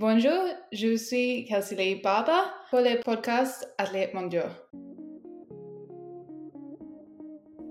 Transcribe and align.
Bonjour, 0.00 0.44
je 0.72 0.94
suis 0.96 1.44
Kelsey 1.46 2.00
Barber 2.00 2.30
pour 2.70 2.78
le 2.78 3.02
podcast 3.02 3.68
Athlètes 3.78 4.14
mondiaux. 4.14 4.42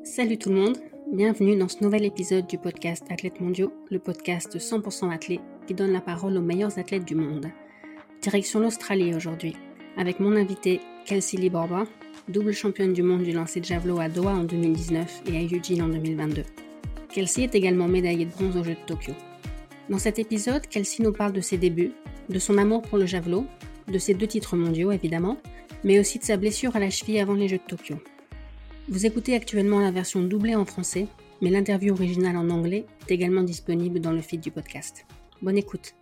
Salut 0.03 0.37
tout 0.37 0.50
le 0.50 0.55
monde, 0.55 0.77
bienvenue 1.13 1.55
dans 1.55 1.69
ce 1.69 1.82
nouvel 1.82 2.03
épisode 2.03 2.45
du 2.45 2.58
podcast 2.58 3.05
Athlètes 3.09 3.40
mondiaux, 3.40 3.71
le 3.90 4.00
podcast 4.00 4.58
100% 4.58 5.09
athlète 5.09 5.40
qui 5.67 5.74
donne 5.74 5.93
la 5.93 6.01
parole 6.01 6.35
aux 6.35 6.42
meilleurs 6.42 6.77
athlètes 6.77 7.05
du 7.05 7.16
monde. 7.16 7.45
Direction 8.21 8.59
l'Australie 8.59 9.16
aujourd'hui, 9.16 9.55
avec 9.96 10.20
mon 10.20 10.36
invité 10.36 10.82
Kelsey 11.05 11.38
Lee 11.39 11.50
Barber, 11.50 11.89
double 12.28 12.52
championne 12.52 12.91
du 12.91 13.04
monde 13.04 13.23
du 13.23 13.32
lancer 13.32 13.62
de 13.62 13.66
javelot 13.66 14.02
à 14.02 14.09
Doha 14.09 14.34
en 14.34 14.44
2019 14.44 15.21
et 15.32 15.38
à 15.38 15.44
Eugene 15.44 15.82
en 15.82 15.88
2022. 15.88 16.44
Kelsey 17.07 17.44
est 17.44 17.55
également 17.55 17.88
médaillée 17.88 18.25
de 18.25 18.32
bronze 18.32 18.57
aux 18.57 18.66
Jeux 18.66 18.75
de 18.75 18.86
Tokyo. 18.86 19.14
Dans 19.89 20.00
cet 20.00 20.20
épisode, 20.20 20.68
Kelsey 20.68 21.02
nous 21.05 21.14
parle 21.14 21.32
de 21.32 21.39
ses 21.39 21.57
débuts, 21.57 21.94
de 22.30 22.39
son 22.39 22.57
amour 22.57 22.82
pour 22.82 22.98
le 22.98 23.05
javelot, 23.05 23.46
de 23.88 23.98
ses 23.98 24.14
deux 24.14 24.27
titres 24.27 24.55
mondiaux 24.55 24.91
évidemment, 24.91 25.38
mais 25.84 25.99
aussi 25.99 26.20
de 26.20 26.23
sa 26.23 26.38
blessure 26.38 26.76
à 26.76 26.80
la 26.80 26.90
cheville 26.90 27.20
avant 27.20 27.34
les 27.34 27.48
Jeux 27.48 27.58
de 27.58 27.76
Tokyo. 27.76 27.95
Vous 28.90 29.05
écoutez 29.05 29.36
actuellement 29.36 29.80
la 29.80 29.91
version 29.91 30.22
doublée 30.22 30.55
en 30.55 30.66
français, 30.66 31.08
mais 31.41 31.50
l'interview 31.50 31.94
originale 31.94 32.38
en 32.38 32.50
anglais 32.50 32.86
est 33.08 33.13
également 33.13 33.44
disponible 33.44 34.00
dans 34.00 34.12
le 34.12 34.22
feed 34.22 34.41
du 34.41 34.52
podcast. 34.52 35.05
Bonne 35.41 35.58
écoute. 35.58 35.94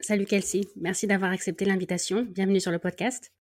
Salut 0.00 0.24
Kelsey, 0.24 0.62
merci 0.76 1.06
d'avoir 1.06 1.32
accepté 1.32 1.64
l'invitation. 1.64 2.26
Bienvenue 2.30 2.60
sur 2.60 2.70
le 2.70 2.78
podcast. 2.78 3.32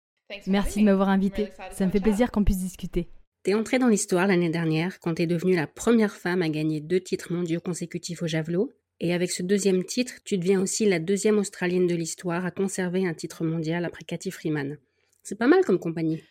Merci 0.48 0.80
de 0.80 0.84
m'avoir 0.84 1.08
invité. 1.08 1.50
Ça 1.70 1.86
me 1.86 1.90
fait 1.90 2.00
plaisir 2.00 2.32
qu'on 2.32 2.42
puisse 2.42 2.58
discuter. 2.58 3.08
T'es 3.44 3.54
entrée 3.54 3.78
dans 3.78 3.86
l'histoire 3.86 4.26
l'année 4.26 4.50
dernière 4.50 4.98
quand 4.98 5.14
t'es 5.14 5.28
devenue 5.28 5.54
la 5.54 5.68
première 5.68 6.16
femme 6.16 6.42
à 6.42 6.48
gagner 6.48 6.80
deux 6.80 6.98
titres 6.98 7.32
mondiaux 7.32 7.60
consécutifs 7.60 8.22
au 8.22 8.26
javelot 8.26 8.72
et 9.00 9.12
avec 9.12 9.30
ce 9.30 9.42
deuxième 9.42 9.84
titre, 9.84 10.14
tu 10.24 10.38
deviens 10.38 10.60
aussi 10.60 10.86
la 10.86 10.98
deuxième 10.98 11.38
Australienne 11.38 11.86
de 11.86 11.94
l'histoire 11.94 12.46
à 12.46 12.50
conserver 12.50 13.06
un 13.06 13.14
titre 13.14 13.44
mondial 13.44 13.84
après 13.84 14.04
Cathy 14.04 14.30
Freeman. 14.30 14.78
C'est 15.22 15.34
pas 15.34 15.48
mal 15.48 15.64
comme 15.64 15.78
compagnie. 15.78 16.22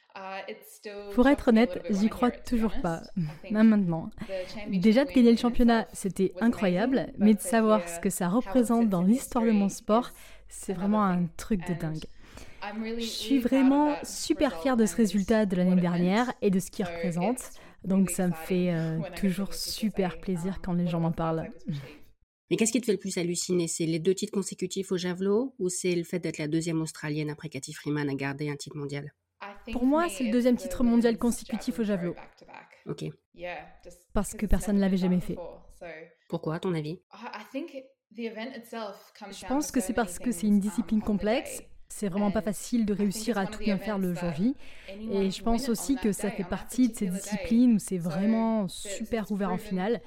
Pour 1.14 1.28
être 1.28 1.50
honnête, 1.50 1.82
j'y 1.90 2.10
crois 2.10 2.32
toujours 2.32 2.74
pas, 2.82 3.02
même 3.52 3.70
maintenant. 3.70 4.10
Déjà 4.70 5.04
de 5.04 5.12
gagner 5.12 5.32
le 5.32 5.38
championnat, 5.38 5.88
c'était 5.94 6.32
incroyable, 6.40 7.08
mais 7.18 7.34
de 7.34 7.42
savoir 7.42 7.88
ce 7.88 8.00
que 8.00 8.10
ça 8.10 8.30
représente 8.30 8.90
dans 8.90 9.02
l'histoire 9.02 9.44
de 9.44 9.52
mon 9.52 9.70
sport, 9.70 10.12
c'est 10.48 10.74
vraiment 10.74 11.04
un 11.04 11.26
truc 11.38 11.68
de 11.68 11.74
dingue. 11.74 12.06
Je 12.98 13.06
suis 13.06 13.40
vraiment 13.40 13.96
super 14.04 14.60
fière 14.62 14.78
de 14.78 14.86
ce 14.86 14.96
résultat 14.96 15.46
de 15.46 15.56
l'année 15.56 15.80
dernière 15.80 16.34
et 16.42 16.50
de 16.50 16.60
ce 16.60 16.72
qu'il 16.72 16.86
représente, 16.86 17.52
donc 17.84 18.10
ça 18.10 18.28
me 18.28 18.34
fait 18.34 18.72
euh, 18.72 19.00
toujours 19.16 19.54
super 19.54 20.20
plaisir 20.20 20.62
quand 20.64 20.74
les 20.74 20.88
gens 20.88 21.00
m'en 21.00 21.12
parlent. 21.12 21.50
Mais 22.50 22.58
qu'est-ce 22.58 22.72
qui 22.72 22.80
te 22.80 22.86
fait 22.86 22.92
le 22.92 23.00
plus 23.00 23.18
halluciner? 23.18 23.68
C'est 23.68 23.86
les 23.86 24.00
deux 24.00 24.14
titres 24.14 24.34
consécutifs 24.34 24.92
au 24.92 24.98
javelot 24.98 25.56
ou 25.58 25.70
c'est 25.70 25.96
le 25.96 26.04
fait 26.04 26.20
d'être 26.20 26.38
la 26.38 26.48
deuxième 26.48 26.82
Australienne 26.82 27.30
après 27.30 27.50
Cathy 27.50 27.74
Freeman 27.74 28.08
à 28.10 28.14
garder 28.14 28.50
un 28.50 28.56
titre 28.56 28.78
mondial? 28.78 29.14
Pour 29.72 29.86
moi, 29.86 30.10
c'est 30.10 30.26
le 30.26 30.32
deuxième 30.32 30.56
titre 30.56 30.84
mondial 30.84 31.18
consécutif 31.18 31.80
au 31.80 31.84
javelot. 31.84 32.16
Ok. 32.86 33.06
Parce 34.14 34.34
que 34.34 34.46
personne 34.46 34.76
ne 34.76 34.82
l'avait 34.82 34.98
jamais 34.98 35.22
fait. 35.22 35.38
Pourquoi, 36.30 36.56
à 36.56 36.60
ton 36.60 36.74
avis? 36.74 37.00
Je 38.12 39.46
pense 39.48 39.72
que 39.72 39.80
c'est 39.80 39.94
parce 39.94 40.20
que 40.20 40.32
c'est 40.32 40.48
une 40.48 40.60
discipline 40.60 41.02
complexe. 41.02 41.64
C'est 41.88 42.10
vraiment 42.10 42.32
pas 42.32 42.42
facile 42.42 42.86
de 42.86 42.94
réussir 42.94 43.38
à 43.38 43.46
tout 43.46 43.60
bien 43.60 43.78
faire 43.78 43.98
le 43.98 44.14
jour 44.14 44.34
J. 44.34 44.56
Et 45.12 45.32
je 45.32 45.44
pense 45.44 45.70
aussi 45.70 45.96
que 45.96 46.12
ça 46.12 46.30
fait 46.30 46.44
partie 46.44 46.90
de 46.90 46.96
ces 46.96 47.08
disciplines 47.08 47.74
où 47.74 47.80
c'est 47.80 47.98
vraiment 47.98 48.68
super 48.68 49.32
ouvert 49.32 49.52
en 49.52 49.58
finale. 49.58 50.02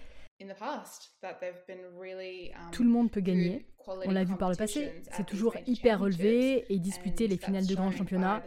Tout 2.72 2.84
le 2.84 2.88
monde 2.88 3.10
peut 3.10 3.20
gagner. 3.20 3.66
On 3.86 4.10
l'a 4.10 4.24
vu 4.24 4.36
par 4.36 4.50
le 4.50 4.56
passé. 4.56 5.02
C'est 5.12 5.26
toujours 5.26 5.56
hyper 5.66 6.00
relevé 6.00 6.72
et 6.72 6.78
disputer 6.78 7.26
les 7.26 7.36
finales 7.36 7.66
de 7.66 7.74
grands 7.74 7.90
championnats. 7.90 8.42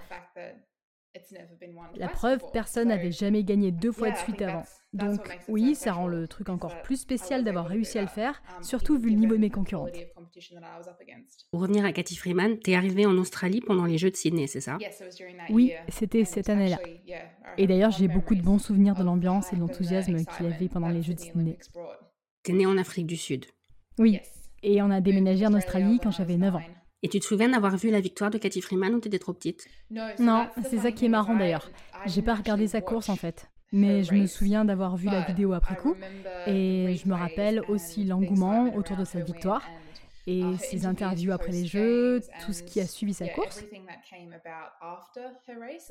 La 1.96 2.08
preuve, 2.08 2.40
personne 2.54 2.88
n'avait 2.88 3.12
jamais 3.12 3.44
gagné 3.44 3.72
deux 3.72 3.92
fois 3.92 4.12
de 4.12 4.18
suite 4.18 4.42
avant. 4.42 4.64
Donc 4.94 5.40
oui, 5.48 5.76
ça 5.76 5.94
rend 5.94 6.08
le 6.08 6.28
truc 6.28 6.50
encore 6.50 6.82
plus 6.82 6.98
spécial 6.98 7.44
d'avoir 7.44 7.68
réussi 7.68 7.98
à 7.98 8.02
le 8.02 8.08
faire, 8.08 8.42
um, 8.58 8.64
surtout 8.64 8.98
vu 8.98 9.10
le 9.10 9.16
niveau 9.16 9.36
de 9.36 9.40
mes 9.40 9.50
concurrentes. 9.50 9.98
Pour 11.52 11.62
revenir 11.62 11.86
à 11.86 11.94
Cathy 11.94 12.16
Freeman, 12.16 12.60
t'es 12.60 12.76
arrivée 12.76 13.06
en 13.06 13.18
Australie 13.18 13.62
pendant 13.62 13.86
les 13.86 13.98
Jeux 13.98 14.12
de 14.12 14.16
Sydney, 14.16 14.48
c'est 14.48 14.60
ça? 14.60 14.78
Oui, 15.50 15.74
c'était 15.88 16.26
cette 16.26 16.50
année-là. 16.50 16.80
Et 17.58 17.68
d'ailleurs, 17.68 17.92
j'ai 17.92 18.10
beaucoup 18.10 18.36
de 18.36 18.42
bons 18.42 18.60
souvenirs 18.60 18.96
de 18.96 19.04
l'ambiance 19.04 19.54
et 19.54 19.56
de 19.56 19.62
l'enthousiasme 19.62 20.16
qu'il 20.26 20.46
y 20.46 20.54
avait 20.54 20.68
pendant 20.68 20.90
les 20.90 21.02
Jeux 21.02 21.14
de 21.14 21.20
Sydney. 21.20 21.58
T'es 22.44 22.54
née 22.54 22.66
en 22.66 22.78
Afrique 22.78 23.08
du 23.08 23.18
Sud 23.18 23.46
Oui, 23.98 24.20
et 24.64 24.82
on 24.82 24.90
a 24.90 25.00
déménagé 25.00 25.46
en 25.46 25.54
Australie 25.54 26.00
quand 26.02 26.12
j'avais 26.12 26.38
9 26.38 26.56
ans. 26.56 26.62
Et 27.04 27.10
tu 27.10 27.20
te 27.20 27.26
souviens 27.26 27.50
d'avoir 27.50 27.76
vu 27.78 27.90
la 27.90 28.00
victoire 28.00 28.30
de 28.30 28.38
Cathy 28.38 28.62
Freeman 28.62 28.94
ou 28.94 29.00
t'étais 29.00 29.20
trop 29.20 29.34
petite? 29.34 29.68
Non, 30.20 30.48
c'est 30.70 30.78
ça 30.80 30.92
qui 30.92 31.06
est 31.06 31.10
marrant 31.10 31.36
d'ailleurs. 31.36 31.72
J'ai 32.06 32.22
pas 32.22 32.36
regardé 32.36 32.68
sa 32.68 32.82
course 32.82 33.10
en 33.10 33.16
fait. 33.16 33.50
Mais 33.74 34.04
je 34.04 34.14
me 34.14 34.26
souviens 34.28 34.66
d'avoir 34.66 34.98
vu 34.98 35.08
la 35.08 35.22
vidéo 35.22 35.54
après 35.54 35.78
coup 35.78 35.96
et 36.46 36.96
je 37.02 37.08
me 37.08 37.16
rappelle 37.16 37.62
aussi 37.70 38.04
l'engouement 38.04 38.74
autour 38.76 38.98
de 38.98 39.06
sa 39.06 39.22
victoire 39.22 39.64
et 40.28 40.44
ses 40.60 40.86
interviews 40.86 41.32
après 41.32 41.52
les 41.52 41.66
Jeux, 41.66 42.22
tout 42.46 42.54
ce 42.54 42.62
qui 42.64 42.80
a 42.80 42.86
suivi 42.86 43.14
sa 43.14 43.28
course. 43.30 43.64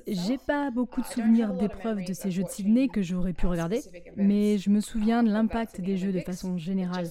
J'ai 0.06 0.38
pas 0.38 0.70
beaucoup 0.70 1.00
de 1.00 1.06
souvenirs 1.06 1.54
d'épreuves 1.54 2.04
de 2.04 2.12
ces 2.12 2.30
Jeux 2.30 2.44
de 2.44 2.48
Sydney 2.48 2.88
que 2.88 3.02
j'aurais 3.02 3.32
pu 3.32 3.46
regarder, 3.46 3.80
mais 4.16 4.58
je 4.58 4.70
me 4.70 4.80
souviens 4.80 5.22
de 5.22 5.30
l'impact 5.30 5.80
des 5.80 5.96
Jeux 5.96 6.12
de 6.12 6.20
façon 6.20 6.58
générale. 6.58 7.08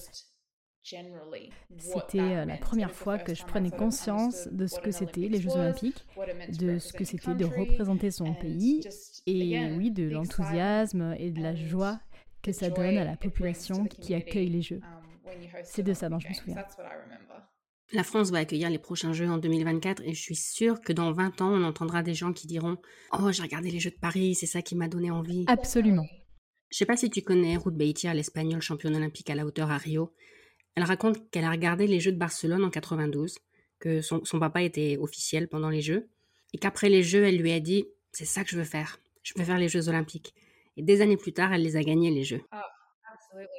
C'était 0.82 2.18
euh, 2.18 2.44
la 2.44 2.56
première 2.56 2.92
fois 2.92 3.18
que 3.18 3.34
je 3.34 3.44
prenais 3.44 3.70
conscience 3.70 4.48
de 4.50 4.66
ce 4.66 4.80
que 4.80 4.90
c'était 4.90 5.28
les 5.28 5.40
Jeux 5.40 5.52
olympiques, 5.52 6.06
de 6.58 6.78
ce 6.78 6.92
que 6.92 7.04
c'était 7.04 7.34
de 7.34 7.44
représenter 7.44 8.10
son 8.10 8.34
pays, 8.34 8.82
et 9.26 9.72
oui, 9.76 9.90
de 9.90 10.08
l'enthousiasme 10.08 11.14
et 11.18 11.30
de 11.30 11.42
la 11.42 11.54
joie 11.54 12.00
que 12.42 12.52
ça 12.52 12.70
donne 12.70 12.96
à 12.96 13.04
la 13.04 13.16
population 13.16 13.84
qui 13.84 14.14
accueille 14.14 14.48
les 14.48 14.62
Jeux. 14.62 14.80
Um, 14.82 15.32
C'est 15.64 15.82
de 15.82 15.92
ça 15.92 16.08
dont 16.08 16.18
je 16.18 16.28
me 16.28 16.34
souviens. 16.34 16.56
La 17.92 18.04
France 18.04 18.30
va 18.30 18.38
accueillir 18.38 18.70
les 18.70 18.78
prochains 18.78 19.12
Jeux 19.12 19.28
en 19.28 19.38
2024 19.38 20.02
et 20.04 20.14
je 20.14 20.20
suis 20.20 20.36
sûre 20.36 20.80
que 20.80 20.92
dans 20.92 21.12
20 21.12 21.40
ans, 21.42 21.50
on 21.50 21.64
entendra 21.64 22.02
des 22.02 22.14
gens 22.14 22.32
qui 22.32 22.46
diront 22.46 22.76
Oh, 23.12 23.32
j'ai 23.32 23.42
regardé 23.42 23.70
les 23.70 23.80
Jeux 23.80 23.90
de 23.90 23.98
Paris, 24.00 24.34
c'est 24.36 24.46
ça 24.46 24.62
qui 24.62 24.76
m'a 24.76 24.88
donné 24.88 25.10
envie. 25.10 25.44
Absolument. 25.48 26.06
Je 26.70 26.78
sais 26.78 26.86
pas 26.86 26.96
si 26.96 27.10
tu 27.10 27.22
connais 27.22 27.56
Ruth 27.56 27.74
Beitier, 27.74 28.14
l'Espagnole 28.14 28.62
championne 28.62 28.94
olympique 28.94 29.28
à 29.28 29.34
la 29.34 29.44
hauteur 29.44 29.72
à 29.72 29.76
Rio. 29.76 30.12
Elle 30.74 30.84
raconte 30.84 31.30
qu'elle 31.30 31.44
a 31.44 31.50
regardé 31.50 31.86
les 31.86 32.00
Jeux 32.00 32.12
de 32.12 32.18
Barcelone 32.18 32.64
en 32.64 32.70
92, 32.70 33.38
que 33.78 34.00
son, 34.00 34.20
papa 34.38 34.62
était 34.62 34.96
officiel 34.98 35.48
pendant 35.48 35.70
les 35.70 35.82
Jeux, 35.82 36.08
et 36.52 36.58
qu'après 36.58 36.88
les 36.88 37.02
Jeux, 37.02 37.24
elle 37.24 37.38
lui 37.38 37.52
a 37.52 37.60
dit 37.60 37.86
C'est 38.12 38.24
ça 38.24 38.44
que 38.44 38.50
je 38.50 38.56
veux 38.56 38.64
faire, 38.64 38.98
je 39.22 39.34
veux 39.36 39.44
faire 39.44 39.58
les 39.58 39.68
Jeux 39.68 39.88
olympiques. 39.88 40.34
Et 40.76 40.82
des 40.82 41.00
années 41.00 41.16
plus 41.16 41.32
tard, 41.32 41.52
elle 41.52 41.62
les 41.62 41.76
a 41.76 41.82
gagnés, 41.82 42.10
les 42.10 42.24
Jeux. 42.24 42.42
Ah, 42.50 42.66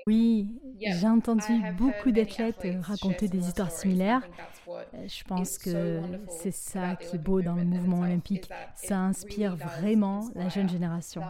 oui, 0.06 0.48
j'ai 0.80 1.08
entendu 1.08 1.62
beaucoup 1.78 2.12
d'athlètes 2.12 2.68
raconter 2.82 3.28
des 3.28 3.48
histoires 3.48 3.72
similaires. 3.72 4.28
Euh, 4.68 5.08
je 5.08 5.24
pense 5.24 5.58
que 5.58 6.02
c'est 6.30 6.52
ça 6.52 6.96
qui 6.96 7.16
est 7.16 7.20
beau 7.20 7.42
dans 7.42 7.56
le 7.56 7.64
mouvement 7.64 8.02
olympique. 8.02 8.50
Ça 8.76 9.00
inspire 9.00 9.56
vraiment 9.56 10.30
la 10.36 10.50
jeune 10.50 10.70
génération. 10.70 11.22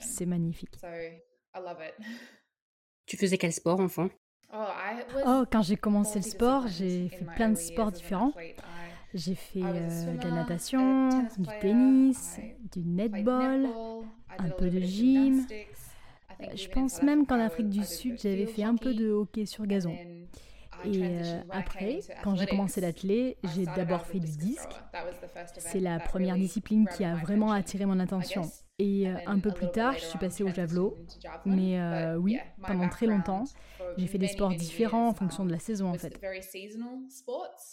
C'est 0.00 0.26
magnifique. 0.26 0.74
Tu 3.06 3.16
faisais 3.16 3.38
quel 3.38 3.52
sport, 3.52 3.80
enfant? 3.80 4.08
Oh, 4.52 4.56
oh, 5.26 5.44
quand 5.50 5.62
j'ai 5.62 5.76
commencé 5.76 6.18
le 6.18 6.24
sport, 6.24 6.66
j'ai 6.66 7.08
fait 7.08 7.24
plein 7.36 7.50
de 7.50 7.54
sports 7.54 7.92
différents. 7.92 8.32
J'ai 9.14 9.34
fait 9.34 9.62
euh, 9.62 10.16
de 10.16 10.24
la 10.24 10.34
natation, 10.34 11.08
du 11.36 11.48
tennis, 11.60 12.38
du 12.72 12.80
netball, 12.80 13.68
un 14.38 14.48
peu 14.50 14.70
de 14.70 14.80
gym. 14.80 15.46
Euh, 16.40 16.46
je 16.54 16.68
pense 16.68 17.02
même 17.02 17.26
qu'en 17.26 17.40
Afrique 17.40 17.68
du 17.68 17.84
Sud, 17.84 18.18
j'avais 18.20 18.46
fait 18.46 18.62
un 18.62 18.76
peu 18.76 18.94
de 18.94 19.10
hockey 19.10 19.46
sur 19.46 19.66
gazon. 19.66 19.96
Et 20.84 21.02
euh, 21.02 21.40
après, 21.50 22.00
quand 22.22 22.36
j'ai 22.36 22.46
commencé 22.46 22.80
l'athlé, 22.80 23.36
j'ai 23.54 23.66
d'abord 23.66 24.06
fait 24.06 24.20
du 24.20 24.36
disque. 24.36 24.80
C'est 25.58 25.80
la 25.80 25.98
première 25.98 26.36
discipline 26.36 26.88
qui 26.88 27.04
a 27.04 27.16
vraiment 27.16 27.52
attiré 27.52 27.84
mon 27.84 28.00
attention. 28.00 28.50
Et 28.80 29.06
euh, 29.06 29.14
un 29.26 29.38
peu 29.40 29.50
plus 29.52 29.70
tard, 29.70 29.92
je 29.98 30.04
suis 30.04 30.18
passée 30.18 30.42
au 30.42 30.48
javelot. 30.48 30.96
Mais 31.44 31.78
euh, 31.78 32.16
oui, 32.16 32.38
pendant 32.66 32.88
très 32.88 33.04
longtemps, 33.04 33.44
j'ai 33.98 34.06
fait 34.06 34.16
des 34.16 34.28
sports 34.28 34.54
différents 34.54 35.08
en 35.08 35.14
fonction 35.14 35.44
de 35.44 35.52
la 35.52 35.58
saison 35.58 35.88
en 35.90 35.98
fait. 35.98 36.18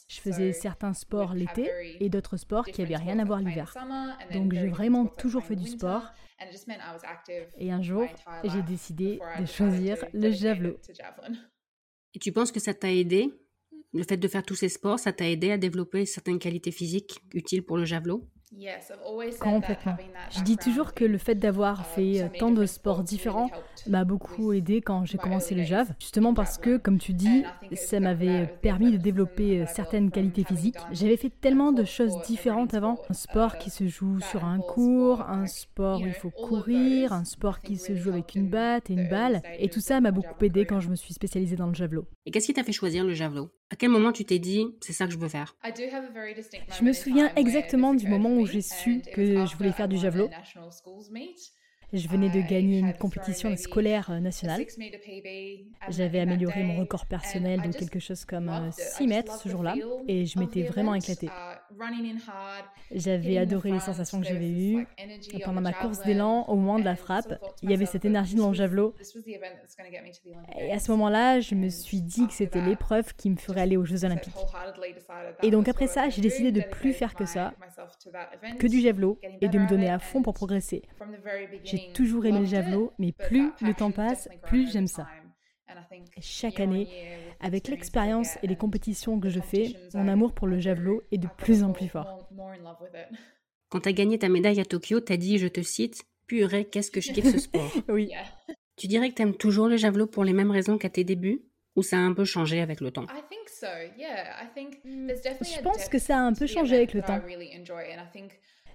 Je 0.09 0.19
faisais 0.19 0.51
certains 0.51 0.94
sports 0.94 1.33
l'été 1.33 1.71
et 2.01 2.09
d'autres 2.09 2.36
sports 2.36 2.65
qui 2.65 2.81
n'avaient 2.81 2.98
rien 2.98 3.19
à 3.19 3.24
voir 3.24 3.39
l'hiver. 3.39 3.74
Donc 4.33 4.54
j'ai 4.54 4.68
vraiment 4.68 5.06
toujours 5.06 5.44
fait 5.45 5.56
du 5.56 5.68
sport. 5.68 6.12
Et 7.57 7.71
un 7.71 7.81
jour, 7.81 8.06
j'ai 8.44 8.62
décidé 8.62 9.21
de 9.39 9.45
choisir 9.45 10.04
le 10.13 10.30
javelot. 10.30 10.77
Et 12.13 12.19
tu 12.19 12.33
penses 12.33 12.51
que 12.51 12.59
ça 12.59 12.74
t'a 12.74 12.92
aidé 12.92 13.31
Le 13.94 14.04
fait 14.04 14.18
de 14.18 14.27
faire 14.27 14.44
tous 14.44 14.56
ces 14.56 14.69
sports, 14.69 15.00
ça 15.00 15.13
t'a 15.13 15.30
aidé 15.30 15.51
à 15.51 15.57
développer 15.57 16.06
certaines 16.06 16.39
qualités 16.39 16.71
physiques 16.71 17.21
utiles 17.33 17.63
pour 17.63 17.77
le 17.77 17.86
javelot? 17.86 18.27
Complètement. 19.41 19.97
Je 20.31 20.41
dis 20.41 20.57
toujours 20.57 20.94
que 20.94 21.03
le 21.03 21.17
fait 21.17 21.35
d'avoir 21.35 21.85
fait 21.85 22.21
euh, 22.21 22.27
tant 22.39 22.51
de 22.51 22.65
sports 22.65 23.03
différents 23.03 23.49
m'a 23.88 24.05
beaucoup 24.05 24.53
aidé 24.53 24.81
quand 24.81 25.05
j'ai 25.05 25.17
commencé 25.17 25.53
le 25.53 25.63
JAV, 25.63 25.89
justement 25.99 26.33
parce 26.33 26.57
que, 26.57 26.77
comme 26.77 26.97
tu 26.97 27.13
dis, 27.13 27.44
ça 27.73 27.99
m'avait 27.99 28.47
permis 28.61 28.91
de 28.91 28.97
développer 28.97 29.61
euh, 29.61 29.65
certaines 29.67 30.11
qualités 30.11 30.44
physiques. 30.44 30.77
J'avais 30.91 31.17
fait 31.17 31.29
tellement 31.29 31.71
de 31.71 31.83
choses 31.83 32.21
différentes 32.25 32.73
avant. 32.73 32.97
Un 33.09 33.13
sport 33.13 33.57
qui 33.57 33.69
se 33.69 33.88
joue 33.88 34.19
sur 34.21 34.45
un 34.45 34.59
cours, 34.59 35.21
un 35.21 35.45
sport 35.45 36.01
où 36.01 36.07
il 36.07 36.13
faut 36.13 36.31
courir, 36.31 37.11
un 37.13 37.25
sport 37.25 37.59
qui 37.59 37.77
se 37.77 37.95
joue 37.95 38.11
avec 38.11 38.35
une 38.35 38.49
batte 38.49 38.89
et 38.89 38.94
une 38.94 39.09
balle. 39.09 39.41
Et 39.59 39.69
tout 39.69 39.81
ça 39.81 39.99
m'a 39.99 40.11
beaucoup 40.11 40.44
aidé 40.44 40.65
quand 40.65 40.79
je 40.79 40.89
me 40.89 40.95
suis 40.95 41.13
spécialisée 41.13 41.57
dans 41.57 41.67
le 41.67 41.73
javelot. 41.73 42.05
Et 42.25 42.31
qu'est-ce 42.31 42.47
qui 42.47 42.53
t'a 42.53 42.63
fait 42.63 42.71
choisir 42.71 43.03
le 43.03 43.13
javelot? 43.13 43.49
À 43.69 43.75
quel 43.75 43.90
moment 43.90 44.14
tu 44.14 44.24
t'es 44.24 44.40
dit, 44.40 44.66
c'est 44.81 44.94
ça 44.94 45.08
que 45.08 45.12
je 45.12 45.18
veux 45.18 45.28
faire? 45.28 45.58
Je 45.66 46.84
me 46.84 46.94
souviens 46.94 47.34
exactement 47.36 47.94
du 47.94 48.08
moment 48.08 48.34
où 48.34 48.46
j'ai 48.46 48.62
su 48.62 49.02
que 49.14 49.46
je 49.46 49.58
voulais 49.58 49.74
faire 49.74 49.88
du 49.90 49.98
javelot. 49.98 50.30
Je 51.94 52.07
venais 52.10 52.30
de 52.30 52.42
gagner 52.42 52.80
une 52.80 52.94
compétition 52.94 53.56
scolaire 53.56 54.12
euh, 54.12 54.19
nationale. 54.19 54.66
J'avais 55.88 56.19
amélioré 56.19 56.63
mon 56.63 56.78
record 56.80 57.06
personnel 57.06 57.62
de 57.62 57.72
quelque 57.72 58.00
chose 58.00 58.25
comme 58.25 58.51
6 58.72 59.04
euh, 59.04 59.07
mètres 59.07 59.38
ce 59.38 59.48
jour-là 59.48 59.75
et 60.07 60.25
je 60.25 60.38
m'étais 60.38 60.63
vraiment 60.63 60.94
éclatée. 60.95 61.30
J'avais 62.92 63.38
adoré 63.38 63.72
les 63.72 63.80
sensations 63.80 64.19
que 64.19 64.28
j'avais 64.28 64.50
eues. 64.50 64.88
Pendant 65.45 65.62
ma 65.62 65.72
course 65.72 66.01
d'élan, 66.04 66.44
au 66.50 66.56
moment 66.56 66.78
de 66.78 66.84
la 66.84 66.98
frappe, 66.98 67.34
il 67.62 67.72
y 67.72 67.74
avait 67.74 67.86
cette 67.86 68.04
énergie 68.04 68.36
dans 68.36 68.50
le 68.50 68.54
javelot. 68.54 68.94
Et 70.60 70.72
à 70.72 70.80
ce 70.80 70.92
moment-là, 70.92 71.40
je 71.40 71.56
me 71.56 71.69
suis 71.69 72.01
dit 72.01 72.28
que 72.28 72.33
c'était 72.33 72.62
l'épreuve 72.62 73.13
qui 73.16 73.30
me 73.30 73.38
ferait 73.38 73.62
aller 73.62 73.78
aux 73.78 73.86
Jeux 73.86 74.04
Olympiques. 74.04 74.33
Et 75.42 75.51
donc 75.51 75.69
après 75.69 75.88
ça, 75.88 76.10
j'ai 76.10 76.22
décidé 76.22 76.51
de 76.51 76.62
plus 76.62 76.94
faire 76.94 77.16
que 77.16 77.25
ça, 77.25 77.54
que 78.60 78.68
du 78.68 78.81
javelot, 78.81 79.19
et 79.42 79.48
de 79.48 79.57
me 79.57 79.68
donner 79.68 79.90
à 79.90 80.00
fond 80.00 80.22
pour 80.22 80.33
progresser. 80.33 80.83
J'ai 81.63 81.76
toujours 81.94 82.25
aimé 82.25 82.39
le 82.39 82.45
javelot, 82.45 82.94
mais 83.00 83.12
plus 83.12 83.51
le 83.62 83.74
temps 83.74 83.91
passe, 83.91 84.29
plus 84.44 84.71
j'aime 84.71 84.88
ça. 84.88 85.07
chaque 86.19 86.59
année, 86.59 86.88
avec 87.39 87.68
l'expérience 87.68 88.38
et 88.44 88.47
les 88.47 88.56
compétitions 88.56 89.19
que 89.19 89.29
je 89.29 89.39
fais, 89.39 89.74
mon 89.94 90.07
amour 90.07 90.33
pour 90.33 90.47
le 90.47 90.59
javelot 90.59 91.03
est 91.12 91.18
de 91.18 91.27
plus 91.38 91.63
en 91.63 91.71
plus 91.71 91.88
fort. 91.88 92.29
Quand 93.69 93.81
tu 93.81 93.89
as 93.89 93.94
gagné 93.94 94.18
ta 94.18 94.29
médaille 94.29 94.59
à 94.59 94.65
Tokyo, 94.65 95.01
tu 95.01 95.12
as 95.12 95.18
dit, 95.18 95.38
je 95.38 95.47
te 95.47 95.62
cite, 95.62 96.03
Purée, 96.27 96.65
qu'est-ce 96.65 96.91
que 96.91 97.00
je 97.01 97.12
kiffe 97.13 97.31
ce 97.31 97.39
sport. 97.39 97.71
oui. 97.89 98.12
Tu 98.75 98.88
dirais 98.88 99.09
que 99.09 99.15
tu 99.15 99.21
aimes 99.21 99.35
toujours 99.35 99.68
le 99.68 99.77
javelot 99.77 100.07
pour 100.07 100.23
les 100.23 100.33
mêmes 100.33 100.51
raisons 100.51 100.77
qu'à 100.77 100.89
tes 100.89 101.03
débuts 101.03 101.41
ou 101.75 101.83
ça 101.83 101.97
a 101.97 102.00
un 102.00 102.13
peu 102.13 102.25
changé 102.25 102.59
avec 102.59 102.81
le 102.81 102.91
temps? 102.91 103.07
Je 105.41 105.62
pense 105.62 105.89
que 105.89 106.00
ça 106.00 106.18
a 106.18 106.21
un 106.21 106.33
peu 106.33 106.47
changé 106.47 106.75
avec 106.75 106.94
le 106.94 107.01
temps. 107.01 107.21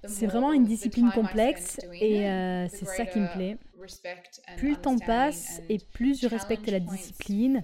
C'est 0.05 0.27
vraiment 0.27 0.53
une 0.53 0.65
discipline 0.65 1.11
complexe 1.13 1.79
et 2.01 2.29
euh, 2.29 2.67
c'est 2.69 2.87
ça 2.87 3.07
qui 3.07 3.21
me 3.21 3.33
plaît. 3.33 3.59
Plus 4.57 4.71
le 4.71 4.77
temps 4.77 4.99
passe 4.99 5.61
et 5.69 5.79
plus 5.79 6.21
je 6.21 6.29
respecte 6.29 6.69
la 6.69 6.81
discipline 6.81 7.63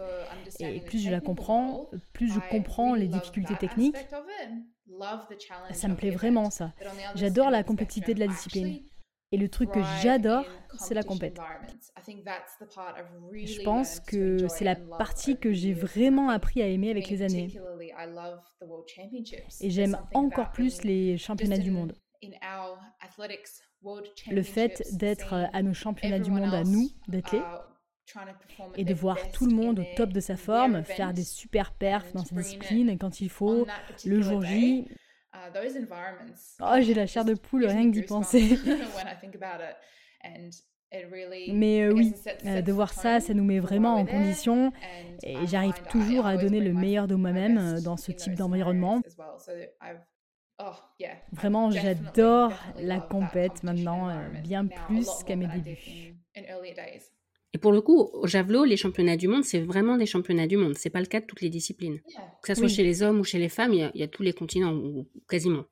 et 0.58 0.81
plus 0.81 1.02
je 1.02 1.11
la 1.11 1.20
comprends, 1.20 1.88
plus 2.12 2.32
je 2.32 2.40
comprends 2.50 2.94
les 2.94 3.08
difficultés 3.08 3.56
techniques. 3.56 3.96
Ça 5.73 5.88
me 5.88 5.96
plaît 5.96 6.11
vraiment 6.11 6.50
ça. 6.50 6.73
J'adore 7.14 7.50
la 7.50 7.62
complexité 7.62 8.14
de 8.14 8.20
la 8.20 8.26
discipline. 8.26 8.81
Et 9.31 9.37
le 9.37 9.50
truc 9.50 9.70
que 9.73 9.82
j'adore, 10.00 10.46
c'est 10.79 10.94
la 10.94 11.02
compète. 11.02 11.38
Je 12.06 13.62
pense 13.62 14.00
que 14.00 14.49
c'est 14.49 14.64
la 14.64 14.76
partie 14.76 15.38
que 15.38 15.52
j'ai 15.52 15.75
vraiment 15.75 16.31
appris 16.31 16.62
à 16.62 16.67
aimer 16.67 16.91
avec 16.91 17.11
les 17.11 17.20
années. 17.20 17.52
Et 19.61 19.70
j'aime 19.70 19.99
encore 20.14 20.50
plus 20.50 20.82
les 20.82 21.19
championnats 21.19 21.58
du 21.58 21.70
monde. 21.70 21.94
Le 24.31 24.43
fait 24.43 24.82
d'être 24.93 25.32
euh, 25.32 25.47
à 25.53 25.62
nos 25.62 25.75
championnats 25.75 26.19
du 26.19 26.31
monde 26.31 26.53
à 26.55 26.65
nous, 26.65 26.88
d'athlètes, 27.06 27.43
et 28.76 28.85
de 28.85 28.94
voir 28.94 29.31
tout 29.32 29.47
le 29.47 29.55
monde 29.55 29.81
au 29.81 29.85
top 29.97 30.12
de 30.12 30.20
sa 30.20 30.37
forme, 30.37 30.82
faire 30.85 31.12
des 31.12 31.25
super 31.25 31.73
perfs 31.73 32.12
dans 32.12 32.25
sa 32.25 32.35
discipline 32.35 32.99
quand 32.99 33.20
il 33.20 33.29
faut, 33.29 33.67
le 34.05 34.23
jour 34.23 34.43
J. 34.43 34.88
Uh, 35.35 35.38
oh, 36.61 36.76
j'ai 36.81 36.94
la 36.94 37.06
chair 37.06 37.25
de 37.25 37.35
poule 37.35 37.67
rien 37.67 37.85
que 37.91 37.93
d'y 37.93 38.03
penser. 38.03 38.59
Mais 41.53 41.82
euh, 41.82 41.93
oui, 41.93 42.15
euh, 42.47 42.62
de 42.62 42.73
voir 42.73 42.94
ça, 42.94 43.20
ça 43.20 43.35
nous 43.35 43.44
met 43.44 43.59
vraiment 43.59 43.94
en 43.97 44.06
condition 44.06 44.73
et 45.23 45.47
j'arrive 45.47 45.82
toujours 45.91 46.25
à 46.25 46.38
donner 46.38 46.61
le 46.61 46.73
meilleur 46.73 47.06
de 47.06 47.15
moi-même 47.15 47.81
dans 47.82 47.99
ce 47.99 48.11
type 48.11 48.35
d'environnement. 48.35 49.03
Oh, 50.60 50.72
Vraiment, 51.32 51.70
j'adore 51.70 52.52
la 52.81 52.99
compète 52.99 53.62
maintenant, 53.62 54.08
euh, 54.08 54.28
bien 54.43 54.66
plus 54.66 55.08
qu'à 55.25 55.37
mes 55.37 55.46
débuts. 55.46 56.16
Et 57.55 57.58
pour 57.58 57.72
le 57.72 57.81
coup, 57.81 58.10
au 58.12 58.26
javelot, 58.26 58.64
les 58.64 58.76
championnats 58.76 59.16
du 59.16 59.28
monde, 59.28 59.44
c'est 59.44 59.60
vraiment 59.60 59.96
des 59.96 60.06
championnats 60.06 60.46
du 60.46 60.56
monde. 60.56 60.75
C'est 60.76 60.90
pas 60.90 61.00
le 61.00 61.06
cas 61.06 61.20
de 61.20 61.26
toutes 61.26 61.40
les 61.40 61.49
disciplines. 61.49 62.00
Que 62.43 62.55
ce 62.55 62.55
soit 62.56 62.69
chez 62.69 62.82
les 62.82 63.02
hommes 63.02 63.20
ou 63.20 63.25
chez 63.25 63.38
les 63.38 63.49
femmes, 63.49 63.72
il 63.72 63.90
y, 63.94 64.02
a, 64.02 64.08
tous 64.08 64.22
les 64.22 64.32
continents, 64.32 64.72
ou 64.72 65.08
quasiment. 65.28 65.64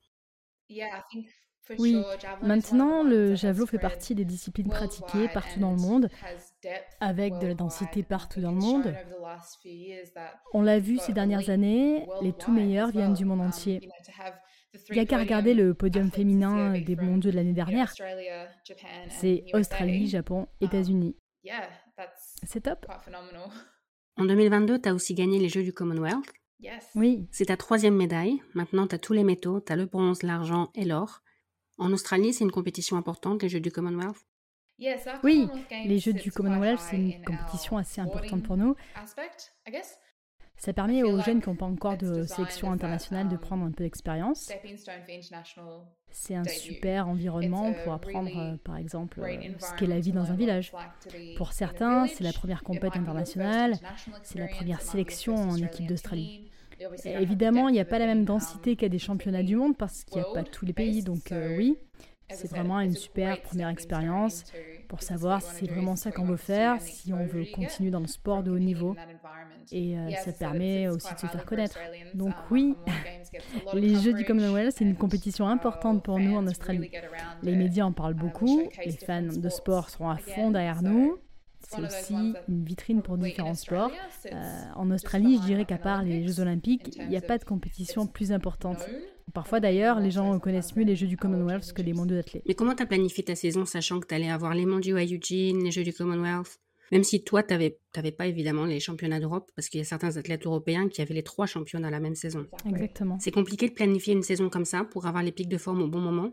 Oui, 1.78 1.96
maintenant, 2.42 3.02
le 3.02 3.34
javelot 3.34 3.66
fait 3.66 3.78
partie 3.78 4.14
des 4.14 4.24
disciplines 4.24 4.68
pratiquées 4.68 5.28
partout 5.34 5.58
dans 5.58 5.72
le 5.72 5.78
monde, 5.78 6.08
avec 7.00 7.38
de 7.40 7.48
la 7.48 7.54
densité 7.54 8.02
partout 8.04 8.40
dans 8.40 8.52
le 8.52 8.60
monde. 8.60 8.94
On 10.54 10.62
l'a 10.62 10.78
vu 10.78 10.98
ces 10.98 11.12
dernières 11.12 11.50
années, 11.50 12.06
les 12.22 12.32
tout 12.32 12.52
meilleurs 12.52 12.90
viennent 12.90 13.14
du 13.14 13.24
monde 13.24 13.40
um, 13.40 13.48
entier. 13.48 13.80
Il 14.90 14.94
n'y 14.94 15.00
a 15.00 15.06
qu'à 15.06 15.18
regarder 15.18 15.54
le 15.54 15.74
podium 15.74 16.10
féminin 16.10 16.78
des 16.78 16.96
mondiaux 16.96 17.30
de 17.30 17.36
l'année 17.36 17.52
dernière. 17.52 17.92
C'est 19.08 19.44
Australie, 19.52 20.08
Japon, 20.08 20.40
um, 20.40 20.46
États-Unis. 20.60 21.16
C'est 22.44 22.62
top. 22.62 22.86
En 24.16 24.24
2022, 24.24 24.80
tu 24.80 24.88
as 24.88 24.94
aussi 24.94 25.14
gagné 25.14 25.38
les 25.38 25.48
Jeux 25.48 25.62
du 25.62 25.72
Commonwealth. 25.72 26.32
Oui. 26.94 27.28
C'est 27.30 27.46
ta 27.46 27.56
troisième 27.56 27.96
médaille. 27.96 28.42
Maintenant, 28.54 28.86
tu 28.86 28.94
as 28.94 28.98
tous 28.98 29.12
les 29.12 29.24
métaux. 29.24 29.60
Tu 29.60 29.72
as 29.72 29.76
le 29.76 29.86
bronze, 29.86 30.22
l'argent 30.22 30.70
et 30.74 30.84
l'or. 30.84 31.22
En 31.78 31.92
Australie, 31.92 32.32
c'est 32.32 32.44
une 32.44 32.52
compétition 32.52 32.96
importante, 32.96 33.42
les 33.42 33.48
Jeux 33.48 33.60
du 33.60 33.70
Commonwealth 33.70 34.16
Oui, 35.22 35.48
les 35.84 35.98
Jeux 35.98 36.14
du 36.14 36.32
Commonwealth, 36.32 36.80
c'est 36.80 36.96
une 36.96 37.22
compétition 37.22 37.76
assez 37.76 38.00
importante 38.00 38.42
pour 38.42 38.56
nous. 38.56 38.74
Ça 40.58 40.72
permet 40.72 41.02
aux 41.02 41.20
jeunes 41.20 41.40
qui 41.42 41.48
n'ont 41.48 41.56
pas 41.56 41.66
encore 41.66 41.96
de 41.96 42.24
sélection 42.24 42.72
internationale 42.72 43.28
de 43.28 43.34
um, 43.34 43.40
prendre 43.40 43.64
un 43.64 43.70
peu 43.70 43.84
d'expérience. 43.84 44.50
C'est 46.10 46.34
un 46.34 46.44
super 46.44 47.08
environnement 47.08 47.72
pour 47.84 47.92
apprendre, 47.92 48.36
euh, 48.36 48.56
par 48.64 48.78
exemple, 48.78 49.20
euh, 49.20 49.36
ce 49.58 49.74
qu'est 49.74 49.86
la 49.86 50.00
vie 50.00 50.12
dans 50.12 50.30
un 50.30 50.36
village. 50.36 50.72
Pour 51.36 51.52
certains, 51.52 52.06
c'est 52.06 52.24
la 52.24 52.32
première 52.32 52.62
compétition 52.62 53.02
internationale, 53.02 53.74
c'est 54.22 54.38
la 54.38 54.48
première 54.48 54.80
sélection 54.80 55.34
en 55.34 55.56
équipe 55.56 55.86
d'Australie. 55.86 56.50
Évidemment, 57.04 57.68
il 57.68 57.72
n'y 57.72 57.80
a 57.80 57.84
pas 57.84 57.98
la 57.98 58.06
même 58.06 58.20
um, 58.20 58.24
densité 58.24 58.76
qu'à 58.76 58.88
des 58.88 58.98
championnats 58.98 59.42
du 59.42 59.56
monde 59.56 59.76
parce 59.76 60.04
qu'il 60.04 60.20
n'y 60.20 60.28
a 60.28 60.32
pas 60.32 60.42
tous 60.42 60.64
les 60.64 60.72
pays, 60.72 61.02
donc 61.02 61.32
euh, 61.32 61.56
oui, 61.56 61.76
c'est 62.30 62.50
vraiment 62.50 62.80
une 62.80 62.94
super 62.94 63.40
première 63.40 63.68
expérience 63.68 64.44
pour 64.88 65.02
savoir 65.02 65.42
si 65.42 65.48
c'est 65.56 65.70
vraiment 65.70 65.96
ça 65.96 66.10
qu'on 66.12 66.24
veut 66.24 66.36
faire, 66.36 66.80
si 66.80 67.12
on 67.12 67.26
veut 67.26 67.44
continuer 67.54 67.90
dans 67.90 68.00
le 68.00 68.06
sport 68.06 68.42
de 68.42 68.50
haut 68.50 68.58
niveau. 68.58 68.96
Et 69.72 69.98
euh, 69.98 70.10
ça 70.24 70.32
permet 70.32 70.88
aussi 70.88 71.12
de 71.14 71.18
se 71.18 71.26
faire 71.26 71.44
connaître. 71.44 71.78
Donc 72.14 72.34
oui, 72.50 72.74
les 73.74 73.96
Jeux 73.96 74.12
du 74.12 74.24
Commonwealth, 74.24 74.74
c'est 74.76 74.84
une 74.84 74.96
compétition 74.96 75.48
importante 75.48 76.02
pour 76.02 76.18
nous 76.18 76.36
en 76.36 76.46
Australie. 76.46 76.90
Les 77.42 77.56
médias 77.56 77.84
en 77.84 77.92
parlent 77.92 78.14
beaucoup, 78.14 78.62
les 78.84 78.92
fans 78.92 79.22
de 79.22 79.48
sport 79.48 79.90
seront 79.90 80.10
à 80.10 80.16
fond 80.16 80.50
derrière 80.50 80.82
nous. 80.82 81.18
C'est 81.68 81.82
aussi 81.82 82.14
une 82.48 82.64
vitrine 82.64 83.02
pour 83.02 83.18
différents 83.18 83.54
sports. 83.54 83.90
Euh, 84.32 84.62
en 84.76 84.90
Australie, 84.92 85.38
je 85.42 85.46
dirais 85.46 85.64
qu'à 85.64 85.78
part 85.78 86.02
les 86.02 86.26
Jeux 86.26 86.40
olympiques, 86.40 86.96
il 86.96 87.08
n'y 87.08 87.16
a 87.16 87.20
pas 87.20 87.38
de 87.38 87.44
compétition 87.44 88.06
plus 88.06 88.30
importante. 88.30 88.86
Parfois 89.34 89.60
d'ailleurs, 89.60 90.00
les 90.00 90.10
gens 90.10 90.38
connaissent 90.38 90.74
mieux 90.76 90.84
les 90.84 90.96
Jeux 90.96 91.08
du 91.08 91.16
Commonwealth 91.16 91.72
que 91.72 91.82
les 91.82 91.92
mondiaux 91.92 92.16
d'athlètes. 92.16 92.44
Mais 92.46 92.54
comment 92.54 92.74
tu 92.74 92.82
as 92.82 92.86
planifié 92.86 93.24
ta 93.24 93.34
saison 93.34 93.64
sachant 93.64 94.00
que 94.00 94.06
tu 94.06 94.14
allais 94.14 94.30
avoir 94.30 94.54
les 94.54 94.66
mondiaux 94.66 94.96
à 94.96 95.04
Eugene, 95.04 95.62
les 95.62 95.70
Jeux 95.70 95.84
du 95.84 95.92
Commonwealth? 95.92 96.58
Même 96.92 97.02
si 97.02 97.24
toi, 97.24 97.42
tu 97.42 97.52
n'avais 97.52 98.12
pas 98.12 98.26
évidemment 98.28 98.64
les 98.64 98.78
championnats 98.78 99.18
d'Europe, 99.18 99.50
parce 99.56 99.68
qu'il 99.68 99.78
y 99.78 99.80
a 99.80 99.84
certains 99.84 100.16
athlètes 100.16 100.46
européens 100.46 100.88
qui 100.88 101.02
avaient 101.02 101.14
les 101.14 101.24
trois 101.24 101.46
championnats 101.46 101.90
la 101.90 101.98
même 101.98 102.14
saison. 102.14 102.46
Exactement. 102.64 103.18
C'est 103.18 103.32
compliqué 103.32 103.68
de 103.68 103.74
planifier 103.74 104.14
une 104.14 104.22
saison 104.22 104.48
comme 104.48 104.64
ça 104.64 104.84
pour 104.84 105.06
avoir 105.06 105.24
les 105.24 105.32
pics 105.32 105.48
de 105.48 105.58
forme 105.58 105.82
au 105.82 105.88
bon 105.88 105.98
moment? 105.98 106.30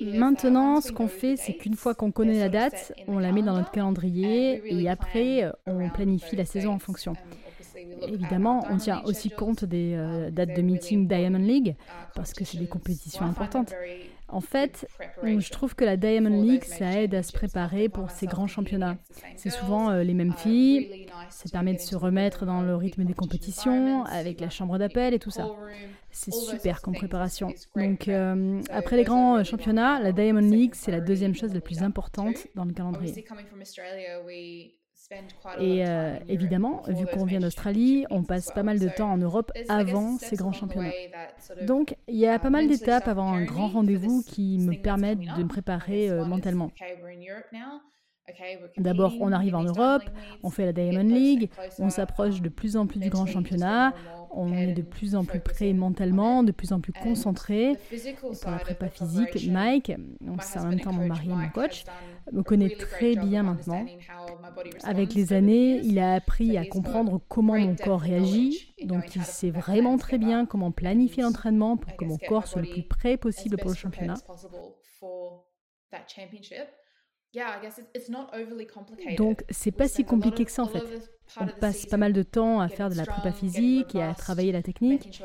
Maintenant, 0.00 0.80
ce 0.80 0.90
qu'on 0.90 1.06
fait, 1.06 1.36
c'est 1.36 1.54
qu'une 1.54 1.76
fois 1.76 1.94
qu'on 1.94 2.10
connaît 2.10 2.40
la 2.40 2.48
date, 2.48 2.92
on 3.06 3.20
la 3.20 3.30
met 3.30 3.42
dans 3.42 3.54
notre 3.56 3.70
calendrier 3.70 4.60
et 4.64 4.88
après, 4.88 5.48
on 5.66 5.88
planifie 5.88 6.34
la 6.34 6.44
saison 6.44 6.72
en 6.72 6.80
fonction. 6.80 7.12
Évidemment, 8.08 8.64
on 8.70 8.76
tient 8.76 9.02
aussi 9.04 9.30
compte 9.30 9.64
des 9.64 9.94
euh, 9.94 10.30
dates 10.30 10.54
de 10.54 10.62
meeting 10.62 11.08
Diamond 11.08 11.38
League 11.38 11.76
parce 12.14 12.32
que 12.32 12.44
c'est 12.44 12.58
des 12.58 12.66
compétitions 12.66 13.24
importantes. 13.24 13.72
En 14.28 14.40
fait, 14.40 14.88
je 15.22 15.50
trouve 15.50 15.76
que 15.76 15.84
la 15.84 15.96
Diamond 15.96 16.42
League, 16.42 16.64
ça 16.64 17.00
aide 17.00 17.14
à 17.14 17.22
se 17.22 17.32
préparer 17.32 17.88
pour 17.88 18.10
ces 18.10 18.26
grands 18.26 18.48
championnats. 18.48 18.96
C'est 19.36 19.50
souvent 19.50 19.90
euh, 19.90 20.02
les 20.02 20.14
mêmes 20.14 20.32
filles, 20.32 21.06
ça 21.30 21.48
permet 21.50 21.74
de 21.74 21.78
se 21.78 21.94
remettre 21.94 22.44
dans 22.44 22.62
le 22.62 22.74
rythme 22.74 23.04
des 23.04 23.14
compétitions, 23.14 24.04
avec 24.04 24.40
la 24.40 24.50
chambre 24.50 24.78
d'appel 24.78 25.14
et 25.14 25.20
tout 25.20 25.30
ça. 25.30 25.46
C'est 26.10 26.34
super 26.34 26.82
comme 26.82 26.94
préparation. 26.94 27.52
Donc, 27.76 28.08
euh, 28.08 28.60
après 28.70 28.96
les 28.96 29.04
grands 29.04 29.44
championnats, 29.44 30.00
la 30.00 30.12
Diamond 30.12 30.40
League, 30.40 30.74
c'est 30.74 30.90
la 30.90 31.00
deuxième 31.00 31.34
chose 31.34 31.54
la 31.54 31.60
plus 31.60 31.82
importante 31.82 32.48
dans 32.56 32.64
le 32.64 32.72
calendrier. 32.72 33.24
Et 35.58 35.86
euh, 35.86 36.18
évidemment, 36.28 36.82
vu 36.88 37.06
qu'on 37.06 37.24
vient 37.24 37.40
d'Australie, 37.40 38.06
on 38.10 38.24
passe 38.24 38.50
pas 38.50 38.62
mal 38.62 38.78
de 38.78 38.88
temps 38.88 39.12
en 39.12 39.18
Europe 39.18 39.52
avant 39.68 40.18
ces 40.18 40.36
grands 40.36 40.52
championnats. 40.52 40.92
Donc, 41.62 41.96
il 42.08 42.16
y 42.16 42.26
a 42.26 42.38
pas 42.38 42.50
mal 42.50 42.68
d'étapes 42.68 43.08
avant 43.08 43.32
un 43.32 43.44
grand 43.44 43.68
rendez-vous 43.68 44.22
qui 44.22 44.58
me 44.58 44.74
permettent 44.74 45.20
de 45.20 45.42
me 45.42 45.48
préparer 45.48 46.10
euh, 46.10 46.24
mentalement. 46.24 46.70
D'abord, 48.76 49.14
on 49.20 49.30
arrive 49.32 49.54
en 49.54 49.62
Europe, 49.62 50.02
on 50.42 50.50
fait 50.50 50.64
la 50.64 50.72
Diamond 50.72 51.04
League, 51.04 51.48
on 51.78 51.90
s'approche 51.90 52.42
de 52.42 52.48
plus 52.48 52.76
en 52.76 52.86
plus 52.86 52.98
du 52.98 53.08
grand 53.08 53.26
championnat, 53.26 53.94
on 54.32 54.52
est 54.52 54.72
de 54.72 54.82
plus 54.82 55.14
en 55.14 55.24
plus 55.24 55.40
prêt 55.40 55.72
mentalement, 55.72 56.42
de 56.42 56.50
plus 56.52 56.72
en 56.72 56.80
plus 56.80 56.92
concentré. 56.92 57.76
pour 58.42 58.50
la 58.50 58.58
prépa 58.58 58.88
physique, 58.88 59.48
Mike, 59.48 59.92
c'est 60.40 60.58
en 60.58 60.66
même 60.66 60.80
temps 60.80 60.92
mon 60.92 61.06
mari 61.06 61.28
et 61.30 61.34
mon 61.34 61.48
coach, 61.50 61.84
me 62.32 62.42
connaît 62.42 62.74
très 62.76 63.14
bien 63.14 63.44
maintenant. 63.44 63.86
Avec 64.82 65.14
les 65.14 65.32
années, 65.32 65.80
il 65.84 65.98
a 66.00 66.14
appris 66.14 66.58
à 66.58 66.66
comprendre 66.66 67.20
comment 67.28 67.58
mon 67.58 67.76
corps 67.76 68.00
réagit, 68.00 68.74
donc 68.84 69.14
il 69.14 69.22
sait 69.22 69.50
vraiment 69.50 69.96
très 69.98 70.18
bien 70.18 70.46
comment 70.46 70.72
planifier 70.72 71.22
l'entraînement 71.22 71.76
pour 71.76 71.96
que 71.96 72.04
mon 72.04 72.18
corps 72.18 72.48
soit 72.48 72.62
le 72.62 72.68
plus 72.70 72.82
prêt 72.82 73.16
possible 73.16 73.56
pour 73.56 73.70
le 73.70 73.76
championnat. 73.76 74.16
Donc, 79.16 79.44
c'est 79.50 79.72
pas 79.72 79.88
si 79.88 80.04
compliqué 80.04 80.44
que 80.44 80.50
ça 80.50 80.62
en 80.62 80.68
fait. 80.68 80.82
On 81.40 81.46
passe 81.46 81.86
pas 81.86 81.96
mal 81.96 82.12
de 82.12 82.22
temps 82.22 82.60
à 82.60 82.68
faire 82.68 82.88
de 82.88 82.94
la 82.94 83.04
prépa 83.04 83.32
physique 83.32 83.94
et 83.94 84.02
à 84.02 84.14
travailler 84.14 84.52
la 84.52 84.62
technique. 84.62 85.22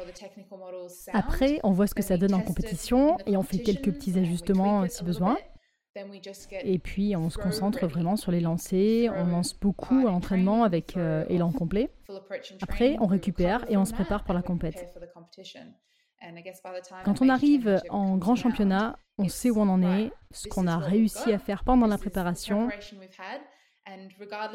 Après, 1.14 1.60
on 1.64 1.72
voit 1.72 1.88
ce 1.88 1.96
que 1.96 2.02
ça 2.02 2.18
donne 2.18 2.34
en 2.34 2.42
compétition 2.42 3.18
et 3.26 3.38
on 3.38 3.44
fait 3.44 3.60
quelques 3.60 3.92
petits 3.92 4.18
ajustements 4.18 4.88
si 4.88 5.04
besoin. 5.04 5.38
Et 6.64 6.80
puis, 6.80 7.16
on 7.16 7.30
se 7.30 7.38
concentre 7.38 7.86
vraiment 7.86 8.16
sur 8.16 8.32
les 8.32 8.40
lancers. 8.40 9.14
On 9.14 9.26
lance 9.26 9.54
beaucoup 9.60 10.08
à 10.08 10.12
l'entraînement 10.12 10.64
avec 10.64 10.96
euh, 10.96 11.26
élan 11.30 11.52
complet. 11.52 11.90
Après, 12.62 12.96
on 13.00 13.08
récupère 13.08 13.70
et 13.70 13.78
on 13.78 13.86
se 13.86 13.94
prépare 13.94 14.24
pour 14.24 14.34
la 14.34 14.42
compète. 14.42 14.86
Quand 17.04 17.22
on 17.22 17.30
arrive 17.30 17.82
en 17.90 18.18
grand 18.18 18.36
championnat, 18.36 18.98
on 19.18 19.28
sait 19.28 19.50
où 19.50 19.60
on 19.60 19.70
en 19.70 19.82
est, 19.82 20.12
ce 20.32 20.48
qu'on 20.48 20.68
a 20.68 20.78
réussi 20.78 21.34
à 21.34 21.40
faire 21.40 21.64
pendant 21.64 21.88
la 21.88 21.98
préparation. 21.98 22.70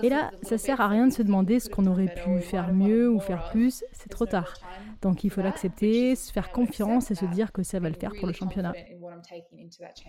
Et 0.02 0.08
là, 0.08 0.30
ça 0.42 0.56
sert 0.56 0.80
à 0.80 0.88
rien 0.88 1.08
de 1.08 1.12
se 1.12 1.22
demander 1.22 1.58
ce 1.58 1.68
qu'on 1.68 1.86
aurait 1.86 2.12
pu 2.14 2.40
faire 2.40 2.72
mieux 2.72 3.10
ou 3.10 3.18
faire 3.18 3.50
plus, 3.50 3.84
c'est 3.92 4.08
trop 4.08 4.26
tard. 4.26 4.54
Donc 5.02 5.24
il 5.24 5.30
faut 5.30 5.42
l'accepter, 5.42 6.14
se 6.14 6.32
faire 6.32 6.52
confiance 6.52 7.10
et 7.10 7.14
se 7.14 7.24
dire 7.26 7.52
que 7.52 7.62
ça 7.62 7.80
va 7.80 7.88
le 7.88 7.96
faire 7.96 8.12
pour 8.18 8.26
le 8.26 8.32
championnat. 8.32 8.72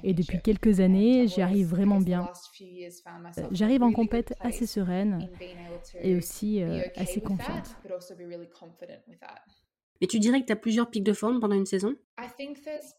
Et 0.03 0.13
depuis 0.13 0.39
quelques 0.41 0.79
années, 0.79 1.27
j'y 1.27 1.41
arrive 1.41 1.67
vraiment 1.67 1.99
bien. 1.99 2.29
J'arrive 3.51 3.83
en 3.83 3.91
compète 3.91 4.33
assez 4.39 4.67
sereine 4.67 5.29
et 5.99 6.15
aussi 6.15 6.61
euh, 6.61 6.81
assez 6.95 7.21
confiante. 7.21 7.75
Mais 10.01 10.07
tu 10.07 10.19
dirais 10.19 10.41
que 10.41 10.45
tu 10.45 10.53
as 10.53 10.57
plusieurs 10.57 10.89
pics 10.89 11.03
de 11.03 11.13
forme 11.13 11.39
pendant 11.39 11.55
une 11.55 11.65
saison? 11.65 11.95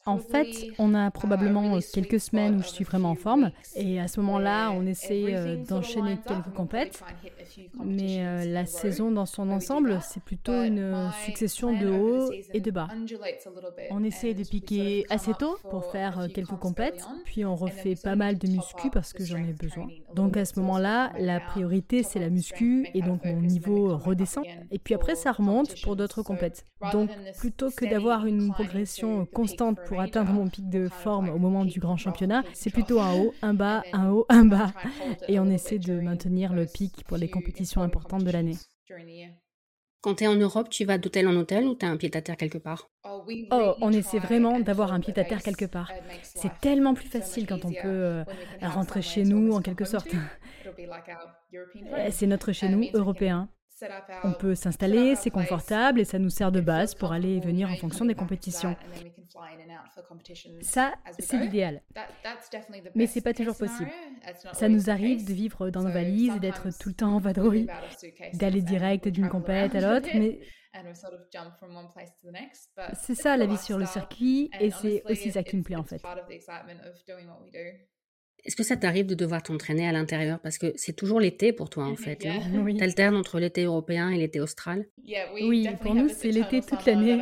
En 0.06 0.18
fait, 0.18 0.46
on 0.78 0.94
a 0.94 1.10
probablement 1.10 1.78
quelques 1.92 2.20
semaines 2.20 2.56
où 2.56 2.62
je 2.62 2.68
suis 2.68 2.84
vraiment 2.84 3.10
en 3.10 3.14
forme. 3.16 3.50
Et 3.74 3.98
à 4.00 4.06
ce 4.06 4.20
moment-là, 4.20 4.70
on 4.70 4.86
essaie 4.86 5.34
euh, 5.34 5.56
d'enchaîner 5.56 6.18
quelques 6.26 6.54
compètes. 6.54 7.02
Mais 7.84 8.24
euh, 8.24 8.44
la 8.44 8.64
saison 8.64 9.10
dans 9.10 9.26
son 9.26 9.50
ensemble, 9.50 9.98
c'est 10.02 10.22
plutôt 10.22 10.62
une 10.62 11.10
succession 11.24 11.72
de 11.72 11.88
hauts 11.88 12.30
et 12.54 12.60
de 12.60 12.70
bas. 12.70 12.88
On 13.90 14.04
essaie 14.04 14.34
de 14.34 14.44
piquer 14.44 15.04
assez 15.10 15.32
tôt 15.34 15.58
pour 15.68 15.90
faire 15.90 16.20
euh, 16.20 16.28
quelques 16.28 16.56
compètes. 16.56 17.04
Puis 17.24 17.44
on 17.44 17.56
refait 17.56 17.96
pas 17.96 18.14
mal 18.14 18.38
de 18.38 18.46
muscu 18.46 18.88
parce 18.90 19.12
que 19.12 19.24
j'en 19.24 19.38
ai 19.38 19.52
besoin. 19.52 19.88
Donc 20.14 20.36
à 20.36 20.44
ce 20.44 20.60
moment-là, 20.60 21.12
la 21.18 21.40
priorité, 21.40 22.04
c'est 22.04 22.20
la 22.20 22.30
muscu. 22.30 22.86
Et 22.94 23.02
donc 23.02 23.24
mon 23.24 23.40
niveau 23.40 23.96
redescend. 23.96 24.44
Et 24.70 24.78
puis 24.78 24.94
après, 24.94 25.16
ça 25.16 25.32
remonte 25.32 25.80
pour 25.82 25.96
d'autres 25.96 26.22
compètes. 26.22 26.64
Donc, 26.92 27.10
plutôt 27.38 27.70
que 27.70 27.84
d'avoir 27.84 28.26
une 28.26 28.52
progression 28.52 29.26
constante 29.26 29.78
pour 29.86 30.00
atteindre 30.00 30.32
mon 30.32 30.48
pic 30.48 30.68
de 30.68 30.88
forme 30.88 31.28
au 31.28 31.38
moment 31.38 31.64
du 31.64 31.80
grand 31.80 31.96
championnat, 31.96 32.44
c'est 32.54 32.70
plutôt 32.70 33.00
un 33.00 33.14
haut, 33.14 33.34
un 33.42 33.54
bas, 33.54 33.82
un 33.92 34.10
haut, 34.10 34.26
un 34.28 34.44
bas. 34.44 34.72
Et 35.28 35.38
on 35.38 35.46
essaie 35.46 35.78
de 35.78 36.00
maintenir 36.00 36.52
le 36.52 36.66
pic 36.66 37.04
pour 37.04 37.16
les 37.16 37.28
compétitions 37.28 37.82
importantes 37.82 38.24
de 38.24 38.30
l'année. 38.30 38.56
Quand 40.00 40.14
tu 40.14 40.24
es 40.24 40.26
en 40.28 40.36
Europe, 40.36 40.68
tu 40.70 40.84
vas 40.84 40.96
d'hôtel 40.96 41.26
en 41.26 41.34
hôtel 41.34 41.66
ou 41.66 41.74
tu 41.74 41.84
as 41.84 41.90
un 41.90 41.96
pied-à-terre 41.96 42.36
quelque 42.36 42.58
part? 42.58 42.88
Oh, 43.04 43.74
on 43.80 43.92
essaie 43.92 44.20
vraiment 44.20 44.60
d'avoir 44.60 44.92
un 44.92 45.00
pied-à-terre 45.00 45.42
quelque 45.42 45.64
part. 45.64 45.90
C'est 46.22 46.56
tellement 46.60 46.94
plus 46.94 47.08
facile 47.08 47.46
quand 47.46 47.64
on 47.64 47.72
peut 47.72 47.78
euh, 47.84 48.24
rentrer 48.62 49.02
chez 49.02 49.24
nous 49.24 49.52
en 49.52 49.60
quelque 49.60 49.84
sorte. 49.84 50.08
C'est 52.10 52.26
notre 52.26 52.52
chez 52.52 52.68
nous 52.68 52.88
européen. 52.94 53.48
On 54.24 54.32
peut 54.32 54.54
s'installer, 54.54 55.14
c'est 55.14 55.30
confortable 55.30 56.00
et 56.00 56.04
ça 56.04 56.18
nous 56.18 56.30
sert 56.30 56.52
de 56.52 56.60
base 56.60 56.94
pour 56.94 57.12
aller 57.12 57.36
et 57.36 57.40
venir 57.40 57.70
en 57.70 57.76
fonction 57.76 58.04
des 58.04 58.14
compétitions. 58.14 58.76
Ça, 60.62 60.94
c'est 61.18 61.38
l'idéal. 61.38 61.82
Mais 62.94 63.06
c'est 63.06 63.20
pas 63.20 63.34
toujours 63.34 63.56
possible. 63.56 63.90
Ça 64.52 64.68
nous 64.68 64.90
arrive 64.90 65.26
de 65.26 65.32
vivre 65.32 65.70
dans 65.70 65.82
nos 65.82 65.92
valises 65.92 66.34
et 66.36 66.40
d'être 66.40 66.76
tout 66.78 66.88
le 66.88 66.94
temps 66.94 67.14
en 67.14 67.18
vadrouille, 67.18 67.68
d'aller 68.34 68.62
direct 68.62 69.08
d'une 69.08 69.28
compète 69.28 69.74
à 69.74 69.80
l'autre, 69.80 70.08
mais 70.14 70.40
c'est 72.94 73.14
ça 73.14 73.36
la 73.36 73.46
vie 73.46 73.56
sur 73.56 73.78
le 73.78 73.86
circuit 73.86 74.50
et 74.60 74.70
c'est 74.70 75.02
aussi 75.06 75.32
ça 75.32 75.42
qui 75.42 75.56
me 75.56 75.62
plaît 75.62 75.76
en 75.76 75.84
fait. 75.84 76.02
Est-ce 78.44 78.56
que 78.56 78.62
ça 78.62 78.76
t'arrive 78.76 79.06
de 79.06 79.14
devoir 79.14 79.42
t'entraîner 79.42 79.86
à 79.86 79.92
l'intérieur? 79.92 80.38
Parce 80.40 80.58
que 80.58 80.72
c'est 80.76 80.94
toujours 80.94 81.20
l'été 81.20 81.52
pour 81.52 81.68
toi, 81.70 81.86
en 81.86 81.96
fait. 81.96 82.26
Oui. 82.58 82.76
T'alternes 82.76 83.16
entre 83.16 83.38
l'été 83.38 83.64
européen 83.64 84.10
et 84.10 84.16
l'été 84.16 84.40
austral? 84.40 84.86
Oui, 85.34 85.68
pour 85.80 85.94
nous, 85.94 86.08
c'est 86.08 86.30
l'été 86.30 86.60
toute 86.60 86.84
l'année, 86.86 87.20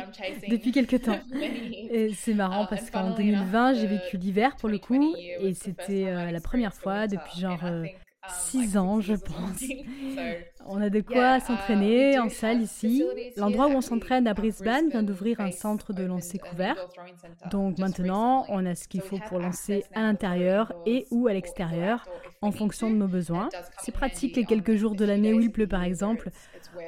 depuis 0.49 0.71
quelques 0.71 1.01
temps. 1.03 1.19
Et 1.91 2.11
c'est 2.13 2.33
marrant 2.33 2.61
um, 2.61 2.67
parce 2.69 2.89
qu'en 2.89 3.15
2020, 3.15 3.75
j'ai 3.75 3.87
vécu 3.87 4.17
l'hiver 4.17 4.55
pour 4.57 4.69
le 4.69 4.77
coup, 4.77 5.15
et 5.17 5.53
c'était 5.53 6.07
euh, 6.07 6.31
la 6.31 6.41
première 6.41 6.73
fois 6.73 7.07
depuis 7.07 7.39
genre 7.39 7.63
euh, 7.63 7.85
six 8.29 8.77
ans, 8.77 9.01
je 9.01 9.13
pense. 9.13 9.63
On 10.69 10.81
a 10.81 10.89
de 10.89 10.99
quoi 10.99 11.39
s'entraîner 11.39 12.19
en 12.19 12.29
salle 12.29 12.61
ici. 12.61 13.05
L'endroit 13.37 13.67
où 13.67 13.71
on 13.71 13.81
s'entraîne 13.81 14.27
à 14.27 14.33
Brisbane 14.33 14.89
vient 14.89 15.03
d'ouvrir 15.03 15.39
un 15.39 15.51
centre 15.51 15.93
de 15.93 16.03
lancer 16.03 16.39
couvert. 16.39 16.75
Donc 17.51 17.77
maintenant, 17.79 18.45
on 18.49 18.65
a 18.65 18.75
ce 18.75 18.89
qu'il 18.89 18.99
faut 18.99 19.19
pour 19.29 19.39
lancer 19.39 19.85
à 19.93 20.01
l'intérieur 20.01 20.73
et 20.85 21.07
ou 21.09 21.27
à 21.27 21.33
l'extérieur 21.33 22.05
en 22.41 22.51
fonction 22.51 22.89
de 22.89 22.95
nos 22.95 23.07
besoins. 23.07 23.47
C'est 23.81 23.93
pratique 23.93 24.35
les 24.35 24.43
quelques 24.43 24.75
jours 24.75 24.95
de 24.95 25.05
l'année 25.05 25.33
où 25.33 25.39
il 25.39 25.51
pleut 25.51 25.67
par 25.67 25.83
exemple 25.83 26.31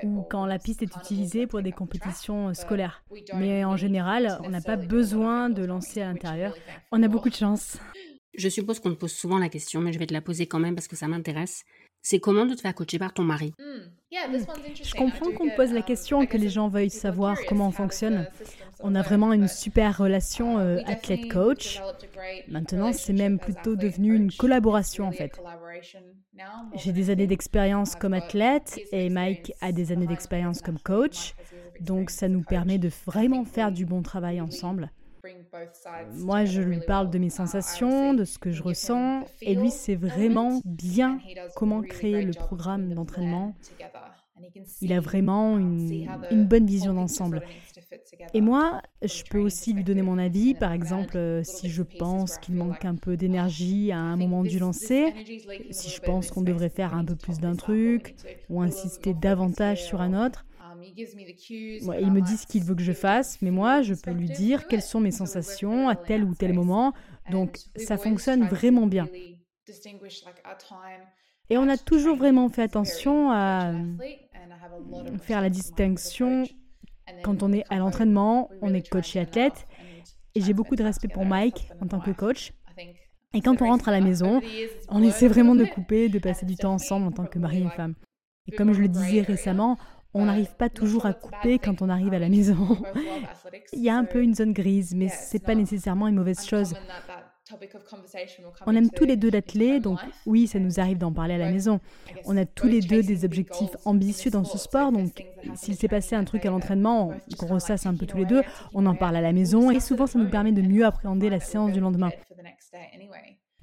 ou 0.03 0.25
quand 0.29 0.45
la 0.45 0.59
piste 0.59 0.83
est 0.83 0.95
utilisée 0.95 1.47
pour 1.47 1.61
des 1.61 1.71
compétitions 1.71 2.53
scolaires. 2.53 3.03
Mais 3.35 3.63
en 3.63 3.77
général, 3.77 4.39
on 4.43 4.49
n'a 4.49 4.61
pas 4.61 4.75
besoin 4.75 5.49
de 5.49 5.63
lancer 5.63 6.01
à 6.01 6.07
l'intérieur. 6.07 6.53
On 6.91 7.01
a 7.01 7.07
beaucoup 7.07 7.29
de 7.29 7.35
chance. 7.35 7.77
Je 8.39 8.47
suppose 8.47 8.79
qu'on 8.79 8.91
te 8.91 8.95
pose 8.95 9.11
souvent 9.11 9.37
la 9.37 9.49
question, 9.49 9.81
mais 9.81 9.91
je 9.91 9.99
vais 9.99 10.05
te 10.05 10.13
la 10.13 10.21
poser 10.21 10.47
quand 10.47 10.59
même 10.59 10.73
parce 10.73 10.87
que 10.87 10.95
ça 10.95 11.09
m'intéresse. 11.09 11.65
C'est 12.01 12.21
comment 12.21 12.45
de 12.45 12.55
te 12.55 12.61
faire 12.61 12.73
coacher 12.73 12.97
par 12.97 13.13
ton 13.13 13.23
mari? 13.23 13.53
Hmm. 13.59 13.89
Je 14.11 14.95
comprends 14.95 15.31
qu'on 15.33 15.47
me 15.47 15.55
pose 15.57 15.73
la 15.73 15.81
question, 15.81 16.25
que 16.25 16.37
les 16.37 16.47
gens 16.47 16.69
veuillent 16.69 16.89
savoir 16.89 17.37
comment 17.49 17.67
on 17.67 17.71
fonctionne. 17.71 18.27
On 18.79 18.95
a 18.95 19.01
vraiment 19.01 19.33
une 19.33 19.49
super 19.49 19.97
relation 19.97 20.57
uh, 20.57 20.61
euh, 20.61 20.81
athlète-coach. 20.85 21.81
Maintenant, 22.47 22.93
c'est 22.93 23.11
même 23.11 23.39
plutôt 23.39 23.75
devenu 23.75 24.15
une 24.15 24.31
collaboration 24.31 25.05
en 25.05 25.11
fait. 25.11 25.37
J'ai 26.75 26.93
des 26.93 27.09
années 27.09 27.27
d'expérience 27.27 27.95
comme 27.95 28.13
athlète 28.13 28.79
et 28.93 29.09
Mike 29.09 29.51
a 29.59 29.73
des 29.73 29.91
années 29.91 30.07
d'expérience 30.07 30.61
comme 30.61 30.79
coach. 30.79 31.35
Donc 31.81 32.09
ça 32.09 32.29
nous 32.29 32.43
permet 32.43 32.77
de 32.77 32.89
vraiment 33.05 33.43
faire 33.43 33.73
du 33.73 33.85
bon 33.85 34.01
travail 34.01 34.39
ensemble. 34.39 34.89
Moi, 36.11 36.45
je 36.45 36.61
lui 36.61 36.81
parle 36.81 37.09
de 37.09 37.17
mes 37.19 37.29
sensations, 37.29 38.13
de 38.13 38.25
ce 38.25 38.37
que 38.39 38.51
je 38.51 38.63
ressens, 38.63 39.25
et 39.45 39.55
lui 39.55 39.71
sait 39.71 39.95
vraiment 39.95 40.61
bien 40.65 41.21
comment 41.55 41.83
créer 41.83 42.21
le 42.21 42.33
programme 42.33 42.93
d'entraînement. 42.93 43.55
Il 44.81 44.93
a 44.93 44.99
vraiment 45.01 45.57
une, 45.57 46.07
une 46.29 46.45
bonne 46.45 46.65
vision 46.65 46.93
d'ensemble. 46.93 47.41
Et 48.33 48.41
moi, 48.41 48.81
je 49.01 49.23
peux 49.23 49.39
aussi 49.39 49.73
lui 49.73 49.83
donner 49.83 50.01
mon 50.01 50.17
avis, 50.17 50.55
par 50.55 50.71
exemple, 50.71 51.17
euh, 51.17 51.43
si 51.43 51.69
je 51.69 51.83
pense 51.83 52.37
qu'il 52.37 52.55
manque 52.55 52.85
un 52.85 52.95
peu 52.95 53.17
d'énergie 53.17 53.91
à 53.91 53.99
un 53.99 54.15
moment 54.17 54.43
du 54.45 54.59
lancer, 54.59 55.13
si 55.69 55.89
je 55.89 55.99
pense 56.01 56.31
qu'on 56.31 56.41
devrait 56.41 56.69
faire 56.69 56.93
un 56.93 57.05
peu 57.05 57.15
plus 57.15 57.39
d'un 57.39 57.55
truc 57.55 58.15
ou 58.49 58.61
insister 58.61 59.13
davantage 59.13 59.83
sur 59.83 60.01
un 60.01 60.25
autre. 60.25 60.45
Il 60.83 62.11
me 62.11 62.21
dit 62.21 62.37
ce 62.37 62.47
qu'il 62.47 62.63
veut 62.63 62.75
que 62.75 62.83
je 62.83 62.93
fasse, 62.93 63.41
mais 63.41 63.51
moi, 63.51 63.81
je 63.81 63.93
peux 63.93 64.11
lui 64.11 64.29
dire 64.29 64.67
quelles 64.67 64.81
sont 64.81 64.99
mes 64.99 65.11
sensations 65.11 65.89
à 65.89 65.95
tel 65.95 66.23
ou 66.23 66.35
tel 66.35 66.53
moment. 66.53 66.93
Donc, 67.31 67.57
ça 67.75 67.97
fonctionne 67.97 68.47
vraiment 68.47 68.87
bien. 68.87 69.07
Et 71.49 71.57
on 71.57 71.67
a 71.67 71.77
toujours 71.77 72.15
vraiment 72.15 72.49
fait 72.49 72.61
attention 72.61 73.31
à 73.31 73.73
faire 75.21 75.41
la 75.41 75.49
distinction 75.49 76.45
quand 77.23 77.43
on 77.43 77.51
est 77.53 77.63
à 77.69 77.77
l'entraînement, 77.77 78.49
on 78.61 78.73
est 78.73 78.87
coach 78.87 79.15
et 79.15 79.19
athlète. 79.19 79.67
Et 80.35 80.41
j'ai 80.41 80.53
beaucoup 80.53 80.75
de 80.75 80.83
respect 80.83 81.07
pour 81.07 81.25
Mike 81.25 81.69
en 81.81 81.87
tant 81.87 81.99
que 81.99 82.11
coach. 82.11 82.53
Et 83.33 83.41
quand 83.41 83.61
on 83.61 83.65
rentre 83.65 83.89
à 83.89 83.91
la 83.91 84.01
maison, 84.01 84.41
on 84.89 85.03
essaie 85.03 85.27
vraiment 85.27 85.55
de 85.55 85.65
couper, 85.65 86.09
de 86.09 86.19
passer 86.19 86.45
du 86.45 86.55
temps 86.55 86.73
ensemble 86.73 87.07
en 87.07 87.11
tant 87.11 87.25
que 87.25 87.39
mari 87.39 87.63
et 87.63 87.69
femme. 87.69 87.95
Et 88.47 88.51
comme 88.51 88.73
je 88.73 88.81
le 88.81 88.87
disais 88.87 89.21
récemment, 89.21 89.77
on 90.13 90.25
n'arrive 90.25 90.55
pas 90.55 90.69
toujours 90.69 91.05
à 91.05 91.13
couper 91.13 91.59
quand 91.59 91.81
on 91.81 91.89
arrive 91.89 92.13
à 92.13 92.19
la 92.19 92.29
maison. 92.29 92.77
Il 93.73 93.81
y 93.81 93.89
a 93.89 93.95
un 93.95 94.05
peu 94.05 94.21
une 94.21 94.33
zone 94.33 94.53
grise, 94.53 94.95
mais 94.95 95.07
c'est 95.09 95.43
pas 95.43 95.55
nécessairement 95.55 96.07
une 96.07 96.15
mauvaise 96.15 96.45
chose. 96.45 96.73
On 98.67 98.75
aime 98.75 98.89
tous 98.91 99.05
les 99.05 99.17
deux 99.17 99.29
l'athlète, 99.29 99.83
donc 99.83 99.99
oui, 100.25 100.47
ça 100.47 100.59
nous 100.59 100.79
arrive 100.79 100.97
d'en 100.97 101.11
parler 101.11 101.33
à 101.33 101.37
la 101.39 101.51
maison. 101.51 101.79
On 102.25 102.37
a 102.37 102.45
tous 102.45 102.67
les 102.67 102.81
deux 102.81 103.01
des 103.01 103.25
objectifs 103.25 103.75
ambitieux 103.85 104.29
dans 104.29 104.43
ce 104.43 104.57
sport, 104.57 104.91
donc 104.91 105.25
s'il 105.55 105.75
s'est 105.75 105.87
passé 105.87 106.15
un 106.15 106.23
truc 106.23 106.45
à 106.45 106.51
l'entraînement, 106.51 107.11
qu'on 107.37 107.47
ressasse 107.47 107.85
un 107.85 107.95
peu 107.95 108.05
tous 108.05 108.17
les 108.17 108.25
deux, 108.25 108.43
on 108.73 108.85
en 108.85 108.95
parle 108.95 109.15
à 109.15 109.21
la 109.21 109.33
maison 109.33 109.71
et 109.71 109.79
souvent 109.79 110.05
ça 110.05 110.19
nous 110.19 110.29
permet 110.29 110.51
de 110.51 110.61
mieux 110.61 110.85
appréhender 110.85 111.29
la 111.29 111.39
séance 111.39 111.71
du 111.71 111.79
lendemain. 111.79 112.11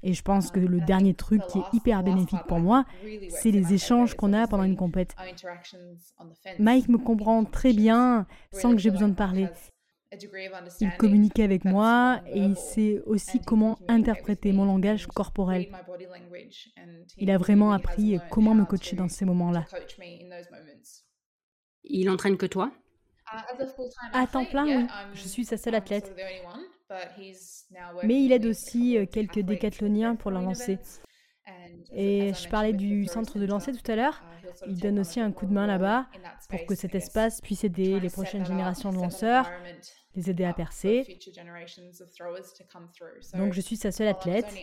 Et 0.07 0.13
je 0.13 0.21
pense 0.21 0.51
que 0.51 0.61
le 0.61 0.79
dernier 0.79 1.13
truc 1.13 1.45
qui 1.47 1.59
est 1.59 1.73
hyper 1.73 2.01
bénéfique 2.01 2.43
pour 2.47 2.59
moi, 2.59 2.85
c'est 3.27 3.51
les 3.51 3.73
échanges 3.73 4.13
qu'on 4.15 4.31
a 4.31 4.47
pendant 4.47 4.63
une 4.63 4.77
compète. 4.77 5.13
Mike 6.59 6.87
me 6.87 6.97
comprend 6.97 7.43
très 7.43 7.73
bien 7.73 8.25
sans 8.53 8.71
que 8.71 8.77
j'ai 8.77 8.89
besoin 8.89 9.09
de 9.09 9.15
parler. 9.15 9.49
Il 10.79 10.95
communiquait 10.95 11.43
avec 11.43 11.65
moi 11.65 12.21
et 12.25 12.39
il 12.39 12.55
sait 12.55 13.01
aussi 13.05 13.41
comment 13.41 13.77
interpréter 13.89 14.53
mon 14.53 14.63
langage 14.63 15.07
corporel. 15.07 15.67
Il 17.17 17.29
a 17.29 17.37
vraiment 17.37 17.73
appris 17.73 18.17
comment 18.31 18.53
me 18.53 18.63
coacher 18.63 18.95
dans 18.95 19.09
ces 19.09 19.25
moments-là. 19.25 19.65
Il 21.83 22.09
entraîne 22.09 22.37
que 22.37 22.45
toi? 22.45 22.71
À 24.13 24.25
temps 24.25 24.45
plein, 24.45 24.65
oui. 24.65 24.87
Je 25.15 25.27
suis 25.27 25.43
sa 25.43 25.57
seule 25.57 25.75
athlète. 25.75 26.15
Mais 28.03 28.23
il 28.23 28.31
aide 28.31 28.45
aussi 28.45 28.97
euh, 28.97 29.05
quelques 29.05 29.39
décathloniens 29.39 30.15
pour 30.15 30.31
leur 30.31 30.41
lancer. 30.41 30.79
Et 31.93 32.33
je 32.33 32.49
parlais 32.49 32.73
du 32.73 33.05
centre 33.05 33.39
de 33.39 33.45
lancer 33.45 33.71
tout 33.71 33.91
à 33.91 33.95
l'heure. 33.95 34.21
Uh, 34.43 34.69
il 34.69 34.79
donne 34.79 34.99
aussi 34.99 35.19
un 35.19 35.31
coup 35.31 35.45
de 35.45 35.53
main 35.53 35.67
là-bas 35.67 36.07
pour 36.49 36.65
que 36.65 36.75
cet 36.75 36.95
espace 36.95 37.41
puisse 37.41 37.63
aider 37.63 37.99
les 37.99 38.09
prochaines 38.09 38.45
générations 38.45 38.91
de 38.91 38.97
lanceurs, 38.97 39.49
les 40.15 40.29
aider 40.29 40.43
à 40.43 40.53
percer. 40.53 41.19
Donc 43.33 43.53
je 43.53 43.61
suis 43.61 43.77
sa 43.77 43.91
seule 43.91 44.07
athlète, 44.07 44.53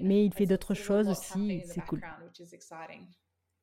mais 0.00 0.24
il 0.24 0.32
fait 0.32 0.46
d'autres 0.46 0.74
choses 0.74 1.08
aussi, 1.08 1.62
c'est 1.66 1.84
cool. 1.84 2.02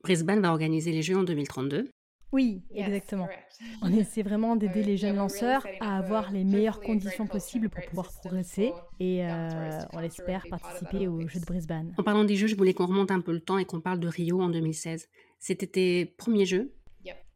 Brisbane 0.04 0.42
va 0.42 0.50
organiser 0.50 0.92
les 0.92 1.02
Jeux 1.02 1.18
en 1.18 1.24
2032. 1.24 1.92
Oui, 2.32 2.62
exactement. 2.74 3.28
On 3.82 3.92
essaie 3.92 4.24
vraiment 4.24 4.56
d'aider 4.56 4.84
les 4.84 4.98
jeunes 4.98 5.18
lanceurs 5.18 5.66
à 5.82 5.98
avoir 5.98 6.32
les 6.32 6.44
meilleures 6.44 6.80
conditions 6.80 7.28
possibles 7.28 7.70
pour 7.70 7.84
pouvoir 7.86 8.12
progresser 8.12 8.72
et 9.00 9.26
euh, 9.26 9.80
on 9.94 10.00
espère 10.00 10.46
participer 10.50 11.08
aux 11.08 11.28
Jeux 11.28 11.40
de 11.40 11.46
Brisbane. 11.46 11.94
En 11.98 12.04
parlant 12.04 12.24
des 12.24 12.36
Jeux, 12.36 12.48
je 12.48 12.56
voulais 12.56 12.74
qu'on 12.74 12.88
remonte 12.88 13.12
un 13.12 13.22
peu 13.22 13.32
le 13.34 13.42
temps 13.42 13.58
et 13.58 13.66
qu'on 13.66 13.82
parle 13.82 14.00
de 14.00 14.08
Rio 14.08 14.42
en 14.42 14.50
2016. 14.50 15.10
C'était 15.40 15.68
tes 15.68 16.06
premiers 16.06 16.46
Jeux. 16.46 16.74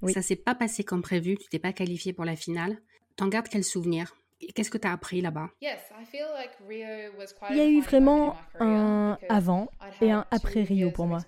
Oui. 0.01 0.13
Ça 0.13 0.21
s'est 0.21 0.35
pas 0.35 0.55
passé 0.55 0.83
comme 0.83 1.01
prévu, 1.01 1.37
tu 1.37 1.47
t'es 1.47 1.59
pas 1.59 1.73
qualifié 1.73 2.13
pour 2.13 2.25
la 2.25 2.35
finale. 2.35 2.77
T'en 3.15 3.27
gardes 3.27 3.47
quel 3.49 3.63
souvenir? 3.63 4.15
Qu'est-ce 4.53 4.69
que 4.69 4.77
tu 4.77 4.87
as 4.87 4.91
appris 4.91 5.21
là-bas? 5.21 5.49
Il 5.61 7.57
y 7.57 7.61
a 7.61 7.67
eu 7.67 7.81
vraiment 7.81 8.35
un 8.59 9.17
avant 9.29 9.69
et 10.01 10.11
un 10.11 10.25
après 10.29 10.63
Rio 10.63 10.91
pour 10.91 11.07
moi. 11.07 11.19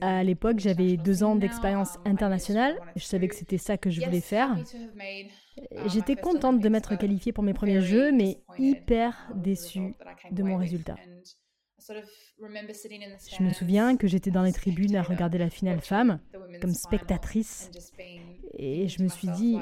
À 0.00 0.24
l'époque, 0.24 0.60
j'avais 0.60 0.96
deux 0.96 1.22
ans 1.24 1.36
d'expérience 1.36 1.98
internationale. 2.04 2.80
Je 2.96 3.04
savais 3.04 3.28
que 3.28 3.34
c'était 3.34 3.58
ça 3.58 3.76
que 3.76 3.90
je 3.90 4.02
voulais 4.02 4.20
faire. 4.20 4.50
Um, 4.52 5.88
j'étais 5.88 6.16
contente 6.16 6.60
de 6.60 6.68
m'être 6.68 6.96
qualifiée 6.96 7.32
pour 7.32 7.44
mes 7.44 7.54
premiers 7.54 7.82
jeux, 7.82 8.12
mais 8.12 8.38
hyper 8.58 9.30
déçue 9.34 9.94
de 10.30 10.42
mon 10.42 10.56
résultat. 10.56 10.96
Je 11.86 13.42
me 13.42 13.52
souviens 13.52 13.96
que 13.96 14.06
j'étais 14.06 14.30
dans 14.30 14.42
les 14.42 14.52
tribunes 14.52 14.96
à 14.96 15.02
regarder 15.02 15.38
la 15.38 15.50
finale 15.50 15.80
femme 15.80 16.18
comme 16.60 16.72
spectatrice 16.72 17.70
et 18.54 18.88
je 18.88 19.02
me 19.02 19.08
suis 19.08 19.28
dit, 19.28 19.58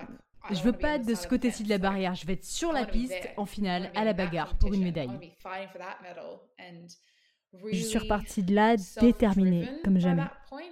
je 0.51 0.63
veux 0.63 0.73
pas 0.73 0.97
être 0.97 1.07
de 1.07 1.15
ce 1.15 1.27
côté-ci 1.27 1.63
de 1.63 1.69
la 1.69 1.79
barrière. 1.79 2.15
Je 2.15 2.27
vais 2.27 2.35
être 2.35 2.45
sur 2.45 2.73
la 2.73 2.85
piste 2.85 3.29
en 3.37 3.47
finale 3.47 3.91
à 3.95 4.05
la 4.05 4.13
bagarre 4.13 4.57
pour 4.59 4.73
une 4.73 4.83
médaille. 4.83 5.35
Je 7.71 7.83
suis 7.83 7.99
repartie 7.99 8.43
de 8.43 8.55
là 8.55 8.77
déterminée 9.01 9.69
comme 9.85 9.99
jamais. 9.99 10.25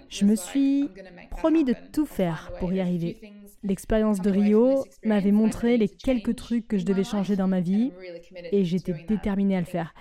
Je 0.09 0.25
me 0.25 0.35
suis 0.35 0.89
promis 1.31 1.65
de 1.65 1.75
tout 1.93 2.07
faire 2.07 2.53
pour 2.59 2.73
y 2.73 2.81
arriver. 2.81 3.21
L'expérience 3.63 4.21
de 4.21 4.31
Rio 4.31 4.85
m'avait 5.05 5.33
montré 5.33 5.77
les 5.77 5.89
quelques 5.89 6.37
trucs 6.37 6.67
que 6.67 6.79
je 6.79 6.85
devais 6.85 7.05
changer 7.05 7.37
dans 7.37 7.49
ma 7.49 7.61
vie 7.61 7.93
et 8.33 8.65
j'étais 8.65 8.95
déterminée 9.07 9.57
à 9.57 9.61
le 9.61 9.67
faire. 9.67 9.95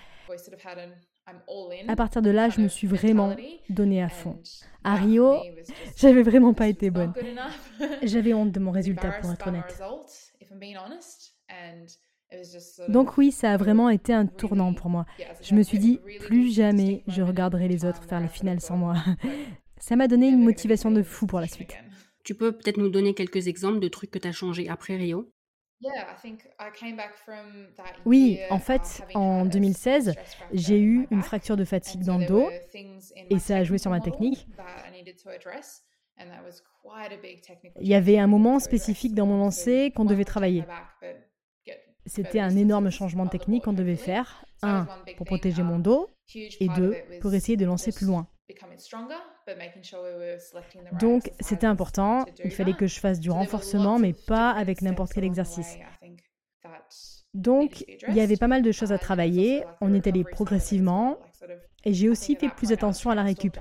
À 1.88 1.96
partir 1.96 2.22
de 2.22 2.30
là, 2.30 2.50
je 2.50 2.62
me 2.62 2.68
suis 2.68 2.88
vraiment 2.88 3.36
donnée 3.70 4.02
à 4.02 4.10
fond. 4.10 4.40
À 4.84 4.96
Rio, 4.96 5.36
j'avais 5.96 6.24
vraiment 6.24 6.54
pas 6.54 6.68
été 6.68 6.90
bonne. 6.90 7.14
J'avais 8.04 8.34
honte 8.34 8.52
de 8.52 8.60
mon 8.60 8.72
résultat, 8.72 9.12
pour 9.22 9.32
être 9.32 9.48
honnête. 9.48 9.82
Donc 12.88 13.18
oui, 13.18 13.32
ça 13.32 13.54
a 13.54 13.58
vraiment 13.58 13.90
été 13.90 14.14
un 14.14 14.26
tournant 14.26 14.74
pour 14.74 14.90
moi. 14.90 15.06
Je 15.42 15.56
me 15.56 15.64
suis 15.64 15.80
dit, 15.80 16.00
plus 16.20 16.54
jamais 16.54 17.04
je 17.08 17.22
regarderai 17.22 17.68
les 17.68 17.86
autres 17.86 18.04
faire 18.04 18.20
la 18.20 18.28
finale 18.28 18.62
sans 18.62 18.78
moi. 18.78 18.96
Ça 19.80 19.96
m'a 19.96 20.08
donné 20.08 20.28
une 20.28 20.44
motivation 20.44 20.92
de 20.92 21.02
fou 21.04 21.26
pour 21.26 21.40
la 21.40 21.48
suite. 21.48 21.74
Tu 22.24 22.36
peux 22.36 22.52
peut-être 22.52 22.78
nous 22.78 22.90
donner 22.90 23.14
quelques 23.14 23.48
exemples 23.48 23.80
de 23.80 23.88
trucs 23.88 24.12
que 24.12 24.20
tu 24.20 24.28
as 24.28 24.34
changé 24.34 24.68
après 24.70 24.98
Rio? 24.98 25.32
Oui, 28.06 28.40
en 28.50 28.60
fait, 28.60 29.04
en 29.16 29.46
2016, 29.46 30.14
j'ai 30.52 30.80
eu 30.80 31.08
une 31.12 31.22
fracture 31.22 31.56
de 31.58 31.64
fatigue 31.64 32.04
dans 32.04 32.18
le 32.18 32.26
dos 32.26 32.50
et 33.30 33.40
ça 33.40 33.58
a 33.58 33.64
joué 33.64 33.78
sur 33.78 33.92
ma 33.92 34.02
technique. 34.02 34.48
Il 37.80 37.88
y 37.88 37.96
avait 37.96 38.20
un 38.20 38.28
moment 38.28 38.60
spécifique 38.60 39.16
dans 39.16 39.26
mon 39.26 39.38
lancer 39.38 39.92
qu'on 39.96 40.06
devait 40.06 40.26
travailler. 40.26 40.66
C'était 42.06 42.40
un 42.40 42.56
énorme 42.56 42.90
changement 42.90 43.26
de 43.26 43.30
technique 43.30 43.64
qu'on 43.64 43.74
devait 43.74 43.96
faire. 43.96 44.44
Un, 44.62 44.88
pour 45.16 45.26
protéger 45.26 45.64
mon 45.64 45.76
um, 45.76 45.82
dos 45.82 46.10
et 46.36 46.68
deux, 46.76 46.98
pour 47.22 47.34
essayer 47.34 47.56
de 47.56 47.66
lancer 47.66 47.94
plus 47.94 48.06
loin. 48.06 48.28
Donc 51.00 51.32
c'était 51.40 51.68
important, 51.68 52.26
il 52.44 52.52
fallait 52.52 52.74
que 52.74 52.88
je 52.88 53.00
fasse 53.00 53.20
du 53.20 53.32
renforcement, 53.32 54.00
mais 54.00 54.14
pas 54.14 54.52
avec 54.52 54.82
n'importe 54.82 55.14
quel 55.14 55.24
exercice. 55.24 55.78
Donc 57.34 57.86
il 58.08 58.16
y 58.16 58.22
avait 58.22 58.38
pas 58.38 58.48
mal 58.48 58.62
de 58.62 58.72
choses 58.72 58.92
à 58.92 58.98
travailler, 58.98 59.64
on 59.82 59.94
est 59.94 60.08
allé 60.08 60.24
progressivement, 60.24 61.18
et 61.86 61.94
j'ai 61.94 62.10
aussi 62.10 62.36
fait 62.36 62.50
plus 62.50 62.72
attention 62.72 63.10
à 63.10 63.16
la 63.16 63.24
récup. 63.24 63.58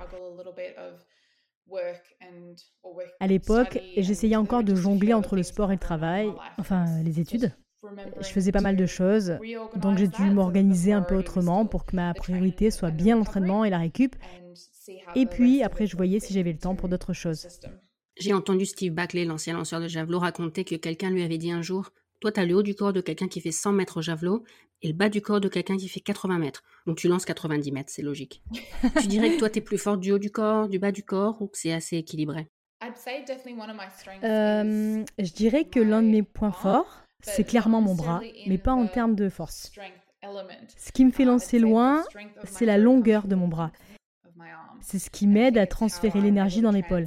À 3.20 3.27
l'époque, 3.27 3.79
j'essayais 3.96 4.37
encore 4.37 4.64
de 4.64 4.74
jongler 4.74 5.12
entre 5.12 5.37
le 5.37 5.42
sport 5.42 5.70
et 5.70 5.74
le 5.74 5.81
travail, 5.81 6.31
enfin 6.59 6.87
les 7.03 7.20
études. 7.20 7.53
Je 8.20 8.29
faisais 8.29 8.53
pas 8.53 8.61
mal 8.61 8.77
de 8.77 8.87
choses, 8.87 9.38
donc 9.77 9.98
j'ai 9.98 10.09
dû 10.09 10.31
m'organiser 10.31 10.92
un 10.92 11.03
peu 11.03 11.14
autrement 11.14 11.64
pour 11.66 11.85
que 11.85 11.94
ma 11.94 12.12
priorité 12.14 12.70
soit 12.70 12.90
bien 12.90 13.16
l'entraînement 13.16 13.64
et 13.64 13.70
la 13.70 13.79
récup. 13.79 14.16
Et 15.14 15.27
puis 15.27 15.62
après, 15.62 15.87
je 15.87 15.96
voyais 15.96 16.20
si 16.20 16.33
j'avais 16.33 16.53
le 16.53 16.59
temps 16.59 16.74
pour 16.74 16.88
d'autres 16.88 17.12
choses. 17.12 17.46
J'ai 18.18 18.33
entendu 18.33 18.66
Steve 18.66 18.92
Backley, 18.92 19.24
l'ancien 19.24 19.55
lanceur 19.55 19.81
de 19.81 19.88
javelot, 19.88 20.18
raconter 20.18 20.64
que 20.64 20.74
quelqu'un 20.74 21.11
lui 21.11 21.22
avait 21.22 21.38
dit 21.38 21.53
un 21.53 21.62
jour 21.62 21.90
Toi, 22.20 22.33
tu 22.33 22.40
as 22.40 22.44
le 22.44 22.55
haut 22.57 22.62
du 22.62 22.74
corps 22.74 22.92
de 22.92 23.01
quelqu'un 23.01 23.29
qui 23.29 23.40
fait 23.40 23.53
100 23.53 23.72
mètres 23.72 23.98
au 23.98 24.03
javelot 24.03 24.44
et 24.83 24.88
le 24.88 24.94
bas 24.94 25.09
du 25.09 25.20
corps 25.20 25.40
de 25.40 25.48
quelqu'un 25.48 25.77
qui 25.77 25.88
fait 25.88 26.01
80 26.01 26.38
mètres. 26.38 26.62
Donc 26.87 26.96
tu 26.96 27.09
lances 27.09 27.24
90 27.24 27.72
mètres, 27.72 27.90
c'est 27.92 28.03
logique. 28.03 28.42
tu 29.01 29.07
dirais 29.07 29.31
que 29.31 29.38
toi, 29.38 29.51
tu 29.51 29.59
es 29.59 29.62
plus 29.62 29.79
fort 29.79 29.98
du 29.98 30.12
haut 30.12 30.18
du 30.18 30.31
corps, 30.31 30.68
du 30.68 30.79
bas 30.79 30.92
du 30.92 31.03
corps 31.05 31.40
ou 31.40 31.48
que 31.48 31.59
c'est 31.59 31.72
assez 31.72 31.96
équilibré? 31.96 32.48
Euh, 34.24 35.05
Je 35.18 35.33
dirais 35.33 35.64
que 35.64 35.81
l'un 35.81 36.03
de 36.03 36.09
mes 36.09 36.22
points 36.22 36.53
forts, 36.53 37.03
c'est 37.22 37.44
clairement 37.44 37.81
mon 37.81 37.94
bras, 37.94 38.20
mais 38.46 38.59
pas 38.59 38.72
en 38.72 38.87
termes 38.87 39.14
de 39.16 39.29
force. 39.29 39.72
Ce 40.77 40.92
qui 40.92 41.05
me 41.05 41.11
fait 41.11 41.24
lancer 41.24 41.59
loin, 41.59 42.05
c'est 42.44 42.66
la 42.66 42.79
longueur 42.79 43.27
de 43.27 43.35
mon 43.35 43.48
bras. 43.48 43.72
C'est 44.81 44.99
ce 44.99 45.11
qui 45.11 45.27
m'aide 45.27 45.59
à 45.59 45.67
transférer 45.67 46.21
l'énergie 46.21 46.61
dans 46.61 46.71
l'épaule. 46.71 47.07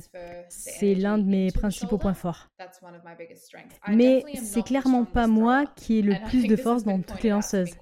C'est 0.50 0.96
l'un 0.96 1.18
de 1.18 1.24
mes 1.24 1.52
principaux 1.52 1.98
points 1.98 2.14
forts. 2.14 2.50
Mais 3.88 4.24
c'est 4.36 4.64
clairement 4.64 5.06
pas 5.06 5.28
moi 5.28 5.66
qui 5.76 6.00
ai 6.00 6.02
le 6.02 6.16
plus 6.28 6.48
de 6.48 6.56
force 6.56 6.84
dans 6.84 7.02
toutes 7.02 7.24
les 7.24 7.30
lanceuses. 7.30 7.76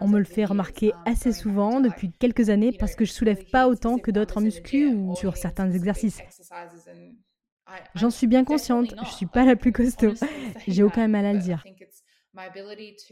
On 0.00 0.08
me 0.08 0.18
le 0.18 0.24
fait 0.24 0.44
remarquer 0.44 0.92
assez 1.04 1.32
souvent 1.32 1.80
depuis 1.80 2.10
quelques 2.10 2.50
années 2.50 2.72
parce 2.72 2.94
que 2.94 3.04
je 3.04 3.12
soulève 3.12 3.44
pas 3.50 3.68
autant 3.68 3.98
que 3.98 4.10
d'autres 4.10 4.38
en 4.38 4.42
muscu 4.42 4.86
ou 4.94 5.14
sur 5.16 5.36
certains 5.36 5.70
exercices. 5.70 6.20
J'en 7.94 8.10
suis 8.10 8.26
bien 8.26 8.44
consciente, 8.44 8.94
je 9.04 9.10
suis 9.10 9.26
pas 9.26 9.44
la 9.44 9.56
plus 9.56 9.72
costaud. 9.72 10.14
J'ai 10.68 10.82
aucun 10.82 11.08
mal 11.08 11.26
à 11.26 11.32
le 11.32 11.40
dire. 11.40 11.64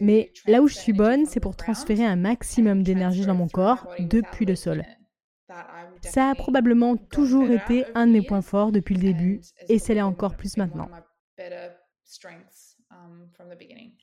Mais 0.01 0.33
là 0.47 0.63
où 0.63 0.69
je 0.69 0.75
suis 0.75 0.93
bonne, 0.93 1.27
c'est 1.27 1.41
pour 1.41 1.57
transférer 1.57 2.05
un 2.05 2.17
maximum 2.17 2.83
d'énergie 2.83 3.27
dans 3.27 3.35
mon 3.35 3.49
corps 3.49 3.89
depuis 3.99 4.47
le 4.47 4.57
sol. 4.57 4.85
Ça 6.03 6.31
a 6.31 6.35
probablement 6.35 6.97
toujours 6.97 7.51
été 7.51 7.85
un 7.95 8.07
de 8.07 8.13
mes 8.13 8.23
points 8.23 8.43
forts 8.43 8.73
depuis 8.73 8.95
le 8.95 9.03
début 9.03 9.41
et 9.69 9.79
c'est 9.79 9.95
l'est 9.95 10.03
encore 10.03 10.37
plus 10.37 10.57
maintenant. 10.57 10.89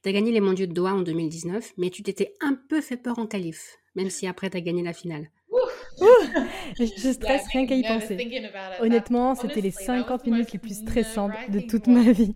Tu 0.03 0.09
as 0.09 0.11
gagné 0.11 0.31
les 0.31 0.41
mondiaux 0.41 0.65
de 0.65 0.73
Doha 0.73 0.93
en 0.93 1.01
2019, 1.01 1.73
mais 1.77 1.89
tu 1.89 2.03
t'étais 2.03 2.33
un 2.41 2.55
peu 2.55 2.81
fait 2.81 2.97
peur 2.97 3.19
en 3.19 3.27
qualif, 3.27 3.77
même 3.95 4.09
si 4.09 4.27
après 4.27 4.49
tu 4.49 4.57
as 4.57 4.61
gagné 4.61 4.83
la 4.83 4.93
finale 4.93 5.29
je 6.79 7.11
stresse 7.11 7.47
rien 7.51 7.65
qu'à 7.65 7.75
y 7.75 7.83
penser. 7.83 8.43
Honnêtement, 8.79 9.35
c'était 9.35 9.61
les 9.61 9.71
50 9.71 10.25
minutes 10.25 10.53
les 10.53 10.59
plus 10.59 10.79
stressantes 10.79 11.31
de 11.49 11.59
toute 11.59 11.87
ma 11.87 12.11
vie. 12.11 12.35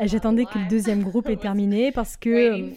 J'attendais 0.00 0.44
que 0.44 0.58
le 0.58 0.68
deuxième 0.68 1.02
groupe 1.02 1.28
ait 1.30 1.36
terminé 1.36 1.92
parce 1.92 2.16
que, 2.16 2.70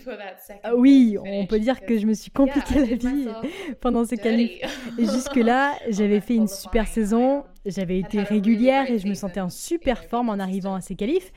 ah 0.64 0.76
oui, 0.76 1.18
on 1.22 1.46
peut 1.46 1.60
dire 1.60 1.86
que 1.86 1.98
je 1.98 2.06
me 2.06 2.14
suis 2.14 2.32
compliqué 2.32 2.76
la 2.76 2.96
vie 2.96 3.28
pendant 3.82 4.06
ces 4.06 4.18
qualifs. 4.18 4.60
Jusque-là, 4.98 5.74
j'avais 5.90 6.22
fait 6.22 6.36
une 6.36 6.48
super 6.48 6.88
saison, 6.88 7.44
j'avais 7.66 8.00
été 8.00 8.22
régulière 8.24 8.90
et 8.90 9.00
je 9.00 9.08
me 9.08 9.14
sentais 9.14 9.42
en 9.42 9.50
super 9.50 10.04
forme 10.06 10.30
en 10.30 10.40
arrivant 10.40 10.76
à 10.76 10.82
ces 10.82 10.96
qualifs, 10.96 11.32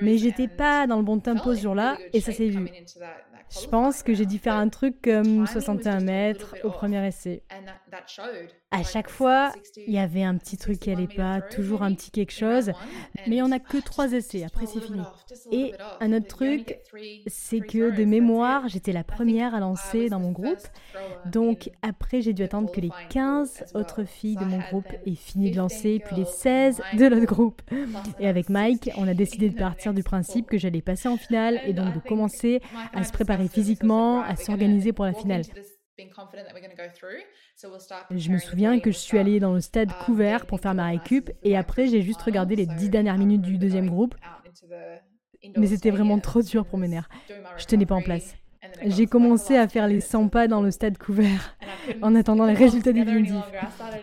mais 0.00 0.18
j'étais 0.18 0.48
pas 0.48 0.86
dans 0.86 0.96
le 0.96 1.02
bon 1.04 1.20
tempo 1.20 1.54
ce 1.54 1.62
jour-là 1.62 1.98
et 2.12 2.20
ça 2.20 2.32
s'est 2.32 2.48
vu. 2.48 2.68
Je 3.62 3.68
pense 3.68 4.02
que 4.02 4.14
j'ai 4.14 4.26
dû 4.26 4.38
faire 4.38 4.54
un 4.54 4.68
truc 4.68 5.00
comme 5.02 5.46
61 5.46 6.00
mètres 6.00 6.56
au 6.64 6.70
premier 6.70 7.06
essai. 7.06 7.42
À 8.70 8.82
chaque 8.82 9.08
fois, 9.08 9.52
il 9.86 9.92
y 9.92 9.98
avait 9.98 10.24
un 10.24 10.36
petit 10.36 10.56
truc 10.56 10.80
qui 10.80 10.90
allait 10.90 11.06
pas, 11.06 11.40
toujours 11.40 11.82
un 11.82 11.94
petit 11.94 12.10
quelque 12.10 12.32
chose, 12.32 12.72
mais 13.26 13.42
on 13.42 13.48
n'a 13.48 13.60
que 13.60 13.78
trois 13.78 14.12
essais, 14.12 14.44
après 14.44 14.66
c'est 14.66 14.80
fini. 14.80 15.02
Et 15.52 15.72
un 16.00 16.12
autre 16.12 16.26
truc, 16.26 16.78
c'est 17.26 17.60
que 17.60 17.96
de 17.96 18.04
mémoire, 18.04 18.68
j'étais 18.68 18.92
la 18.92 19.04
première 19.04 19.54
à 19.54 19.60
lancer 19.60 20.08
dans 20.08 20.20
mon 20.20 20.32
groupe, 20.32 20.66
donc 21.26 21.70
après 21.82 22.20
j'ai 22.20 22.32
dû 22.32 22.42
attendre 22.42 22.70
que 22.70 22.80
les 22.80 22.90
15 23.10 23.72
autres 23.74 24.04
filles 24.04 24.36
de 24.36 24.44
mon 24.44 24.58
groupe 24.58 24.92
aient 25.06 25.14
fini 25.14 25.50
de 25.50 25.56
lancer, 25.56 26.00
puis 26.04 26.16
les 26.16 26.24
16 26.24 26.82
de 26.98 27.06
l'autre 27.06 27.26
groupe. 27.26 27.62
Et 28.18 28.28
avec 28.28 28.48
Mike, 28.48 28.90
on 28.96 29.06
a 29.06 29.14
décidé 29.14 29.50
de 29.50 29.56
partir 29.58 29.94
du 29.94 30.02
principe 30.02 30.46
que 30.46 30.58
j'allais 30.58 30.82
passer 30.82 31.08
en 31.08 31.16
finale 31.16 31.60
et 31.66 31.72
donc 31.72 31.94
de 31.94 32.00
commencer 32.00 32.60
à 32.92 33.04
se 33.04 33.12
préparer 33.12 33.48
physiquement, 33.48 34.22
à 34.22 34.36
s'organiser 34.36 34.92
pour 34.92 35.04
la 35.04 35.14
finale. 35.14 35.42
Je 38.10 38.30
me 38.30 38.38
souviens 38.38 38.80
que 38.80 38.90
je 38.90 38.98
suis 38.98 39.18
allée 39.18 39.40
dans 39.40 39.54
le 39.54 39.60
stade 39.60 39.90
um, 39.90 39.96
couvert 40.04 40.46
pour 40.46 40.60
faire 40.60 40.74
ma 40.74 40.86
récup 40.86 41.30
et 41.42 41.56
après 41.56 41.86
j'ai 41.86 42.02
juste 42.02 42.22
regardé 42.22 42.56
les 42.56 42.66
dix 42.66 42.88
dernières 42.88 43.18
minutes 43.18 43.42
du 43.42 43.58
deuxième 43.58 43.88
groupe. 43.88 44.14
Mais 45.56 45.66
c'était 45.66 45.90
vraiment 45.90 46.18
trop 46.18 46.42
dur 46.42 46.64
pour 46.66 46.78
mes 46.78 46.88
nerfs. 46.88 47.08
Je 47.56 47.66
tenais 47.66 47.86
pas 47.86 47.94
en 47.94 48.02
place. 48.02 48.34
J'ai 48.82 49.06
commencé 49.06 49.56
à 49.56 49.68
faire 49.68 49.88
les 49.88 50.00
100 50.00 50.28
pas 50.28 50.48
dans 50.48 50.60
le 50.62 50.70
stade 50.70 50.98
couvert 50.98 51.56
en 52.02 52.14
attendant 52.14 52.46
les 52.46 52.54
résultats 52.54 52.92
définitifs. 52.92 53.34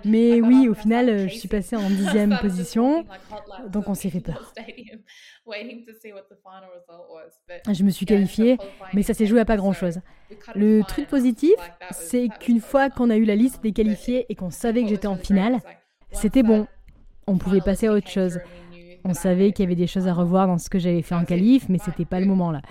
Mais 0.06 0.42
oui, 0.42 0.68
au 0.68 0.74
final, 0.74 1.30
je 1.30 1.36
suis 1.36 1.48
passée 1.48 1.76
en 1.76 1.90
dixième 1.90 2.38
position, 2.42 3.06
donc 3.70 3.88
on 3.88 3.94
s'est 3.94 4.10
fait 4.10 4.20
peur. 4.20 4.54
Je 7.72 7.84
me 7.84 7.90
suis 7.90 8.06
qualifiée, 8.06 8.58
mais 8.94 9.04
ça 9.04 9.14
s'est 9.14 9.26
joué 9.26 9.40
à 9.40 9.46
pas 9.46 9.58
grand-chose. 9.58 10.00
Le 10.56 10.82
truc 10.84 11.08
positif, 11.08 11.56
c'est 11.92 12.30
qu'une 12.40 12.62
fois 12.62 12.90
qu'on 12.90 13.10
a 13.10 13.18
eu 13.18 13.26
la 13.26 13.36
liste 13.36 13.62
des 13.64 13.72
qualifiés 13.72 14.26
et 14.30 14.36
qu'on 14.36 14.52
savait 14.52 14.84
que 14.84 14.90
j'étais 14.90 15.08
en 15.08 15.18
finale, 15.18 15.60
c'était 16.12 16.44
bon. 16.44 16.68
On 17.28 17.38
pouvait 17.38 17.62
passer 17.62 17.88
à 17.88 17.94
autre 17.94 18.10
chose. 18.10 18.40
On 19.04 19.14
savait 19.14 19.52
qu'il 19.52 19.64
y 19.64 19.68
avait 19.68 19.76
des 19.76 19.88
choses 19.88 20.08
à 20.08 20.14
revoir 20.14 20.48
dans 20.48 20.58
ce 20.58 20.70
que 20.70 20.80
j'avais 20.80 21.02
fait 21.02 21.16
en 21.16 21.26
qualif, 21.26 21.68
mais 21.70 21.78
c'était 21.78 22.06
pas 22.06 22.20
le 22.20 22.26
moment 22.26 22.52
là. 22.52 22.62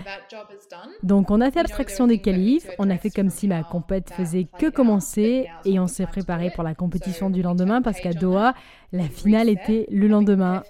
Donc 1.03 1.31
on 1.31 1.41
a 1.41 1.51
fait 1.51 1.59
abstraction 1.59 2.07
des 2.07 2.19
qualifs, 2.19 2.69
on 2.79 2.89
a 2.89 2.97
fait 2.97 3.09
comme 3.09 3.29
si 3.29 3.47
ma 3.47 3.63
compète 3.63 4.11
faisait 4.11 4.47
que 4.57 4.69
commencer 4.69 5.47
et 5.65 5.79
on 5.79 5.87
s'est 5.87 6.07
préparé 6.07 6.51
pour 6.51 6.63
la 6.63 6.75
compétition 6.75 7.29
du 7.29 7.41
lendemain 7.41 7.81
parce 7.81 7.99
qu'à 7.99 8.13
Doha, 8.13 8.53
la 8.91 9.03
finale 9.03 9.49
était 9.49 9.87
le 9.91 10.07
lendemain. 10.07 10.63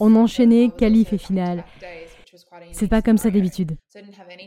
On 0.00 0.14
enchaînait 0.16 0.70
qualif 0.70 1.12
et 1.12 1.18
finale. 1.18 1.64
C'est 2.72 2.88
pas 2.88 3.02
comme 3.02 3.18
ça 3.18 3.30
d'habitude. 3.30 3.76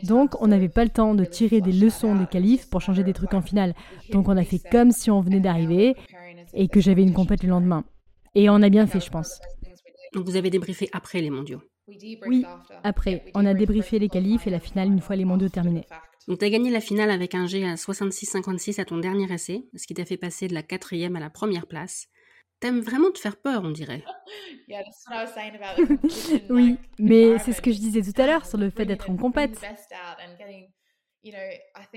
Donc, 0.04 0.40
on 0.40 0.46
n'avait 0.46 0.68
pas 0.68 0.84
le 0.84 0.90
temps 0.90 1.14
de 1.14 1.24
tirer 1.24 1.60
des 1.60 1.72
leçons 1.72 2.14
des 2.14 2.26
qualifs 2.26 2.68
pour 2.68 2.80
changer 2.80 3.04
des 3.04 3.12
trucs 3.12 3.34
en 3.34 3.42
finale. 3.42 3.74
Donc, 4.10 4.28
on 4.28 4.36
a 4.36 4.44
fait 4.44 4.60
comme 4.70 4.90
si 4.90 5.10
on 5.10 5.20
venait 5.20 5.40
d'arriver 5.40 5.96
et 6.54 6.68
que 6.68 6.80
j'avais 6.80 7.02
une 7.02 7.12
compète 7.12 7.42
le 7.42 7.50
lendemain. 7.50 7.84
Et 8.34 8.48
on 8.48 8.62
a 8.62 8.68
bien 8.68 8.86
fait, 8.86 9.00
je 9.00 9.10
pense. 9.10 9.40
Donc, 10.14 10.26
vous 10.26 10.36
avez 10.36 10.50
débriefé 10.50 10.88
après 10.92 11.20
les 11.20 11.30
mondiaux 11.30 11.62
Oui, 12.26 12.44
après. 12.84 13.24
On 13.34 13.46
a 13.46 13.54
débriefé 13.54 13.98
les 13.98 14.08
qualifs 14.08 14.46
et 14.46 14.50
la 14.50 14.60
finale 14.60 14.88
une 14.88 15.00
fois 15.00 15.16
les 15.16 15.24
mondiaux 15.24 15.48
terminés. 15.48 15.86
Donc, 16.28 16.38
tu 16.38 16.44
as 16.44 16.50
gagné 16.50 16.70
la 16.70 16.80
finale 16.80 17.10
avec 17.10 17.34
un 17.34 17.46
G 17.46 17.64
à 17.64 17.74
66-56 17.74 18.80
à 18.80 18.84
ton 18.84 18.98
dernier 18.98 19.32
essai, 19.32 19.64
ce 19.74 19.86
qui 19.86 19.94
t'a 19.94 20.04
fait 20.04 20.16
passer 20.16 20.48
de 20.48 20.54
la 20.54 20.62
quatrième 20.62 21.16
à 21.16 21.20
la 21.20 21.30
première 21.30 21.66
place. 21.66 22.06
T'aimes 22.60 22.80
vraiment 22.80 23.10
te 23.10 23.18
faire 23.18 23.36
peur, 23.36 23.62
on 23.64 23.70
dirait. 23.72 24.04
oui, 26.50 26.78
mais 26.98 27.38
c'est 27.40 27.52
ce 27.52 27.60
que 27.60 27.72
je 27.72 27.78
disais 27.78 28.02
tout 28.02 28.22
à 28.22 28.26
l'heure 28.26 28.46
sur 28.46 28.56
le 28.56 28.70
fait 28.70 28.86
d'être 28.86 29.10
en 29.10 29.16
compète. 29.16 29.60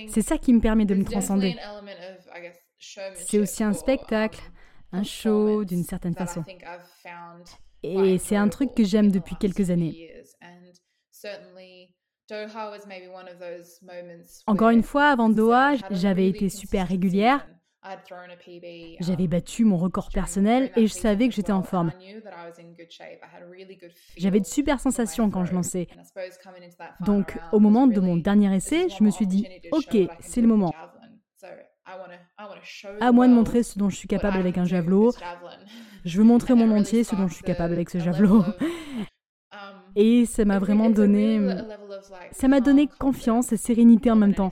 C'est 0.07 0.21
ça 0.21 0.39
qui 0.39 0.53
me 0.53 0.59
permet 0.59 0.85
de 0.85 0.95
me 0.95 1.03
transcender. 1.03 1.55
C'est 3.15 3.39
aussi 3.39 3.63
un 3.63 3.73
spectacle, 3.73 4.39
un 4.95 5.03
show 5.03 5.65
d'une 5.65 5.83
certaine 5.83 6.15
façon. 6.15 6.43
Et 7.83 8.17
c'est 8.17 8.35
un 8.35 8.49
truc 8.49 8.73
que 8.73 8.83
j'aime 8.83 9.11
depuis 9.11 9.35
quelques 9.35 9.69
années. 9.69 10.11
Encore 14.47 14.69
une 14.69 14.83
fois, 14.83 15.09
avant 15.09 15.29
Doha, 15.29 15.75
j'avais 15.91 16.27
été 16.27 16.49
super 16.49 16.87
régulière 16.87 17.45
j'avais 18.99 19.27
battu 19.27 19.63
mon 19.63 19.77
record 19.77 20.09
personnel 20.09 20.71
et 20.75 20.87
je 20.87 20.93
savais 20.93 21.27
que 21.27 21.35
j'étais 21.35 21.51
en 21.51 21.63
forme. 21.63 21.91
J'avais 24.17 24.39
de 24.39 24.45
super 24.45 24.79
sensations 24.79 25.29
quand 25.29 25.45
je 25.45 25.53
lançais. 25.53 25.87
Donc, 27.01 27.37
au 27.51 27.59
moment 27.59 27.87
de 27.87 27.99
mon 27.99 28.17
dernier 28.17 28.55
essai, 28.55 28.89
je 28.89 29.03
me 29.03 29.11
suis 29.11 29.27
dit, 29.27 29.47
OK, 29.71 29.97
c'est 30.19 30.41
le 30.41 30.47
moment. 30.47 30.73
À 32.99 33.11
moi 33.11 33.27
de 33.27 33.33
montrer 33.33 33.63
ce 33.63 33.77
dont 33.77 33.89
je 33.89 33.95
suis 33.95 34.07
capable 34.07 34.37
avec 34.37 34.57
un 34.57 34.65
javelot. 34.65 35.13
Je 36.05 36.17
veux 36.17 36.23
montrer 36.23 36.53
mon 36.55 36.71
entier 36.75 37.03
ce 37.03 37.15
dont 37.15 37.27
je 37.27 37.33
suis 37.33 37.43
capable 37.43 37.73
avec 37.73 37.89
ce 37.89 37.99
javelot. 37.99 38.43
Et 39.95 40.25
ça 40.25 40.45
m'a 40.45 40.59
vraiment 40.59 40.89
donné... 40.89 41.39
Ça 42.31 42.47
m'a 42.47 42.59
donné 42.59 42.87
confiance 42.87 43.53
et 43.53 43.57
sérénité 43.57 44.11
en 44.11 44.15
même 44.15 44.35
temps. 44.35 44.51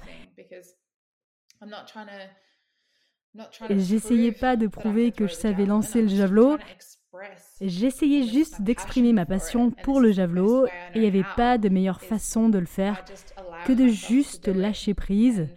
J'essayais 3.69 4.31
pas 4.31 4.55
de 4.55 4.67
prouver 4.67 5.11
que 5.11 5.27
je 5.27 5.33
savais 5.33 5.65
lancer 5.65 6.01
le 6.01 6.07
javelot. 6.07 6.57
J'essayais 7.61 8.23
juste 8.23 8.61
d'exprimer 8.61 9.11
ma 9.11 9.25
passion 9.25 9.69
pour 9.69 9.99
le 9.99 10.11
javelot 10.11 10.65
et 10.67 10.71
il 10.95 11.01
n'y 11.01 11.07
avait 11.07 11.25
pas 11.35 11.57
de 11.57 11.69
meilleure 11.69 12.01
façon 12.01 12.49
de 12.49 12.57
le 12.57 12.65
faire 12.65 13.03
que 13.65 13.73
de 13.73 13.87
juste 13.87 14.47
lâcher 14.47 14.93
prise 14.93 15.49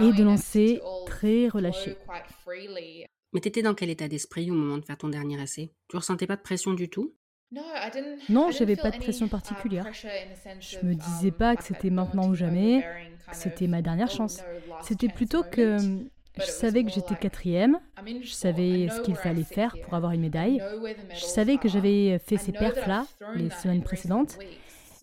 et 0.00 0.12
de 0.12 0.22
lancer 0.22 0.80
très 1.06 1.48
relâché. 1.48 1.96
Mais 3.32 3.40
t'étais 3.40 3.62
dans 3.62 3.74
quel 3.74 3.90
état 3.90 4.08
d'esprit 4.08 4.50
au 4.50 4.54
moment 4.54 4.78
de 4.78 4.84
faire 4.84 4.96
ton 4.96 5.08
dernier 5.08 5.40
essai? 5.42 5.72
Tu 5.88 5.96
ressentais 5.96 6.26
pas 6.26 6.36
de 6.36 6.42
pression 6.42 6.72
du 6.72 6.88
tout? 6.88 7.14
Non, 8.28 8.50
j'avais 8.50 8.76
pas 8.76 8.90
de 8.90 8.98
pression 8.98 9.28
particulière. 9.28 9.88
Je 9.92 10.78
me 10.84 10.94
disais 10.94 11.30
pas 11.30 11.56
que 11.56 11.64
c'était 11.64 11.90
maintenant 11.90 12.28
ou 12.28 12.34
jamais, 12.34 12.84
que 13.28 13.36
c'était 13.36 13.66
ma 13.66 13.82
dernière 13.82 14.10
chance. 14.10 14.42
C'était 14.82 15.08
plutôt 15.08 15.42
que 15.44 15.76
je 16.36 16.46
savais 16.46 16.84
que 16.84 16.90
j'étais 16.90 17.14
quatrième, 17.14 17.78
je 18.22 18.32
savais 18.32 18.88
ce 18.88 19.00
qu'il 19.00 19.14
fallait 19.16 19.44
faire 19.44 19.76
pour 19.82 19.94
avoir 19.94 20.12
une 20.12 20.20
médaille, 20.20 20.60
je 21.12 21.24
savais 21.24 21.58
que 21.58 21.68
j'avais 21.68 22.18
fait 22.18 22.38
ces 22.38 22.52
perfs-là 22.52 23.06
les 23.34 23.50
semaines 23.50 23.82
précédentes, 23.84 24.38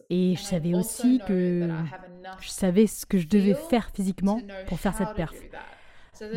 et 0.10 0.36
je 0.36 0.42
savais 0.42 0.74
aussi 0.74 1.22
que 1.26 1.70
je 2.40 2.50
savais 2.50 2.88
ce 2.88 3.06
que 3.06 3.18
je 3.18 3.28
devais 3.28 3.54
faire 3.54 3.90
physiquement 3.94 4.40
pour 4.68 4.80
faire 4.80 4.96
cette 4.96 5.14
perf. 5.16 5.36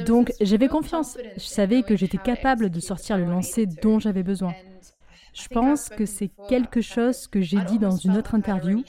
Donc 0.07 0.33
j'avais 0.41 0.69
confiance, 0.69 1.19
je 1.37 1.45
savais 1.45 1.83
que 1.83 1.97
j'étais 1.97 2.19
capable 2.19 2.71
de 2.71 2.81
sortir 2.81 3.19
le 3.19 3.25
lancer 3.25 3.67
dont 3.67 3.99
j'avais 3.99 4.23
besoin. 4.23 4.55
Je 5.35 5.49
pense 5.49 5.89
que 5.89 6.07
c'est 6.07 6.31
quelque 6.49 6.81
chose 6.81 7.27
que 7.27 7.41
j'ai 7.41 7.61
dit 7.63 7.79
dans 7.79 7.97
une 7.97 8.17
autre 8.17 8.35
interview. 8.35 8.85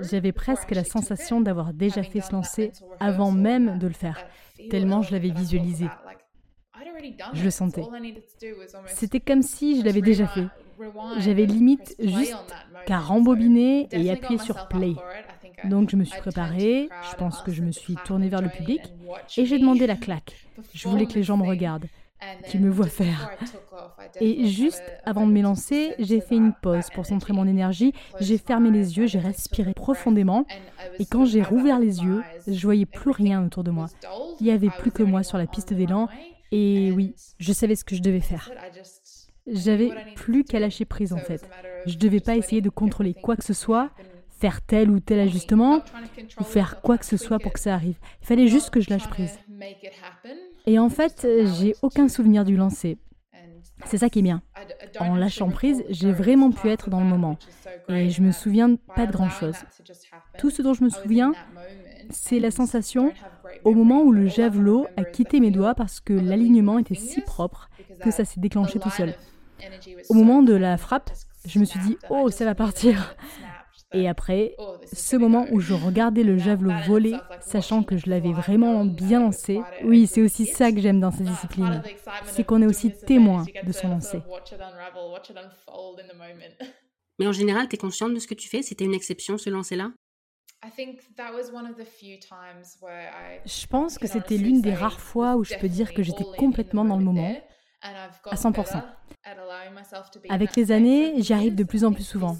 J'avais 0.00 0.32
presque 0.32 0.70
la 0.70 0.84
sensation 0.84 1.40
d'avoir 1.40 1.72
déjà 1.72 2.02
fait 2.02 2.20
ce 2.20 2.32
lancer 2.32 2.72
avant 3.00 3.32
même 3.32 3.78
de 3.78 3.86
le 3.86 3.94
faire 3.94 4.26
tellement 4.70 5.02
je 5.02 5.12
l'avais 5.12 5.30
visualisé. 5.30 5.86
Je 7.32 7.44
le 7.44 7.50
sentais. 7.50 7.82
C'était 8.86 9.20
comme 9.20 9.42
si 9.42 9.80
je 9.80 9.84
l'avais 9.84 10.02
déjà 10.02 10.26
fait. 10.26 10.46
J'avais 11.18 11.46
limite 11.46 11.94
juste 11.98 12.36
qu'à 12.86 12.98
rembobiner 12.98 13.88
et 13.92 14.10
appuyer 14.10 14.38
sur 14.38 14.68
play. 14.68 14.94
Donc 15.64 15.90
je 15.90 15.96
me 15.96 16.04
suis 16.04 16.18
préparée, 16.18 16.88
je 17.10 17.16
pense 17.16 17.42
que 17.42 17.52
je 17.52 17.62
me 17.62 17.72
suis 17.72 17.94
tournée 18.04 18.28
vers 18.28 18.42
le 18.42 18.48
public 18.48 18.80
et 19.36 19.46
j'ai 19.46 19.58
demandé 19.58 19.86
la 19.86 19.96
claque. 20.06 20.46
Je 20.74 20.88
voulais 20.88 21.06
que 21.06 21.14
les 21.14 21.22
gens 21.22 21.36
me 21.36 21.46
regardent. 21.46 21.86
qui 22.48 22.58
me 22.58 22.70
voit 22.70 22.86
faire. 22.86 23.30
Et 24.20 24.46
juste 24.46 24.82
avant 25.04 25.26
de 25.26 25.32
m'élancer, 25.32 25.94
j'ai 25.98 26.20
fait 26.20 26.36
une 26.36 26.52
pause 26.62 26.86
pour 26.94 27.04
centrer 27.04 27.32
mon 27.32 27.48
énergie. 27.48 27.92
J'ai 28.20 28.38
fermé 28.38 28.70
les 28.70 28.96
yeux, 28.96 29.06
j'ai 29.08 29.18
respiré 29.18 29.74
profondément. 29.74 30.46
Et 31.00 31.04
quand 31.04 31.24
j'ai 31.24 31.42
rouvert 31.42 31.80
les 31.80 32.00
yeux, 32.04 32.22
je 32.46 32.62
voyais 32.62 32.86
plus 32.86 33.10
rien 33.10 33.44
autour 33.44 33.64
de 33.64 33.72
moi. 33.72 33.86
Il 34.40 34.44
n'y 34.46 34.52
avait 34.52 34.70
plus 34.70 34.92
que 34.92 35.02
moi 35.02 35.24
sur 35.24 35.36
la 35.36 35.46
piste 35.48 35.72
d'élan. 35.74 36.08
Et 36.52 36.92
oui, 36.92 37.14
je 37.38 37.52
savais 37.52 37.74
ce 37.74 37.84
que 37.84 37.96
je 37.96 38.02
devais 38.02 38.20
faire. 38.20 38.50
J'avais 39.48 39.90
plus 40.14 40.44
qu'à 40.44 40.60
lâcher 40.60 40.84
prise 40.84 41.12
en 41.12 41.18
fait. 41.18 41.42
Je 41.86 41.94
ne 41.94 41.98
devais 41.98 42.20
pas 42.20 42.36
essayer 42.36 42.60
de 42.60 42.70
contrôler 42.70 43.14
quoi 43.14 43.34
que 43.36 43.42
ce 43.44 43.54
soit, 43.54 43.90
faire 44.42 44.60
tel 44.60 44.90
ou 44.90 44.98
tel 44.98 45.20
ajustement, 45.20 45.82
ou 46.40 46.42
faire 46.42 46.80
quoi 46.80 46.98
que 46.98 47.06
ce 47.06 47.16
soit 47.16 47.38
pour 47.38 47.52
que 47.52 47.60
ça 47.60 47.74
arrive. 47.74 47.96
Il 48.22 48.26
fallait 48.26 48.48
juste 48.48 48.70
que 48.70 48.80
je 48.80 48.90
lâche 48.90 49.06
prise. 49.06 49.38
Et 50.66 50.80
en 50.80 50.88
fait, 50.88 51.24
j'ai 51.56 51.76
aucun 51.80 52.08
souvenir 52.08 52.44
du 52.44 52.56
lancer. 52.56 52.98
C'est 53.84 53.98
ça 53.98 54.10
qui 54.10 54.18
est 54.18 54.22
bien. 54.22 54.42
En 54.98 55.14
lâchant 55.14 55.48
prise, 55.48 55.84
j'ai 55.90 56.10
vraiment 56.10 56.50
pu 56.50 56.68
être 56.68 56.90
dans 56.90 56.98
le 56.98 57.06
moment. 57.06 57.38
Et 57.88 58.10
je 58.10 58.20
me 58.20 58.32
souviens 58.32 58.74
pas 58.96 59.06
de 59.06 59.12
grand-chose. 59.12 59.58
Tout 60.38 60.50
ce 60.50 60.60
dont 60.60 60.74
je 60.74 60.82
me 60.82 60.90
souviens, 60.90 61.32
c'est 62.10 62.40
la 62.40 62.50
sensation 62.50 63.12
au 63.62 63.74
moment 63.74 64.02
où 64.02 64.10
le 64.10 64.26
javelot 64.26 64.88
a 64.96 65.04
quitté 65.04 65.38
mes 65.38 65.52
doigts 65.52 65.76
parce 65.76 66.00
que 66.00 66.14
l'alignement 66.14 66.80
était 66.80 66.96
si 66.96 67.20
propre 67.20 67.70
que 68.02 68.10
ça 68.10 68.24
s'est 68.24 68.40
déclenché 68.40 68.80
tout 68.80 68.90
seul. 68.90 69.14
Au 70.08 70.14
moment 70.14 70.42
de 70.42 70.54
la 70.54 70.76
frappe, 70.78 71.10
je 71.46 71.60
me 71.60 71.64
suis 71.64 71.78
dit, 71.80 71.96
oh, 72.10 72.28
ça 72.30 72.44
va 72.44 72.56
partir. 72.56 73.14
Et 73.94 74.08
après, 74.08 74.56
ce 74.92 75.16
moment 75.16 75.46
où 75.50 75.60
je 75.60 75.74
regardais 75.74 76.22
le 76.22 76.38
javelot 76.38 76.72
voler, 76.86 77.14
sachant 77.40 77.82
que 77.82 77.96
je 77.96 78.08
l'avais 78.08 78.32
vraiment 78.32 78.84
bien 78.84 79.20
lancé, 79.20 79.60
oui, 79.84 80.06
c'est 80.06 80.22
aussi 80.22 80.46
ça 80.46 80.72
que 80.72 80.80
j'aime 80.80 81.00
dans 81.00 81.10
cette 81.10 81.26
discipline. 81.26 81.82
C'est 82.24 82.44
qu'on 82.44 82.62
est 82.62 82.66
aussi 82.66 82.92
témoin 82.92 83.44
de 83.64 83.72
son 83.72 83.88
lancer. 83.88 84.22
Mais 87.18 87.26
en 87.26 87.32
général, 87.32 87.68
tu 87.68 87.76
es 87.76 87.78
consciente 87.78 88.14
de 88.14 88.18
ce 88.18 88.26
que 88.26 88.34
tu 88.34 88.48
fais? 88.48 88.62
C'était 88.62 88.84
une 88.84 88.94
exception 88.94 89.38
ce 89.38 89.50
lancer-là? 89.50 89.92
Je 93.44 93.66
pense 93.66 93.98
que 93.98 94.06
c'était 94.06 94.36
l'une 94.36 94.62
des 94.62 94.74
rares 94.74 95.00
fois 95.00 95.36
où 95.36 95.44
je 95.44 95.54
peux 95.56 95.68
dire 95.68 95.92
que 95.92 96.02
j'étais 96.02 96.24
complètement 96.38 96.84
dans 96.84 96.96
le 96.96 97.04
moment, 97.04 97.36
à 97.82 98.36
100%. 98.36 98.82
Avec 100.28 100.56
les 100.56 100.72
années, 100.72 101.14
j'y 101.18 101.32
arrive 101.32 101.54
de 101.54 101.64
plus 101.64 101.84
en 101.84 101.92
plus 101.92 102.04
souvent. 102.04 102.36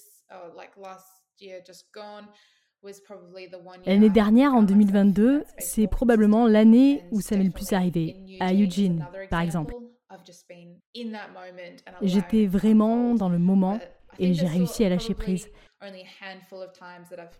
L'année 3.86 4.10
dernière, 4.10 4.54
en 4.54 4.62
2022, 4.62 5.44
c'est 5.58 5.86
probablement 5.86 6.46
l'année 6.46 7.04
où 7.12 7.20
ça 7.20 7.36
m'est 7.36 7.44
le 7.44 7.50
plus 7.50 7.72
arrivé, 7.72 8.16
à 8.40 8.52
Eugene, 8.52 9.06
par 9.30 9.40
exemple. 9.40 9.74
J'étais 12.02 12.46
vraiment 12.46 13.14
dans 13.14 13.28
le 13.28 13.38
moment 13.38 13.80
et 14.18 14.34
j'ai 14.34 14.46
réussi 14.46 14.84
à 14.84 14.88
lâcher 14.88 15.14
prise. 15.14 15.48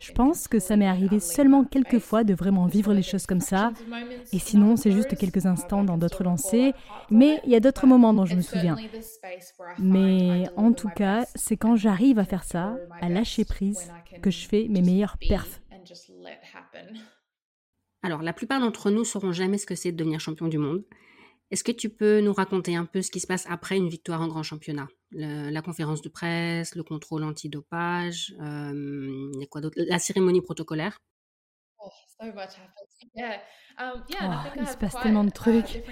Je 0.00 0.12
pense 0.12 0.48
que 0.48 0.58
ça 0.58 0.76
m'est 0.76 0.86
arrivé 0.86 1.20
seulement 1.20 1.64
quelques 1.64 2.00
fois 2.00 2.24
de 2.24 2.34
vraiment 2.34 2.66
vivre 2.66 2.92
les 2.92 3.02
choses 3.02 3.26
comme 3.26 3.40
ça, 3.40 3.72
et 4.32 4.38
sinon 4.38 4.76
c'est 4.76 4.90
juste 4.90 5.16
quelques 5.16 5.46
instants 5.46 5.84
dans 5.84 5.96
d'autres 5.96 6.24
lancers, 6.24 6.72
mais 7.10 7.40
il 7.44 7.50
y 7.50 7.54
a 7.54 7.60
d'autres 7.60 7.86
moments 7.86 8.12
dont 8.12 8.26
je 8.26 8.34
me 8.34 8.42
souviens. 8.42 8.76
Mais 9.78 10.48
en 10.56 10.72
tout 10.72 10.88
cas, 10.88 11.24
c'est 11.36 11.56
quand 11.56 11.76
j'arrive 11.76 12.18
à 12.18 12.24
faire 12.24 12.42
ça, 12.42 12.76
à 13.00 13.08
lâcher 13.08 13.44
prise, 13.44 13.92
que 14.22 14.30
je 14.30 14.46
fais 14.48 14.66
mes 14.68 14.82
meilleurs 14.82 15.18
perfs. 15.18 15.60
Alors, 18.02 18.22
la 18.22 18.32
plupart 18.32 18.60
d'entre 18.60 18.90
nous 18.90 19.04
sauront 19.04 19.32
jamais 19.32 19.58
ce 19.58 19.66
que 19.66 19.76
c'est 19.76 19.92
de 19.92 19.96
devenir 19.96 20.18
champion 20.18 20.48
du 20.48 20.58
monde. 20.58 20.82
Est-ce 21.52 21.64
que 21.64 21.70
tu 21.70 21.90
peux 21.90 22.20
nous 22.20 22.32
raconter 22.32 22.76
un 22.76 22.86
peu 22.86 23.02
ce 23.02 23.10
qui 23.10 23.20
se 23.20 23.26
passe 23.26 23.44
après 23.46 23.76
une 23.76 23.90
victoire 23.90 24.22
en 24.22 24.28
grand 24.28 24.42
championnat? 24.42 24.88
La 25.10 25.60
conférence 25.60 26.00
de 26.00 26.08
presse, 26.08 26.74
le 26.74 26.82
contrôle 26.82 27.24
antidopage, 27.24 28.34
euh, 28.40 29.30
quoi 29.50 29.60
d'autre? 29.60 29.76
La 29.86 29.98
cérémonie 29.98 30.40
protocolaire? 30.40 30.98
Oh, 31.78 31.90
um, 32.20 32.32
oh, 33.80 34.32
il 34.60 34.66
se 34.66 34.78
passe 34.78 34.94
tellement 35.02 35.24
de 35.24 35.30
trucs. 35.30 35.82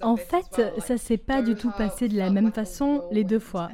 En 0.00 0.16
fait, 0.16 0.62
ça 0.78 0.96
s'est 0.96 1.18
pas 1.18 1.42
du 1.42 1.56
tout 1.56 1.72
passé 1.72 2.06
de 2.06 2.16
la 2.16 2.30
même 2.30 2.52
façon 2.52 3.08
les 3.10 3.24
deux 3.24 3.40
fois. 3.40 3.70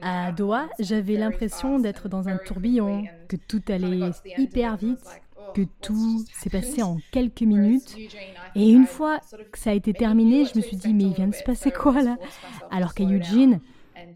À 0.00 0.30
Doha, 0.30 0.68
j'avais 0.78 1.16
l'impression 1.16 1.80
d'être 1.80 2.08
dans 2.08 2.28
un 2.28 2.38
tourbillon, 2.38 3.04
que 3.28 3.34
tout 3.34 3.62
allait 3.66 4.12
hyper 4.38 4.76
vite, 4.76 5.04
que 5.54 5.62
tout 5.82 6.24
s'est 6.32 6.50
passé 6.50 6.82
en 6.82 6.98
quelques 7.12 7.42
minutes. 7.42 7.96
Et 8.54 8.70
une 8.70 8.86
fois 8.86 9.20
que 9.52 9.58
ça 9.58 9.70
a 9.70 9.74
été 9.74 9.92
terminé, 9.92 10.44
je 10.44 10.56
me 10.56 10.62
suis 10.62 10.76
dit, 10.76 10.94
mais 10.94 11.04
il 11.04 11.14
vient 11.14 11.28
de 11.28 11.34
se 11.34 11.42
passer 11.42 11.70
quoi 11.70 12.02
là 12.02 12.16
Alors 12.70 12.94
qu'à 12.94 13.04
Eugene, 13.04 13.60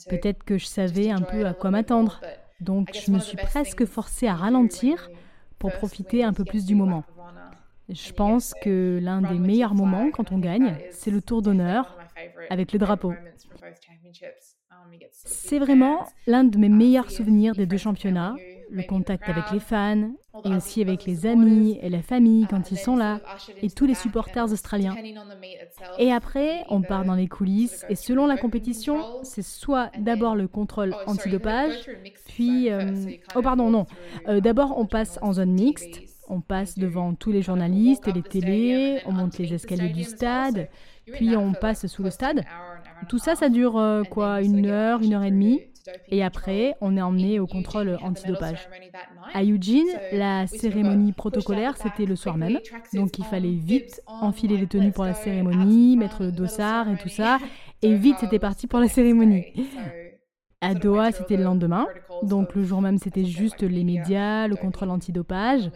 peut-être 0.09 0.45
que 0.45 0.59
je 0.59 0.67
savais 0.67 1.11
un 1.11 1.23
peu 1.23 1.47
à 1.47 1.55
quoi 1.55 1.71
m'attendre. 1.71 2.21
Donc 2.61 2.91
je 2.95 3.11
me 3.11 3.19
suis 3.19 3.37
presque 3.37 3.85
forcée 3.87 4.27
à 4.27 4.35
ralentir 4.35 5.11
pour 5.59 5.73
profiter 5.73 6.25
un 6.25 6.33
peu 6.33 6.45
plus 6.45 6.65
du 6.65 6.75
moment. 6.75 7.05
Je 7.89 8.13
pense 8.13 8.55
que 8.63 8.99
l'un 9.03 9.21
des 9.21 9.39
meilleurs 9.39 9.75
moments 9.75 10.11
quand 10.13 10.31
on 10.31 10.39
gagne, 10.39 10.77
c'est 10.91 11.11
le 11.11 11.21
tour 11.21 11.43
d'honneur 11.43 11.99
avec 12.49 12.73
le 12.73 12.79
drapeau. 12.79 13.13
C'est 15.11 15.59
vraiment 15.59 16.07
l'un 16.27 16.45
de 16.45 16.57
mes 16.59 16.69
meilleurs 16.69 17.11
souvenirs 17.11 17.55
des 17.55 17.67
deux 17.67 17.77
championnats, 17.77 18.37
le 18.71 18.83
contact 18.83 19.29
avec 19.29 19.51
les 19.53 19.61
fans 19.61 20.13
et 20.45 20.55
aussi 20.55 20.81
avec 20.81 21.05
les 21.05 21.27
amis 21.27 21.79
et 21.83 21.89
la 21.89 22.03
famille 22.03 22.47
quand 22.49 22.71
ils 22.71 22.79
sont 22.79 22.97
là 22.97 23.21
et 23.63 23.71
tous 23.71 23.87
les 23.87 23.95
supporters 23.95 24.53
australiens. 24.53 24.97
Et 25.99 26.13
après, 26.13 26.65
on 26.69 26.83
part 26.83 27.05
dans 27.05 27.15
les 27.15 27.29
coulisses 27.29 27.85
et 27.89 27.95
selon 27.95 28.27
la 28.27 28.37
compétition, 28.37 29.03
c'est 29.23 29.43
soit 29.43 29.91
d'abord 29.99 30.37
le 30.37 30.49
contrôle 30.49 30.95
antidopage, 31.07 31.91
puis... 32.27 32.71
Euh, 32.71 32.93
oh 33.35 33.43
pardon, 33.43 33.71
non. 33.71 33.87
Euh, 34.29 34.41
d'abord, 34.41 34.79
on 34.79 34.87
passe 34.87 35.19
en 35.23 35.33
zone 35.33 35.53
mixte, 35.53 36.03
on 36.29 36.41
passe 36.41 36.79
devant 36.79 37.15
tous 37.15 37.33
les 37.33 37.43
journalistes 37.43 38.07
et 38.09 38.13
les 38.13 38.23
télés, 38.23 39.01
on 39.07 39.13
monte 39.13 39.39
les 39.39 39.53
escaliers 39.53 39.91
du 39.91 40.05
stade, 40.05 40.69
puis 41.13 41.37
on 41.37 41.53
passe 41.53 41.87
sous 41.87 42.03
le 42.03 42.11
stade. 42.11 42.45
Tout 43.09 43.19
ça, 43.19 43.35
ça 43.35 43.49
dure 43.49 43.79
euh, 43.79 44.05
quoi 44.05 44.43
Une 44.43 44.67
heure, 44.67 45.03
une 45.03 45.15
heure 45.15 45.25
et 45.25 45.31
demie 45.31 45.61
et 46.09 46.23
après, 46.23 46.75
on 46.81 46.97
est 46.97 47.03
emmené 47.03 47.39
au 47.39 47.47
contrôle 47.47 47.99
antidopage. 48.03 48.69
À 49.33 49.45
Eugene, 49.45 49.87
la 50.13 50.47
cérémonie 50.47 51.13
protocolaire, 51.13 51.77
c'était 51.77 52.07
le 52.07 52.17
soir 52.17 52.37
même. 52.37 52.59
Donc 52.95 53.19
il 53.19 53.25
fallait 53.25 53.55
vite 53.55 54.03
enfiler 54.07 54.57
les 54.57 54.67
tenues 54.67 54.93
pour 54.93 55.05
la 55.05 55.15
cérémonie, 55.15 55.97
mettre 55.97 56.23
le 56.23 56.33
dossard 56.33 56.89
et 56.89 56.97
tout 56.97 57.09
ça. 57.09 57.39
Et 57.83 57.95
vite, 57.95 58.17
c'était 58.21 58.39
parti 58.39 58.67
pour 58.67 58.79
la 58.79 58.89
cérémonie. 58.89 59.47
À 60.61 60.75
Doha, 60.75 61.13
c'était 61.13 61.39
le 61.39 61.45
lendemain. 61.45 61.87
Donc 62.23 62.55
le 62.55 62.63
jour 62.63 62.83
même, 62.83 62.99
c'était 62.99 63.25
juste 63.25 63.63
les 63.63 63.85
médias, 63.85 64.47
le 64.47 64.57
contrôle 64.57 64.91
antidopage. 64.91 65.71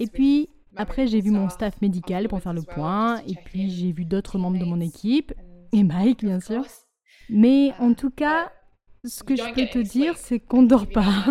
Et 0.00 0.08
puis, 0.08 0.48
après, 0.76 1.06
j'ai 1.06 1.20
vu 1.20 1.30
mon 1.30 1.48
staff 1.48 1.80
médical 1.80 2.26
pour 2.28 2.40
faire 2.40 2.54
le 2.54 2.62
point. 2.62 3.20
Et 3.28 3.36
puis, 3.44 3.70
j'ai 3.70 3.92
vu 3.92 4.04
d'autres 4.04 4.38
membres 4.38 4.58
de 4.58 4.64
mon 4.64 4.80
équipe. 4.80 5.32
Et 5.72 5.84
Mike, 5.84 6.24
bien 6.24 6.40
sûr. 6.40 6.64
Mais 7.30 7.72
en 7.78 7.94
tout 7.94 8.10
cas, 8.10 8.50
ce 9.04 9.22
que 9.22 9.36
je 9.36 9.54
peux 9.54 9.66
te 9.66 9.78
dire, 9.78 10.16
c'est 10.16 10.40
qu'on 10.40 10.62
ne 10.62 10.68
dort 10.68 10.86
pas. 10.86 11.24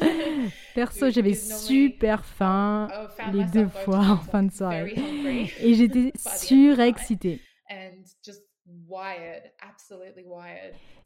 Perso, 0.74 1.10
j'avais 1.10 1.34
super 1.34 2.24
faim 2.24 2.88
oh, 2.92 3.22
les 3.32 3.44
deux 3.44 3.68
fois 3.68 3.98
en 3.98 4.18
fin 4.18 4.42
de 4.42 4.52
soirée. 4.52 4.94
Et 5.60 5.74
j'étais 5.74 6.12
surexcitée. 6.36 7.40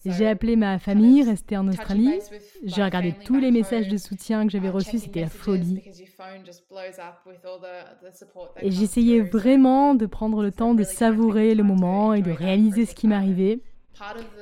J'ai 0.04 0.26
appelé 0.26 0.56
ma 0.56 0.78
famille, 0.78 1.22
restée 1.22 1.56
en 1.56 1.68
Australie. 1.68 2.18
J'ai 2.64 2.82
regardé 2.82 3.14
tous 3.24 3.38
les 3.38 3.50
messages 3.50 3.88
de 3.88 3.96
soutien 3.96 4.46
que 4.46 4.52
j'avais 4.52 4.70
reçus, 4.70 4.98
c'était 4.98 5.20
la 5.20 5.28
folie. 5.28 5.82
Et 8.62 8.70
j'essayais 8.70 9.20
vraiment 9.20 9.94
de 9.94 10.06
prendre 10.06 10.42
le 10.42 10.52
temps 10.52 10.74
de 10.74 10.84
savourer 10.84 11.54
le 11.54 11.62
moment 11.62 12.14
et 12.14 12.22
de 12.22 12.30
réaliser 12.30 12.86
ce 12.86 12.94
qui 12.94 13.08
m'arrivait. 13.08 13.60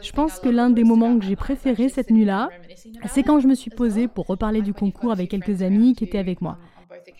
Je 0.02 0.12
pense 0.12 0.38
que 0.38 0.48
l'un 0.48 0.70
des 0.70 0.84
moments 0.84 1.18
que 1.18 1.24
j'ai 1.24 1.37
préféré 1.37 1.88
cette 1.88 2.11
nuit-là, 2.11 2.48
c'est 3.06 3.22
quand 3.22 3.40
je 3.40 3.48
me 3.48 3.54
suis 3.54 3.70
posée 3.70 4.08
pour 4.08 4.26
reparler 4.26 4.62
du 4.62 4.72
concours 4.72 5.12
avec 5.12 5.30
quelques 5.30 5.62
amis 5.62 5.94
qui 5.94 6.04
étaient 6.04 6.18
avec 6.18 6.40
moi. 6.40 6.58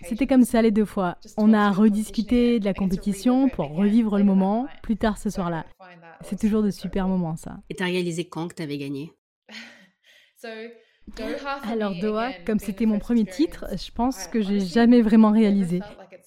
C'était 0.03 0.27
comme 0.27 0.45
ça 0.45 0.62
les 0.62 0.71
deux 0.71 0.85
fois. 0.85 1.19
On 1.37 1.53
a 1.53 1.71
rediscuté 1.71 2.61
de 2.61 2.64
la 2.64 2.75
compétition 2.75 3.49
pour 3.49 3.75
revivre 3.75 4.19
le 4.19 4.25
moment 4.25 4.67
plus 4.83 4.97
tard 4.97 5.19
ce 5.19 5.31
soir-là. 5.31 5.67
C'est 6.23 6.38
toujours 6.38 6.62
de 6.62 6.71
super 6.71 7.09
moments, 7.09 7.37
ça. 7.37 7.59
Et 7.71 7.75
t'as 7.75 7.87
réalisé 7.87 8.25
quand 8.25 8.49
que 8.49 8.55
t'avais 8.55 8.79
gagné? 8.79 9.12
Alors 11.62 11.95
Doha, 12.01 12.33
comme 12.47 12.59
c'était 12.59 12.87
mon 12.87 12.99
premier 12.99 13.25
titre, 13.25 13.64
je 13.73 13.91
pense 13.91 14.27
que 14.27 14.43
j'ai 14.43 14.61
jamais 14.61 15.01
vraiment 15.01 15.31
réalisé. 15.33 15.81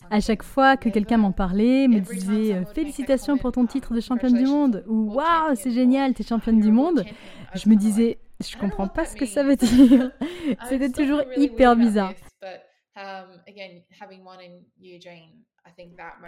À 0.10 0.20
chaque 0.20 0.44
fois 0.44 0.76
que 0.76 0.90
quelqu'un 0.90 1.18
m'en 1.18 1.32
parlait, 1.32 1.88
me 1.88 2.00
disait 2.00 2.56
euh, 2.56 2.66
félicitations 2.66 3.38
pour 3.38 3.52
ton 3.54 3.66
titre 3.66 3.94
de 3.94 4.02
championne 4.02 4.34
du 4.34 4.46
monde 4.46 4.84
ou 4.88 5.14
waouh 5.14 5.56
c'est 5.56 5.72
génial 5.72 6.14
t'es 6.14 6.24
championne 6.24 6.60
du 6.60 6.72
monde, 6.72 7.06
je 7.56 7.70
me 7.70 7.76
disais 7.76 8.18
je 8.42 8.58
comprends 8.58 8.88
pas 8.88 9.06
ce 9.06 9.16
que 9.16 9.26
ça 9.26 9.44
veut 9.44 9.56
dire. 9.58 10.12
C'était 10.70 10.92
toujours 10.92 11.22
hyper 11.38 11.76
bizarre. 11.76 12.14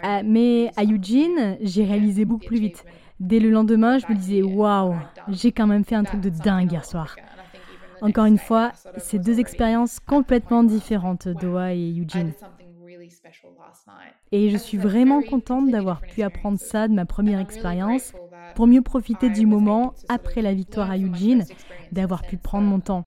Ah, 0.02 0.22
mais 0.22 0.70
à 0.76 0.84
Eugene, 0.84 1.58
j'ai 1.60 1.84
réalisé 1.84 2.24
beaucoup 2.24 2.46
plus 2.46 2.60
vite. 2.60 2.84
Dès 3.20 3.40
le 3.40 3.50
lendemain, 3.50 3.98
je 3.98 4.06
me 4.08 4.14
disais 4.14 4.42
waouh, 4.42 4.94
j'ai 5.28 5.52
quand 5.52 5.66
même 5.66 5.84
fait 5.84 5.94
un 5.94 6.04
truc 6.04 6.20
de 6.20 6.30
dingue 6.30 6.72
hier 6.72 6.84
soir. 6.84 7.16
Encore 8.00 8.26
une 8.26 8.38
fois, 8.38 8.72
c'est 8.98 9.18
deux 9.18 9.40
expériences 9.40 10.00
complètement 10.00 10.64
différentes, 10.64 11.28
Doha 11.28 11.74
et 11.74 11.92
Eugene. 11.98 12.32
Et 14.32 14.50
je 14.50 14.56
suis 14.56 14.78
vraiment 14.78 15.22
contente 15.22 15.70
d'avoir 15.70 16.00
pu 16.00 16.22
apprendre 16.22 16.58
ça 16.58 16.88
de 16.88 16.94
ma 16.94 17.04
première 17.04 17.40
expérience 17.40 18.12
pour 18.54 18.66
mieux 18.66 18.82
profiter 18.82 19.30
du 19.30 19.46
moment 19.46 19.94
après 20.08 20.42
la 20.42 20.54
victoire 20.54 20.90
à 20.90 20.98
Eugene, 20.98 21.44
d'avoir 21.92 22.22
pu 22.22 22.36
prendre 22.36 22.66
mon 22.66 22.80
temps. 22.80 23.04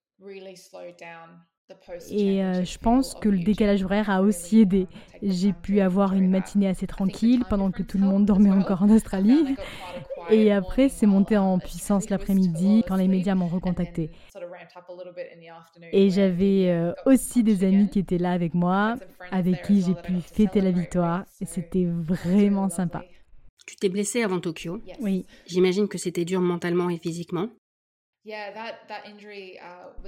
Et 2.10 2.43
euh, 2.43 2.63
je 2.63 2.77
pense 2.77 3.13
que 3.13 3.27
le 3.27 3.39
décalage 3.39 3.84
horaire 3.84 4.10
a 4.10 4.21
aussi 4.21 4.62
aidé. 4.62 4.88
J'ai 5.21 5.51
pu 5.53 5.82
avoir 5.82 6.13
une 6.13 6.30
matinée 6.30 6.67
assez 6.67 6.88
tranquille 6.88 7.43
pendant 7.49 7.71
que 7.71 7.84
tout 7.84 7.97
le 7.97 8.06
monde 8.06 8.25
dormait 8.25 8.51
encore 8.51 8.84
en 8.84 8.89
Australie. 8.89 9.56
Et 10.29 10.51
après, 10.51 10.89
c'est 10.89 11.05
monté 11.05 11.37
en 11.37 11.59
puissance 11.59 12.09
l'après-midi 12.09 12.83
quand 12.87 12.95
les 12.95 13.07
médias 13.07 13.35
m'ont 13.35 13.47
recontacté. 13.47 14.11
Et 15.91 16.09
j'avais 16.09 16.69
euh, 16.69 16.93
aussi 17.05 17.43
des 17.43 17.63
amis 17.63 17.89
qui 17.89 17.99
étaient 17.99 18.17
là 18.17 18.31
avec 18.31 18.53
moi, 18.53 18.95
avec 19.31 19.61
qui 19.63 19.81
j'ai 19.81 19.95
pu 19.95 20.21
fêter 20.21 20.61
la 20.61 20.71
victoire. 20.71 21.23
Et 21.41 21.45
c'était 21.45 21.85
vraiment 21.85 22.69
sympa. 22.69 23.03
Tu 23.65 23.75
t'es 23.75 23.89
blessée 23.89 24.23
avant 24.23 24.39
Tokyo. 24.39 24.79
Oui. 25.01 25.25
J'imagine 25.45 25.87
que 25.87 25.97
c'était 25.97 26.25
dur 26.25 26.39
mentalement 26.39 26.89
et 26.89 26.97
physiquement. 26.97 27.49
Uh, 28.25 28.31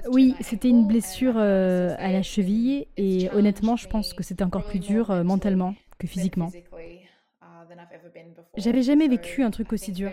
oui, 0.09 0.35
c'était 0.41 0.67
une 0.67 0.85
blessure 0.85 1.35
euh, 1.37 1.95
à 1.97 2.11
la 2.11 2.21
cheville 2.21 2.85
et 2.97 3.29
honnêtement, 3.31 3.77
je 3.77 3.87
pense 3.87 4.13
que 4.13 4.23
c'était 4.23 4.43
encore 4.43 4.65
plus 4.65 4.79
dur 4.79 5.09
euh, 5.09 5.23
mentalement 5.23 5.73
que 5.99 6.07
physiquement. 6.07 6.51
J'avais 8.57 8.81
jamais 8.81 9.07
vécu 9.07 9.43
un 9.43 9.51
truc 9.51 9.73
aussi 9.73 9.91
dur. 9.91 10.11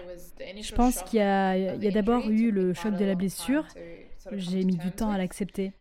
Je 0.60 0.74
pense 0.74 1.02
qu'il 1.02 1.18
y 1.18 1.22
a, 1.22 1.76
d'abord 1.90 2.28
eu 2.28 2.50
le 2.50 2.74
choc 2.74 2.94
de 2.96 3.04
la 3.04 3.14
blessure. 3.14 3.66
J'ai 4.32 4.64
mis 4.64 4.76
du 4.76 4.90
temps 4.90 5.10
à 5.10 5.18
l'accepter. 5.18 5.72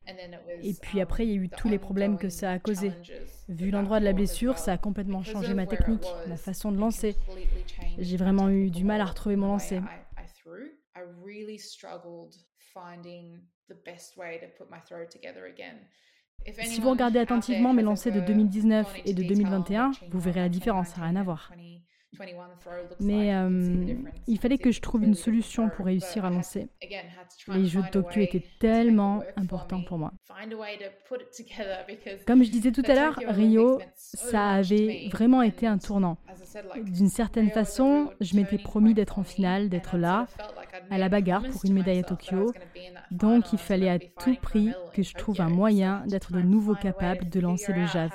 Et 0.62 0.74
puis 0.74 1.02
après, 1.02 1.26
il 1.26 1.30
y 1.30 1.34
a 1.34 1.42
eu 1.42 1.50
tous 1.50 1.68
les 1.68 1.80
problèmes 1.80 2.18
que 2.18 2.30
ça 2.30 2.52
a 2.52 2.60
causés. 2.60 2.92
Vu 3.50 3.72
l'endroit 3.72 4.00
de 4.00 4.06
la 4.06 4.14
blessure, 4.14 4.58
ça 4.58 4.74
a 4.74 4.78
complètement 4.78 5.24
changé 5.24 5.54
ma 5.54 5.66
technique, 5.68 6.06
ma 6.28 6.38
façon 6.38 6.72
de 6.72 6.78
lancer. 6.78 7.16
J'ai 7.98 8.18
vraiment 8.18 8.50
eu 8.50 8.70
du 8.70 8.84
mal 8.84 9.02
à 9.02 9.06
retrouver 9.06 9.36
mon 9.36 9.48
lancer. 9.48 9.82
Si 16.64 16.80
vous 16.80 16.92
regardez 16.92 17.20
attentivement 17.20 17.74
mes 17.74 17.82
lancers 17.82 18.14
de 18.14 18.20
2019 18.20 19.02
et 19.06 19.14
de 19.14 19.24
2021, 19.24 19.92
vous 20.10 20.20
verrez 20.20 20.42
la 20.42 20.50
différence, 20.50 20.90
ça 20.90 21.02
n'a 21.02 21.08
rien 21.08 21.16
à 21.16 21.24
voir. 21.24 21.52
Mais 23.00 23.34
euh, 23.34 23.96
il 24.28 24.40
fallait 24.40 24.58
que 24.58 24.72
je 24.72 24.80
trouve 24.80 25.04
une 25.04 25.16
solution 25.16 25.70
pour 25.70 25.86
réussir 25.86 26.24
à 26.24 26.30
lancer. 26.30 26.70
Les 27.48 27.66
Jeux 27.66 27.82
de 27.82 27.90
Tokyo 27.90 28.22
étaient 28.22 28.46
tellement 28.60 29.22
importants 29.36 29.84
pour 29.84 29.98
moi. 29.98 30.14
Comme 32.26 32.44
je 32.44 32.50
disais 32.50 32.72
tout 32.72 32.84
à 32.88 32.94
l'heure, 32.94 33.20
Rio, 33.28 33.82
ça 33.96 34.50
avait 34.52 35.10
vraiment 35.12 35.42
été 35.42 35.68
un 35.68 35.78
tournant. 35.78 36.18
D'une 36.84 37.10
certaine 37.10 37.50
façon, 37.50 38.12
je 38.22 38.36
m'étais 38.36 38.58
promis 38.58 38.94
d'être 38.94 39.20
en 39.20 39.24
finale, 39.24 39.70
d'être 39.70 39.98
là, 39.98 40.28
à 40.90 40.98
la 40.98 41.10
bagarre 41.10 41.44
pour 41.50 41.66
une 41.66 41.74
médaille 41.74 42.00
à 42.00 42.04
Tokyo. 42.04 42.52
Donc 43.12 43.54
il 43.54 43.60
fallait 43.60 43.90
à 43.90 44.00
tout 44.00 44.36
prix 44.42 44.74
que 44.94 45.04
je 45.04 45.14
trouve 45.14 45.42
un 45.42 45.50
moyen 45.50 46.04
d'être 46.08 46.32
de 46.32 46.42
nouveau 46.42 46.76
capable 46.76 47.30
de 47.30 47.40
lancer 47.40 47.74
le 47.74 47.86
jazz. 47.86 48.12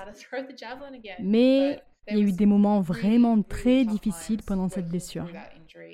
Mais 1.20 1.80
il 2.08 2.18
y 2.18 2.20
a 2.20 2.24
eu 2.24 2.32
des 2.32 2.46
moments 2.46 2.80
vraiment 2.80 3.40
très 3.42 3.84
difficiles 3.84 4.42
pendant 4.42 4.68
cette 4.68 4.88
blessure. 4.88 5.28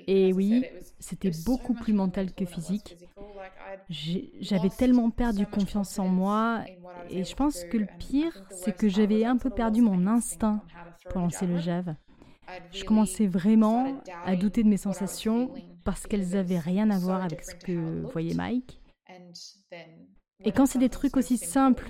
Et 0.07 0.33
oui, 0.33 0.65
c'était 0.99 1.31
beaucoup 1.45 1.73
plus 1.73 1.93
mental 1.93 2.33
que 2.33 2.45
physique. 2.45 2.97
J'avais 3.89 4.69
tellement 4.69 5.09
perdu 5.09 5.45
confiance 5.45 5.99
en 5.99 6.07
moi 6.07 6.63
et 7.09 7.23
je 7.23 7.35
pense 7.35 7.63
que 7.65 7.77
le 7.77 7.87
pire, 7.99 8.33
c'est 8.49 8.75
que 8.75 8.89
j'avais 8.89 9.25
un 9.25 9.37
peu 9.37 9.49
perdu 9.49 9.81
mon 9.81 10.07
instinct 10.07 10.63
pour 11.09 11.21
lancer 11.21 11.45
le 11.45 11.57
jave. 11.57 11.95
Je 12.71 12.83
commençais 12.83 13.27
vraiment 13.27 14.01
à 14.25 14.35
douter 14.35 14.63
de 14.63 14.69
mes 14.69 14.77
sensations 14.77 15.51
parce 15.83 16.07
qu'elles 16.07 16.29
n'avaient 16.29 16.59
rien 16.59 16.89
à 16.89 16.99
voir 16.99 17.23
avec 17.23 17.43
ce 17.43 17.55
que 17.55 18.01
voyait 18.11 18.35
Mike. 18.35 18.81
Et 20.43 20.51
quand 20.51 20.65
c'est 20.65 20.79
des 20.79 20.89
trucs 20.89 21.17
aussi 21.17 21.37
simples 21.37 21.89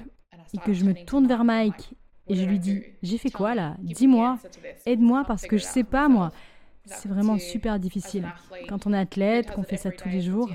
et 0.54 0.58
que 0.60 0.74
je 0.74 0.86
me 0.86 0.93
tourne 1.06 1.28
vers 1.28 1.43
Mike 1.43 1.93
et 2.28 2.36
je 2.36 2.46
lui 2.46 2.60
dis, 2.60 2.84
j'ai 3.02 3.17
fait 3.17 3.32
quoi 3.32 3.56
là? 3.56 3.76
Dis-moi, 3.80 4.38
aide-moi 4.86 5.24
parce 5.26 5.43
que 5.43 5.58
je 5.58 5.63
sais 5.63 5.84
pas 5.84 6.08
moi. 6.08 6.32
C'est 6.86 7.10
vraiment 7.10 7.38
super 7.38 7.80
difficile. 7.80 8.26
Quand 8.70 8.88
on 8.88 8.93
est 8.93 8.98
athlète, 8.98 9.52
qu'on 9.52 9.63
fait 9.63 9.78
ça 9.78 9.91
tous 9.91 10.10
les 10.10 10.22
jours. 10.22 10.50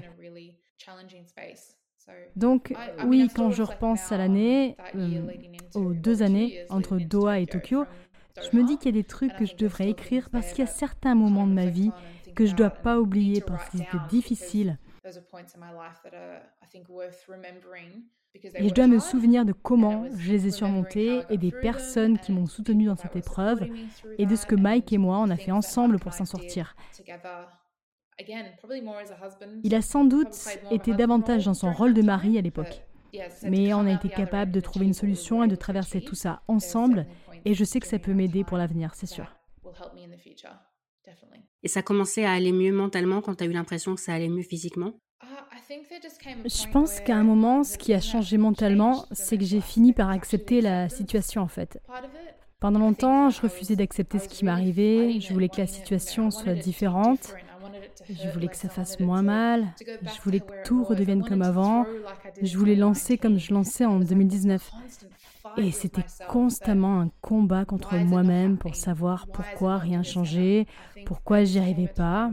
Donc 2.37 2.75
oui, 3.05 3.29
quand 3.35 3.51
je 3.51 3.63
repense 3.63 4.11
à 4.13 4.19
l'année, 4.19 4.77
euh, 4.95 5.27
aux 5.75 5.93
deux 5.93 6.23
années 6.23 6.65
entre 6.71 6.99
Doha 6.99 7.39
et 7.41 7.47
Tokyo, 7.47 7.85
je 8.41 8.57
me 8.57 8.65
dis 8.65 8.79
qu'il 8.79 8.87
y 8.87 8.99
a 8.99 9.01
des 9.01 9.07
trucs 9.07 9.35
que 9.37 9.45
je 9.45 9.57
devrais 9.57 9.91
écrire 9.91 10.31
parce 10.31 10.53
qu'il 10.53 10.65
y 10.65 10.69
a 10.69 10.71
certains 10.71 11.15
moments 11.15 11.47
de 11.47 11.53
ma 11.53 11.67
vie 11.67 11.91
que 12.35 12.47
je 12.47 12.53
ne 12.53 12.57
dois 12.57 12.71
pas 12.71 12.99
oublier 12.99 13.41
parce 13.41 13.69
qu'ils 13.69 13.83
étaient 13.83 13.99
difficiles. 14.09 14.79
Et 18.55 18.69
je 18.69 18.75
dois 18.75 18.87
me 18.87 18.99
souvenir 18.99 19.45
de 19.45 19.53
comment 19.53 20.07
je 20.17 20.33
les 20.33 20.47
ai 20.47 20.51
surmontés 20.51 21.23
et 21.29 21.37
des 21.37 21.51
personnes 21.51 22.19
qui 22.19 22.33
m'ont 22.33 22.47
soutenu 22.47 22.87
dans 22.87 22.97
cette 22.97 23.17
épreuve 23.17 23.69
et 24.19 24.25
de 24.25 24.37
ce 24.37 24.47
que 24.47 24.55
Mike 24.55 24.93
et 24.93 24.99
moi 24.99 25.19
on 25.19 25.29
a 25.29 25.37
fait 25.37 25.51
ensemble 25.51 25.99
pour 25.99 26.15
s'en 26.15 26.25
sortir. 26.25 26.75
Il 29.65 29.75
a 29.75 29.83
sans 29.83 30.05
doute 30.05 30.37
été 30.71 30.95
davantage 30.95 31.45
dans 31.45 31.55
son 31.55 31.73
rôle 31.73 31.93
de 31.93 32.03
mari 32.03 32.39
à 32.39 32.41
l'époque. 32.41 32.85
Mais 33.43 33.75
on 33.75 33.85
a 33.87 33.93
été 33.93 34.09
capable 34.09 34.53
de 34.53 34.61
trouver 34.61 34.87
une 34.87 34.95
solution 34.95 35.45
et 35.45 35.49
de 35.49 35.57
traverser 35.57 36.01
tout 36.01 36.15
ça 36.15 36.43
ensemble 36.49 37.07
et 37.45 37.55
je 37.55 37.65
sais 37.65 37.81
que 37.81 37.87
ça 37.87 37.99
peut 37.99 38.15
m'aider 38.15 38.45
pour 38.45 38.57
l'avenir, 38.59 38.95
c'est 38.95 39.07
sûr. 39.07 39.35
Et 41.63 41.69
ça 41.69 41.83
commençait 41.83 42.25
à 42.25 42.33
aller 42.33 42.53
mieux 42.53 42.73
mentalement 42.73 43.21
quand 43.21 43.37
tu 43.37 43.45
as 43.45 43.47
eu 43.47 43.53
l'impression 43.53 43.95
que 43.95 44.01
ça 44.01 44.15
allait 44.15 44.29
mieux 44.29 44.43
physiquement? 44.43 44.95
Je 45.69 46.71
pense 46.71 47.01
qu'à 47.01 47.17
un 47.17 47.23
moment, 47.23 47.65
ce 47.65 47.79
qui 47.79 47.95
a 47.95 48.01
changé 48.01 48.37
mentalement, 48.37 49.07
c'est 49.13 49.39
que 49.39 49.45
j'ai 49.45 49.61
fini 49.61 49.93
par 49.93 50.11
accepter 50.11 50.61
la 50.61 50.89
situation 50.89 51.43
en 51.43 51.49
fait. 51.49 51.79
Pendant 52.61 52.81
longtemps, 52.81 53.31
je 53.31 53.41
refusais 53.41 53.77
d'accepter 53.77 54.19
ce 54.19 54.29
qui 54.29 54.45
m'arrivait, 54.45 55.19
je 55.21 55.33
voulais 55.33 55.49
que 55.49 55.61
la 55.61 55.67
situation 55.67 56.31
soit 56.31 56.55
différente, 56.55 57.35
je 58.09 58.29
voulais 58.29 58.49
que 58.49 58.57
ça 58.57 58.69
fasse 58.69 59.01
moins 59.01 59.23
mal, 59.23 59.75
je 59.81 60.21
voulais 60.23 60.41
que 60.41 60.63
tout 60.65 60.85
redevienne 60.85 61.25
comme 61.25 61.43
avant, 61.43 61.87
je 62.41 62.57
voulais 62.57 62.77
lancer 62.77 63.19
comme 63.19 63.39
je 63.39 63.53
lançais 63.53 63.85
en 63.85 63.99
2019. 63.99 64.71
Et 65.57 65.71
c'était 65.73 66.05
constamment 66.29 67.01
un 67.01 67.11
combat 67.21 67.65
contre 67.65 67.97
moi-même 67.97 68.59
pour 68.59 68.75
savoir 68.75 69.27
pourquoi 69.29 69.79
rien 69.79 70.03
changeait, 70.03 70.67
pourquoi 71.05 71.45
j'y 71.45 71.59
arrivais 71.59 71.89
pas. 71.89 72.31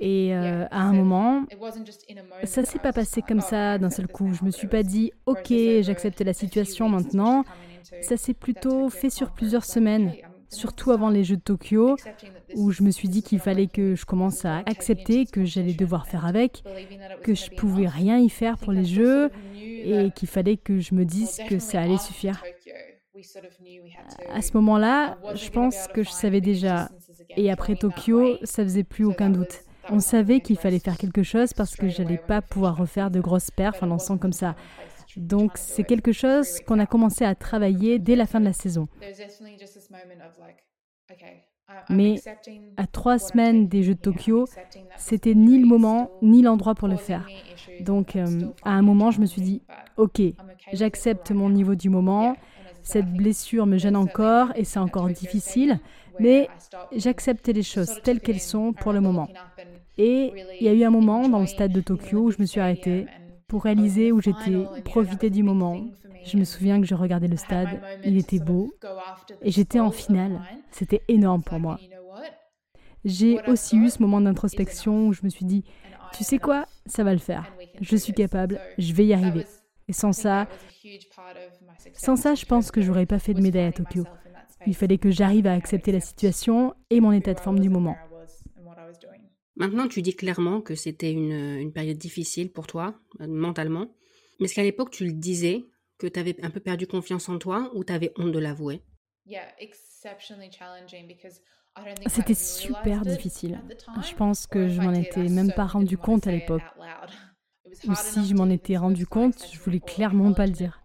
Et 0.00 0.34
euh, 0.34 0.66
à 0.70 0.82
un 0.82 0.92
moment, 0.92 1.44
ça 2.44 2.64
s'est 2.64 2.78
pas 2.78 2.92
passé 2.92 3.22
comme 3.22 3.40
ça 3.40 3.78
d'un 3.78 3.90
seul 3.90 4.08
coup. 4.08 4.32
Je 4.32 4.44
me 4.44 4.50
suis 4.50 4.68
pas 4.68 4.82
dit, 4.82 5.12
ok, 5.26 5.52
j'accepte 5.80 6.20
la 6.20 6.32
situation 6.32 6.88
maintenant. 6.88 7.44
Ça 8.00 8.16
s'est 8.16 8.34
plutôt 8.34 8.90
fait 8.90 9.10
sur 9.10 9.32
plusieurs 9.32 9.64
semaines, 9.64 10.16
surtout 10.48 10.90
avant 10.92 11.10
les 11.10 11.24
Jeux 11.24 11.36
de 11.36 11.42
Tokyo, 11.42 11.96
où 12.54 12.70
je 12.70 12.82
me 12.82 12.90
suis 12.90 13.08
dit 13.08 13.22
qu'il 13.22 13.38
fallait 13.38 13.66
que 13.66 13.94
je 13.94 14.04
commence 14.04 14.44
à 14.44 14.58
accepter 14.66 15.26
que 15.26 15.44
j'allais 15.44 15.74
devoir 15.74 16.06
faire 16.06 16.26
avec, 16.26 16.62
que 17.22 17.34
je 17.34 17.50
pouvais 17.50 17.86
rien 17.86 18.18
y 18.18 18.28
faire 18.28 18.58
pour 18.58 18.72
les 18.72 18.84
Jeux 18.84 19.30
et 19.56 20.10
qu'il 20.14 20.28
fallait 20.28 20.56
que 20.56 20.80
je 20.80 20.94
me 20.94 21.04
dise 21.04 21.40
que 21.48 21.58
ça 21.58 21.80
allait 21.80 21.98
suffire. 21.98 22.42
À 24.32 24.42
ce 24.42 24.52
moment-là, 24.54 25.18
je 25.34 25.50
pense 25.50 25.88
que 25.88 26.02
je 26.02 26.10
savais 26.10 26.40
déjà. 26.40 26.88
Et 27.36 27.50
après 27.50 27.76
Tokyo, 27.76 28.36
ça 28.42 28.62
faisait 28.62 28.84
plus 28.84 29.04
aucun 29.04 29.30
doute. 29.30 29.64
On 29.90 30.00
savait 30.00 30.40
qu'il 30.40 30.58
fallait 30.58 30.78
faire 30.78 30.98
quelque 30.98 31.22
chose 31.22 31.52
parce 31.54 31.74
que 31.74 31.88
je 31.88 32.02
n'allais 32.02 32.18
pas 32.18 32.42
pouvoir 32.42 32.76
refaire 32.76 33.10
de 33.10 33.20
grosses 33.20 33.50
perfs 33.50 33.82
en 33.82 33.86
lançant 33.86 34.18
comme 34.18 34.32
ça. 34.32 34.54
Donc 35.16 35.52
c'est 35.54 35.84
quelque 35.84 36.12
chose 36.12 36.60
qu'on 36.66 36.78
a 36.78 36.86
commencé 36.86 37.24
à 37.24 37.34
travailler 37.34 37.98
dès 37.98 38.16
la 38.16 38.26
fin 38.26 38.40
de 38.40 38.44
la 38.44 38.52
saison. 38.52 38.88
Mais 41.90 42.20
à 42.76 42.86
trois 42.86 43.18
semaines 43.18 43.68
des 43.68 43.82
Jeux 43.82 43.94
de 43.94 44.00
Tokyo, 44.00 44.46
c'était 44.96 45.34
ni 45.34 45.58
le 45.58 45.66
moment 45.66 46.10
ni 46.22 46.42
l'endroit 46.42 46.74
pour 46.74 46.88
le 46.88 46.96
faire. 46.96 47.26
Donc 47.80 48.16
euh, 48.16 48.26
à 48.62 48.70
un 48.70 48.82
moment, 48.82 49.10
je 49.10 49.20
me 49.20 49.26
suis 49.26 49.42
dit, 49.42 49.62
ok, 49.96 50.20
j'accepte 50.72 51.30
mon 51.30 51.50
niveau 51.50 51.74
du 51.74 51.90
moment, 51.90 52.36
cette 52.82 53.12
blessure 53.12 53.66
me 53.66 53.76
gêne 53.76 53.96
encore 53.96 54.52
et 54.56 54.64
c'est 54.64 54.78
encore 54.78 55.08
difficile, 55.08 55.78
mais 56.18 56.48
j'accepte 56.96 57.48
les 57.48 57.62
choses 57.62 58.00
telles 58.02 58.20
qu'elles 58.20 58.40
sont 58.40 58.72
pour 58.72 58.92
le 58.92 59.00
moment. 59.00 59.28
Et 59.98 60.32
il 60.60 60.64
y 60.64 60.68
a 60.68 60.72
eu 60.72 60.84
un 60.84 60.90
moment 60.90 61.28
dans 61.28 61.40
le 61.40 61.46
stade 61.46 61.72
de 61.72 61.80
Tokyo 61.80 62.18
où 62.20 62.30
je 62.30 62.36
me 62.38 62.46
suis 62.46 62.60
arrêtée 62.60 63.06
pour 63.48 63.64
réaliser 63.64 64.12
où 64.12 64.20
j'étais, 64.20 64.64
profiter 64.84 65.30
du 65.30 65.42
moment. 65.42 65.80
Je 66.24 66.36
me 66.36 66.44
souviens 66.44 66.80
que 66.80 66.86
je 66.86 66.94
regardais 66.94 67.28
le 67.28 67.36
stade, 67.36 67.80
il 68.04 68.18
était 68.18 68.38
beau, 68.38 68.74
et 69.42 69.50
j'étais 69.50 69.80
en 69.80 69.90
finale. 69.90 70.40
C'était 70.70 71.02
énorme 71.08 71.42
pour 71.42 71.58
moi. 71.58 71.80
J'ai 73.04 73.40
aussi 73.46 73.76
eu 73.76 73.88
ce 73.88 74.02
moment 74.02 74.20
d'introspection 74.20 75.08
où 75.08 75.12
je 75.12 75.20
me 75.22 75.30
suis 75.30 75.46
dit, 75.46 75.64
tu 76.12 76.24
sais 76.24 76.38
quoi, 76.38 76.66
ça 76.86 77.04
va 77.04 77.12
le 77.12 77.18
faire. 77.18 77.50
Je 77.80 77.96
suis 77.96 78.12
capable, 78.12 78.60
je 78.76 78.92
vais 78.92 79.06
y 79.06 79.14
arriver. 79.14 79.46
Et 79.88 79.92
sans 79.92 80.12
ça, 80.12 80.46
sans 81.94 82.16
ça, 82.16 82.34
je 82.34 82.44
pense 82.44 82.70
que 82.70 82.82
j'aurais 82.82 83.06
pas 83.06 83.18
fait 83.18 83.32
de 83.32 83.40
médaille 83.40 83.68
à 83.68 83.72
Tokyo. 83.72 84.04
Il 84.66 84.74
fallait 84.74 84.98
que 84.98 85.10
j'arrive 85.10 85.46
à 85.46 85.54
accepter 85.54 85.92
la 85.92 86.00
situation 86.00 86.74
et 86.90 87.00
mon 87.00 87.12
état 87.12 87.32
de 87.32 87.40
forme 87.40 87.60
du 87.60 87.70
moment. 87.70 87.96
Maintenant, 89.58 89.88
tu 89.88 90.02
dis 90.02 90.14
clairement 90.14 90.60
que 90.60 90.76
c'était 90.76 91.10
une, 91.10 91.72
période 91.72 91.98
difficile 91.98 92.52
pour 92.52 92.68
toi, 92.68 92.94
euh, 93.20 93.26
mentalement. 93.26 93.88
Mais 94.38 94.44
est-ce 94.44 94.54
qu'à 94.54 94.62
l'époque, 94.62 94.90
tu 94.90 95.04
le 95.04 95.12
disais, 95.12 95.64
que 95.98 96.06
tu 96.06 96.18
avais 96.20 96.36
un 96.44 96.50
peu 96.50 96.60
perdu 96.60 96.86
confiance 96.86 97.28
en 97.28 97.38
toi 97.38 97.68
ou 97.74 97.82
tu 97.82 97.92
avais 97.92 98.12
honte 98.16 98.30
de 98.30 98.38
l'avouer? 98.38 98.82
C'était 102.06 102.34
super 102.34 103.02
difficile. 103.02 103.60
Je 104.00 104.14
pense 104.14 104.46
que 104.46 104.68
je 104.68 104.80
m'en 104.80 104.94
étais 104.94 105.28
même 105.28 105.52
pas 105.52 105.66
rendu 105.66 105.98
compte 105.98 106.28
à 106.28 106.30
l'époque. 106.30 106.62
Ou 107.88 107.94
si 107.96 108.26
je 108.26 108.34
m'en 108.34 108.48
étais 108.48 108.76
rendu 108.76 109.08
compte, 109.08 109.44
je 109.52 109.58
voulais 109.58 109.80
clairement 109.80 110.32
pas 110.32 110.46
le 110.46 110.52
dire. 110.52 110.80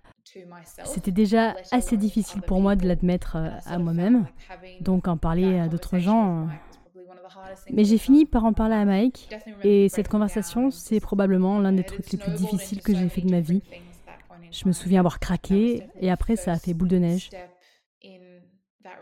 C'était 0.84 1.12
déjà 1.12 1.56
assez 1.72 1.96
difficile 1.96 2.42
pour 2.42 2.60
moi 2.60 2.76
de 2.76 2.88
l'admettre 2.88 3.36
euh, 3.36 3.50
à 3.66 3.78
moi-même, 3.78 4.26
donc 4.82 5.08
en 5.08 5.18
parler 5.18 5.60
à 5.60 5.68
d'autres 5.68 6.00
gens, 6.00 6.48
mais 7.72 7.84
j'ai 7.84 7.98
fini 7.98 8.26
par 8.26 8.46
en 8.46 8.54
parler 8.54 8.76
à 8.76 8.86
Mike 8.86 9.30
et 9.64 9.90
cette 9.90 10.08
conversation, 10.08 10.72
c'est 10.72 11.00
probablement 11.00 11.60
l'un 11.60 11.74
des 11.74 11.84
trucs 11.84 12.12
les 12.12 12.18
plus 12.18 12.32
difficiles 12.32 12.82
que 12.82 12.94
j'ai 12.96 13.10
fait 13.10 13.22
de 13.22 13.32
ma 13.32 13.40
vie. 13.40 13.62
Je 14.52 14.68
me 14.68 14.72
souviens 14.72 15.00
avoir 15.00 15.20
craqué 15.20 15.84
et 16.00 16.12
après 16.12 16.36
ça 16.36 16.54
a 16.54 16.60
fait 16.60 16.74
boule 16.74 16.90
de 16.90 16.98
neige. 16.98 17.30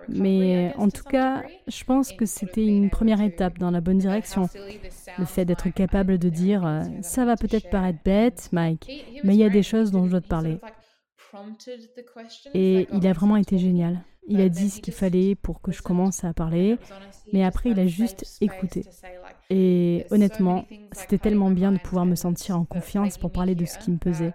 Mais 0.07 0.74
en 0.78 0.89
tout 0.89 1.03
cas, 1.03 1.43
je 1.67 1.84
pense 1.84 2.11
que 2.11 2.26
c'était 2.26 2.65
une 2.65 2.89
première 2.89 3.22
étape 3.22 3.57
dans 3.57 3.72
la 3.72 3.82
bonne 3.82 3.97
direction. 3.97 4.47
Le 5.17 5.26
fait 5.26 5.45
d'être 5.45 5.69
capable 5.69 6.17
de 6.17 6.30
dire⁇ 6.30 6.61
ça 7.03 7.26
va 7.26 7.36
peut-être 7.36 7.69
paraître 7.69 7.99
bête, 8.03 8.49
Mike, 8.51 8.89
mais 9.24 9.36
il 9.36 9.39
y 9.39 9.43
a 9.43 9.49
des 9.49 9.63
choses 9.63 9.91
dont 9.91 10.05
je 10.05 10.11
dois 10.11 10.22
te 10.22 10.28
parler⁇ 10.28 10.59
Et 12.53 12.88
il 12.91 13.07
a 13.07 13.13
vraiment 13.13 13.38
été 13.38 13.57
génial. 13.57 14.03
Il 14.28 14.39
a 14.41 14.49
dit 14.49 14.69
ce 14.69 14.82
qu'il 14.82 14.93
fallait 14.93 15.36
pour 15.36 15.61
que 15.61 15.72
je 15.72 15.82
commence 15.82 16.24
à 16.24 16.34
parler, 16.34 16.78
mais 17.34 17.43
après 17.43 17.72
il 17.72 17.80
a 17.80 17.88
juste 17.88 18.38
écouté. 18.41 18.86
Et 19.49 20.05
honnêtement, 20.11 20.65
c'était 20.91 21.17
tellement 21.17 21.51
bien 21.51 21.72
de 21.72 21.80
pouvoir 21.80 22.05
me 22.05 22.15
sentir 22.15 22.57
en 22.57 22.65
confiance 22.65 23.17
pour 23.17 23.32
parler 23.32 23.55
de 23.55 23.65
ce 23.65 23.78
qui 23.78 23.91
me 23.91 23.97
pesait. 23.97 24.34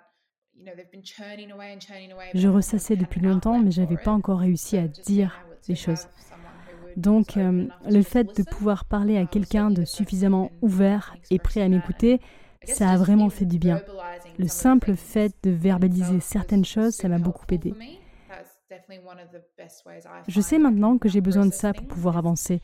Je 2.35 2.49
ressassais 2.49 2.97
depuis 2.97 3.21
longtemps, 3.21 3.59
mais 3.59 3.71
je 3.71 3.81
n'avais 3.81 3.97
pas 3.97 4.11
encore 4.11 4.41
réussi 4.41 4.77
à 4.77 4.89
dire 4.89 5.41
les 5.69 5.75
choses. 5.75 6.09
Donc, 6.97 7.37
euh, 7.37 7.67
le 7.89 8.03
fait 8.03 8.37
de 8.37 8.43
pouvoir 8.43 8.87
parler 8.87 9.19
à 9.19 9.27
quelqu'un 9.27 9.71
de 9.71 9.85
suffisamment 9.85 10.51
ouvert 10.63 11.15
et 11.31 11.39
prêt 11.39 11.61
à 11.61 11.69
m'écouter, 11.69 12.21
ça 12.65 12.91
a 12.91 12.97
vraiment 12.97 13.29
fait 13.31 13.45
du 13.45 13.59
bien. 13.59 13.83
Le 14.39 14.49
simple 14.49 14.97
fait 14.97 15.35
de 15.43 15.51
verbaliser 15.51 16.21
certaines 16.21 16.65
choses, 16.65 16.95
ça 16.95 17.09
m'a 17.09 17.19
beaucoup 17.19 17.47
aidé. 17.51 17.75
Je 20.29 20.41
sais 20.41 20.59
maintenant 20.59 20.99
que 20.99 21.09
j'ai 21.09 21.21
besoin 21.21 21.47
de 21.47 21.53
ça 21.53 21.73
pour 21.73 21.87
pouvoir 21.87 22.17
avancer. 22.17 22.61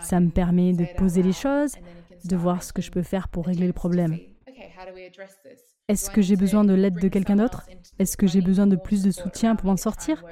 Ça 0.00 0.20
me 0.20 0.30
permet 0.30 0.72
de 0.72 0.86
poser 0.96 1.22
les 1.22 1.32
choses, 1.32 1.74
de 2.24 2.36
voir 2.36 2.62
ce 2.62 2.72
que 2.72 2.82
je 2.82 2.90
peux 2.90 3.02
faire 3.02 3.28
pour 3.28 3.46
régler 3.46 3.66
le 3.66 3.72
problème. 3.72 4.18
Est-ce 5.88 6.10
que 6.10 6.20
j'ai 6.20 6.36
besoin 6.36 6.64
de 6.64 6.74
l'aide 6.74 6.98
de 6.98 7.08
quelqu'un 7.08 7.36
d'autre? 7.36 7.66
Est-ce 7.98 8.16
que 8.16 8.26
j'ai 8.26 8.40
besoin 8.40 8.66
de 8.66 8.76
plus 8.76 9.02
de 9.02 9.10
soutien 9.10 9.56
pour 9.56 9.66
m'en 9.66 9.76
sortir? 9.76 10.24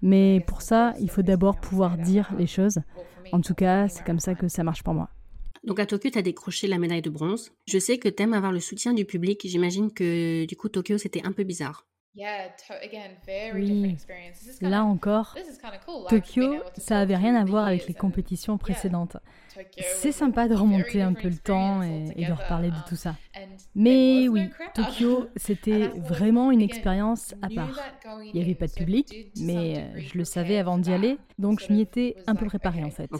Mais 0.00 0.40
pour 0.46 0.62
ça, 0.62 0.94
il 1.00 1.10
faut 1.10 1.22
d'abord 1.22 1.60
pouvoir 1.60 1.98
dire 1.98 2.30
les 2.38 2.46
choses. 2.46 2.78
En 3.32 3.40
tout 3.40 3.54
cas, 3.54 3.88
c'est 3.88 4.04
comme 4.04 4.20
ça 4.20 4.34
que 4.34 4.48
ça 4.48 4.64
marche 4.64 4.82
pour 4.82 4.94
moi. 4.94 5.10
Donc 5.64 5.80
à 5.80 5.86
Tokyo, 5.86 6.10
tu 6.10 6.18
as 6.18 6.22
décroché 6.22 6.66
la 6.66 6.78
médaille 6.78 7.02
de 7.02 7.10
bronze. 7.10 7.52
Je 7.66 7.78
sais 7.78 7.98
que 7.98 8.08
tu 8.08 8.22
aimes 8.22 8.32
avoir 8.32 8.52
le 8.52 8.60
soutien 8.60 8.94
du 8.94 9.04
public. 9.04 9.42
J'imagine 9.44 9.92
que 9.92 10.46
du 10.46 10.56
coup, 10.56 10.68
Tokyo, 10.68 10.98
c'était 10.98 11.26
un 11.26 11.32
peu 11.32 11.44
bizarre. 11.44 11.86
Oui. 13.54 13.96
Là 14.60 14.84
encore, 14.84 15.36
Tokyo, 16.08 16.56
ça 16.76 16.98
avait 16.98 17.16
rien 17.16 17.34
à 17.36 17.44
voir 17.44 17.66
avec 17.66 17.86
les 17.86 17.94
compétitions 17.94 18.58
précédentes. 18.58 19.16
C'est 19.94 20.12
sympa 20.12 20.48
de 20.48 20.54
remonter 20.54 21.02
un 21.02 21.12
peu 21.12 21.28
le 21.28 21.36
temps 21.36 21.82
et, 21.82 22.24
de 22.24 22.32
reparler 22.32 22.70
de 22.70 22.88
tout 22.88 22.96
ça. 22.96 23.16
Mais 23.74 24.28
oui, 24.28 24.50
Tokyo, 24.74 25.28
c'était 25.36 25.88
vraiment 25.96 26.50
une 26.50 26.60
expérience 26.60 27.34
à 27.42 27.48
part. 27.48 27.78
Il 28.24 28.32
n'y 28.34 28.42
avait 28.42 28.54
pas 28.54 28.66
de 28.66 28.72
public, 28.72 29.32
mais 29.40 29.78
euh, 29.78 30.00
je 30.00 30.18
le 30.18 30.24
savais 30.24 30.58
avant 30.58 30.78
d'y 30.78 30.92
aller, 30.92 31.18
donc 31.38 31.60
je 31.60 31.72
m'y 31.72 31.80
étais 31.80 32.16
un 32.26 32.34
peu 32.34 32.46
préparée 32.46 32.84
en 32.84 32.90
fait. 32.90 33.10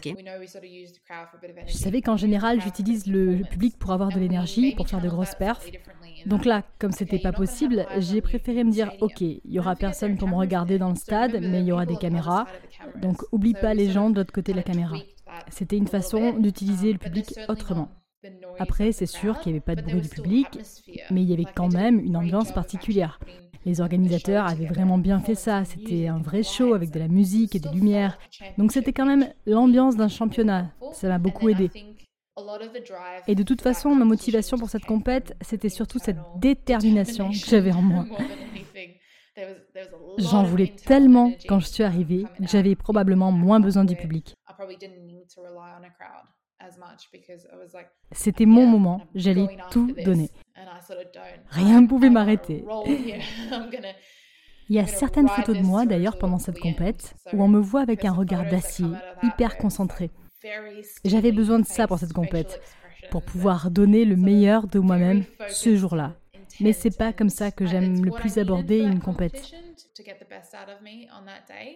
Je 1.67 1.77
savais 1.77 2.03
qu'en 2.03 2.17
général, 2.17 2.61
j'utilise 2.61 3.07
le 3.07 3.43
public 3.51 3.79
pour 3.79 3.93
avoir 3.93 4.11
de 4.11 4.19
l'énergie, 4.19 4.75
pour 4.75 4.89
faire 4.89 5.01
de 5.01 5.09
grosses 5.09 5.35
perfs. 5.35 5.71
Donc 6.27 6.45
là, 6.45 6.63
comme 6.79 6.93
c'était 6.93 7.19
pas 7.19 7.33
possible, 7.33 7.87
j'ai 7.99 8.21
préféré 8.21 8.65
me 8.65 8.71
dire 8.71 8.93
ok, 9.01 9.21
il 9.21 9.41
y 9.45 9.59
aura 9.59 9.77
personne 9.77 10.17
pour 10.17 10.29
me 10.29 10.35
regarder 10.35 10.79
dans 10.79 10.91
le 10.91 10.97
stade, 10.97 11.39
mais 11.41 11.61
il 11.61 11.67
y 11.67 11.73
aura 11.73 11.87
des 11.87 11.97
caméras. 11.97 12.47
Donc 12.97 13.23
oublie 13.33 13.55
pas 13.55 13.75
les 13.75 13.91
gens 13.91 14.11
de 14.11 14.17
l'autre 14.17 14.33
côté 14.33 14.53
de 14.53 14.57
la 14.57 14.63
caméra. 14.63 14.97
C'était 15.51 15.77
une 15.77 15.89
façon 15.89 16.39
d'utiliser 16.39 16.93
le 16.93 16.99
public 16.99 17.35
autrement. 17.49 17.89
Après, 18.59 18.93
c'est 18.93 19.07
sûr 19.07 19.39
qu'il 19.39 19.53
n'y 19.53 19.59
avait 19.59 19.65
pas 19.65 19.77
de 19.77 19.83
bruit 19.83 20.01
du 20.01 20.09
public, 20.09 20.47
mais 21.11 21.23
il 21.23 21.31
y 21.31 21.33
avait 21.33 21.45
quand 21.45 21.73
même 21.73 22.01
une 22.01 22.17
ambiance 22.17 22.53
particulière. 22.53 23.21
Les 23.65 23.81
organisateurs 23.81 24.47
avaient 24.47 24.67
vraiment 24.67 24.99
bien 24.99 25.21
fait 25.21 25.35
ça, 25.35 25.65
c'était 25.65 26.09
un 26.09 26.19
vrai 26.19 26.43
show 26.43 26.75
avec 26.75 26.91
de 26.91 26.99
la 26.99 27.09
musique 27.09 27.55
et 27.55 27.61
des 27.61 27.69
lumières. 27.69 28.19
Donc 28.57 28.73
c'était 28.73 28.93
quand 28.93 29.07
même 29.07 29.29
l'ambiance 29.47 29.97
d'un 29.97 30.09
championnat, 30.09 30.71
ça 30.93 31.09
m'a 31.09 31.19
beaucoup 31.19 31.49
aidé. 31.49 31.71
Et 33.27 33.35
de 33.35 33.43
toute 33.43 33.61
façon, 33.61 33.95
ma 33.95 34.05
motivation 34.05 34.59
pour 34.59 34.71
cette 34.71 34.85
compète, 34.85 35.37
c'était 35.41 35.69
surtout 35.69 35.99
cette 35.99 36.19
détermination 36.37 37.31
que 37.31 37.37
j'avais 37.37 37.73
en 37.73 37.83
moi. 37.83 38.07
J'en 40.19 40.43
voulais 40.43 40.73
tellement 40.85 41.33
quand 41.49 41.61
je 41.61 41.67
suis 41.67 41.85
arrivée 41.85 42.25
que 42.39 42.49
j'avais 42.49 42.75
probablement 42.75 43.31
moins 43.33 43.61
besoin 43.61 43.85
du 43.85 43.97
public. 43.97 44.35
C'était 48.13 48.47
mon 48.47 48.67
moment, 48.67 49.03
j'allais 49.15 49.47
tout 49.71 49.95
donner. 50.05 50.31
Rien 51.51 51.81
ne 51.81 51.87
pouvait 51.87 52.11
m'arrêter. 52.11 52.65
Il 54.71 54.77
y 54.77 54.81
a 54.81 54.87
certaines 54.87 55.29
photos 55.29 55.57
de 55.57 55.63
moi 55.63 55.87
d'ailleurs 55.87 56.19
pendant 56.19 56.39
cette 56.39 56.59
compète 56.59 57.15
où 57.33 57.43
on 57.43 57.49
me 57.49 57.61
voit 57.61 57.81
avec 57.81 58.05
un 58.05 58.13
regard 58.13 58.45
d'acier, 58.45 58.87
hyper 59.23 59.57
concentré. 59.57 60.11
J'avais 61.05 61.33
besoin 61.33 61.59
de 61.59 61.65
ça 61.65 61.87
pour 61.87 61.99
cette 61.99 62.13
compète, 62.13 62.61
pour 63.11 63.23
pouvoir 63.23 63.71
donner 63.71 64.05
le 64.05 64.17
meilleur 64.17 64.67
de 64.67 64.79
moi-même 64.79 65.25
ce 65.49 65.75
jour-là. 65.75 66.17
Mais 66.61 66.73
c'est 66.73 66.97
pas 66.97 67.13
comme 67.15 67.31
ça 67.31 67.51
que 67.51 67.65
j'aime 67.65 68.05
le 68.05 68.11
plus 68.11 68.37
aborder 68.37 68.81
une 68.81 69.01
compète. 69.01 69.53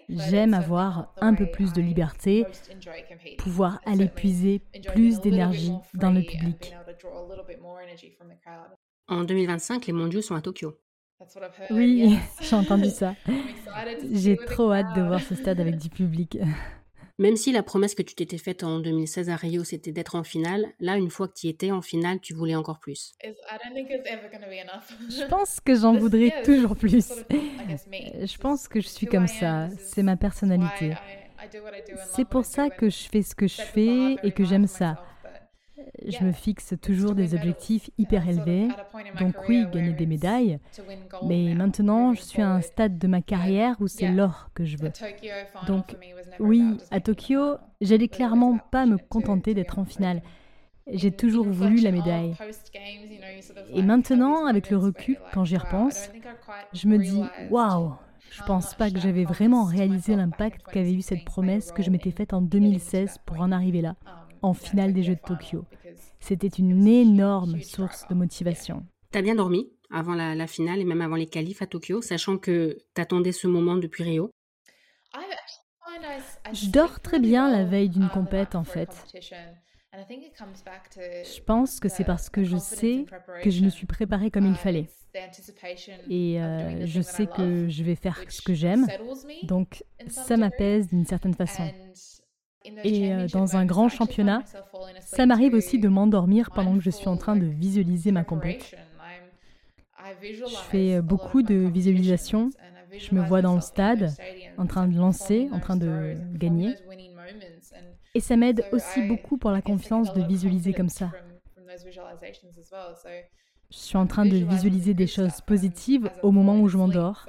J'aime 0.08 0.54
avoir 0.54 1.14
un 1.20 1.34
peu 1.34 1.50
plus 1.50 1.72
de 1.72 1.80
liberté, 1.80 2.46
pouvoir 3.38 3.80
aller 3.84 4.08
puiser 4.08 4.60
plus 4.88 5.20
d'énergie 5.20 5.74
dans 5.94 6.10
le 6.10 6.22
public. 6.22 6.74
En 9.08 9.24
2025, 9.24 9.86
les 9.86 9.92
mondiaux 9.92 10.22
sont 10.22 10.34
à 10.34 10.40
Tokyo. 10.40 10.78
Oui, 11.70 12.18
j'ai 12.40 12.56
entendu 12.56 12.90
ça. 12.90 13.14
J'ai 14.10 14.36
trop 14.36 14.72
hâte 14.72 14.94
de 14.96 15.02
voir 15.02 15.20
ce 15.20 15.34
stade 15.34 15.60
avec 15.60 15.76
du 15.76 15.88
public. 15.88 16.38
Même 17.22 17.36
si 17.36 17.52
la 17.52 17.62
promesse 17.62 17.94
que 17.94 18.02
tu 18.02 18.16
t'étais 18.16 18.36
faite 18.36 18.64
en 18.64 18.80
2016 18.80 19.30
à 19.30 19.36
Rio, 19.36 19.62
c'était 19.62 19.92
d'être 19.92 20.16
en 20.16 20.24
finale, 20.24 20.66
là, 20.80 20.96
une 20.96 21.08
fois 21.08 21.28
que 21.28 21.34
tu 21.34 21.46
y 21.46 21.50
étais 21.50 21.70
en 21.70 21.80
finale, 21.80 22.18
tu 22.18 22.34
voulais 22.34 22.56
encore 22.56 22.80
plus. 22.80 23.14
Je 23.22 25.28
pense 25.28 25.60
que 25.60 25.76
j'en 25.76 25.92
voudrais 25.96 26.42
toujours 26.42 26.74
plus. 26.74 27.12
Je 27.30 28.38
pense 28.38 28.66
que 28.66 28.80
je 28.80 28.88
suis 28.88 29.06
comme 29.06 29.28
ça. 29.28 29.68
C'est 29.78 30.02
ma 30.02 30.16
personnalité. 30.16 30.94
C'est 32.12 32.24
pour 32.24 32.44
ça 32.44 32.70
que 32.70 32.90
je 32.90 33.08
fais 33.08 33.22
ce 33.22 33.36
que 33.36 33.46
je 33.46 33.62
fais 33.62 34.16
et 34.24 34.32
que 34.32 34.44
j'aime 34.44 34.66
ça 34.66 35.00
je 36.06 36.24
me 36.24 36.32
fixe 36.32 36.74
toujours 36.80 37.14
des 37.14 37.34
objectifs 37.34 37.90
hyper 37.98 38.28
élevés. 38.28 38.68
Donc 39.18 39.34
oui, 39.48 39.66
gagner 39.72 39.92
des 39.92 40.06
médailles. 40.06 40.58
Mais 41.26 41.54
maintenant, 41.54 42.14
je 42.14 42.22
suis 42.22 42.42
à 42.42 42.50
un 42.50 42.60
stade 42.60 42.98
de 42.98 43.06
ma 43.06 43.22
carrière 43.22 43.76
où 43.80 43.88
c'est 43.88 44.08
l'or 44.08 44.50
que 44.54 44.64
je 44.64 44.76
veux. 44.78 44.92
Donc 45.66 45.96
oui, 46.38 46.78
à 46.90 47.00
Tokyo, 47.00 47.56
j'allais 47.80 48.08
clairement 48.08 48.58
pas 48.58 48.86
me 48.86 48.98
contenter 48.98 49.54
d'être 49.54 49.78
en 49.78 49.84
finale. 49.84 50.22
J'ai 50.90 51.12
toujours 51.12 51.46
voulu 51.46 51.76
la 51.76 51.92
médaille. 51.92 52.34
Et 53.72 53.82
maintenant, 53.82 54.46
avec 54.46 54.70
le 54.70 54.76
recul, 54.76 55.16
quand 55.32 55.44
j'y 55.44 55.56
repense, 55.56 56.10
je 56.72 56.88
me 56.88 56.98
dis, 56.98 57.22
waouh, 57.50 57.92
je 58.32 58.42
pense 58.44 58.74
pas 58.74 58.90
que 58.90 58.98
j'avais 58.98 59.24
vraiment 59.24 59.64
réalisé 59.64 60.16
l'impact 60.16 60.62
qu'avait 60.72 60.92
eu 60.92 61.02
cette 61.02 61.24
promesse 61.24 61.70
que 61.70 61.82
je 61.82 61.90
m'étais 61.90 62.10
faite 62.10 62.32
en 62.32 62.40
2016 62.40 63.18
pour 63.24 63.40
en 63.40 63.52
arriver 63.52 63.82
là 63.82 63.94
en 64.42 64.54
finale 64.54 64.92
des 64.92 65.02
Jeux 65.02 65.14
de 65.14 65.20
Tokyo. 65.20 65.64
C'était 66.20 66.48
une 66.48 66.86
énorme 66.86 67.60
source 67.60 68.06
de 68.08 68.14
motivation. 68.14 68.84
T'as 69.10 69.22
bien 69.22 69.34
dormi 69.34 69.70
avant 69.90 70.14
la, 70.14 70.46
finale 70.46 70.80
et 70.80 70.84
même 70.84 71.02
avant 71.02 71.16
les 71.16 71.26
qualifs 71.26 71.62
à 71.62 71.66
Tokyo, 71.66 72.00
sachant 72.00 72.38
que 72.38 72.78
tu 72.94 73.00
attendais 73.00 73.32
ce 73.32 73.46
moment 73.46 73.76
depuis 73.76 74.04
Rio 74.04 74.30
Je 76.52 76.70
dors 76.70 77.00
très 77.00 77.20
bien 77.20 77.50
la 77.50 77.64
veille 77.64 77.90
d'une 77.90 78.08
compète 78.08 78.54
en 78.54 78.64
fait. 78.64 78.90
Je 79.92 81.40
pense 81.42 81.78
que 81.78 81.88
c'est 81.88 82.04
parce 82.04 82.30
que 82.30 82.44
je 82.44 82.56
sais 82.56 83.04
que 83.42 83.50
je 83.50 83.62
me 83.62 83.68
suis 83.68 83.86
préparée 83.86 84.30
comme 84.30 84.46
il 84.46 84.54
fallait. 84.54 84.88
Et 86.08 86.40
euh, 86.40 86.86
je 86.86 87.02
sais 87.02 87.26
que 87.26 87.68
je 87.68 87.84
vais 87.84 87.96
faire 87.96 88.24
ce 88.28 88.40
que 88.40 88.54
j'aime. 88.54 88.86
Donc 89.42 89.84
ça 90.08 90.38
m'apaise 90.38 90.88
d'une 90.88 91.04
certaine 91.04 91.34
façon. 91.34 91.70
Et 92.84 93.12
euh, 93.12 93.26
dans 93.28 93.56
un 93.56 93.64
grand 93.64 93.88
championnat, 93.88 94.42
ça 95.00 95.26
m'arrive 95.26 95.54
aussi 95.54 95.78
de 95.78 95.88
m'endormir 95.88 96.50
pendant 96.50 96.74
que 96.74 96.82
je 96.82 96.90
suis 96.90 97.08
en 97.08 97.16
train 97.16 97.36
de 97.36 97.46
visualiser 97.46 98.12
ma 98.12 98.24
compétition. 98.24 98.78
Je 100.20 100.56
fais 100.70 100.96
euh, 100.96 101.02
beaucoup 101.02 101.42
de 101.42 101.54
visualisations. 101.54 102.50
Je 102.96 103.14
me 103.14 103.22
vois 103.22 103.40
dans 103.42 103.54
le 103.54 103.60
stade, 103.60 104.14
en 104.58 104.66
train 104.66 104.86
de 104.86 104.96
lancer, 104.96 105.48
en 105.52 105.60
train 105.60 105.76
de 105.76 106.14
gagner. 106.34 106.74
Et 108.14 108.20
ça 108.20 108.36
m'aide 108.36 108.64
aussi 108.72 109.02
beaucoup 109.02 109.38
pour 109.38 109.50
la 109.50 109.62
confiance 109.62 110.12
de 110.12 110.22
visualiser 110.22 110.74
comme 110.74 110.90
ça. 110.90 111.10
Je 113.70 113.78
suis 113.78 113.96
en 113.96 114.06
train 114.06 114.26
de 114.26 114.36
visualiser 114.36 114.92
des 114.92 115.06
choses 115.06 115.40
positives 115.40 116.10
au 116.22 116.30
moment 116.30 116.60
où 116.60 116.68
je 116.68 116.76
m'endors. 116.76 117.26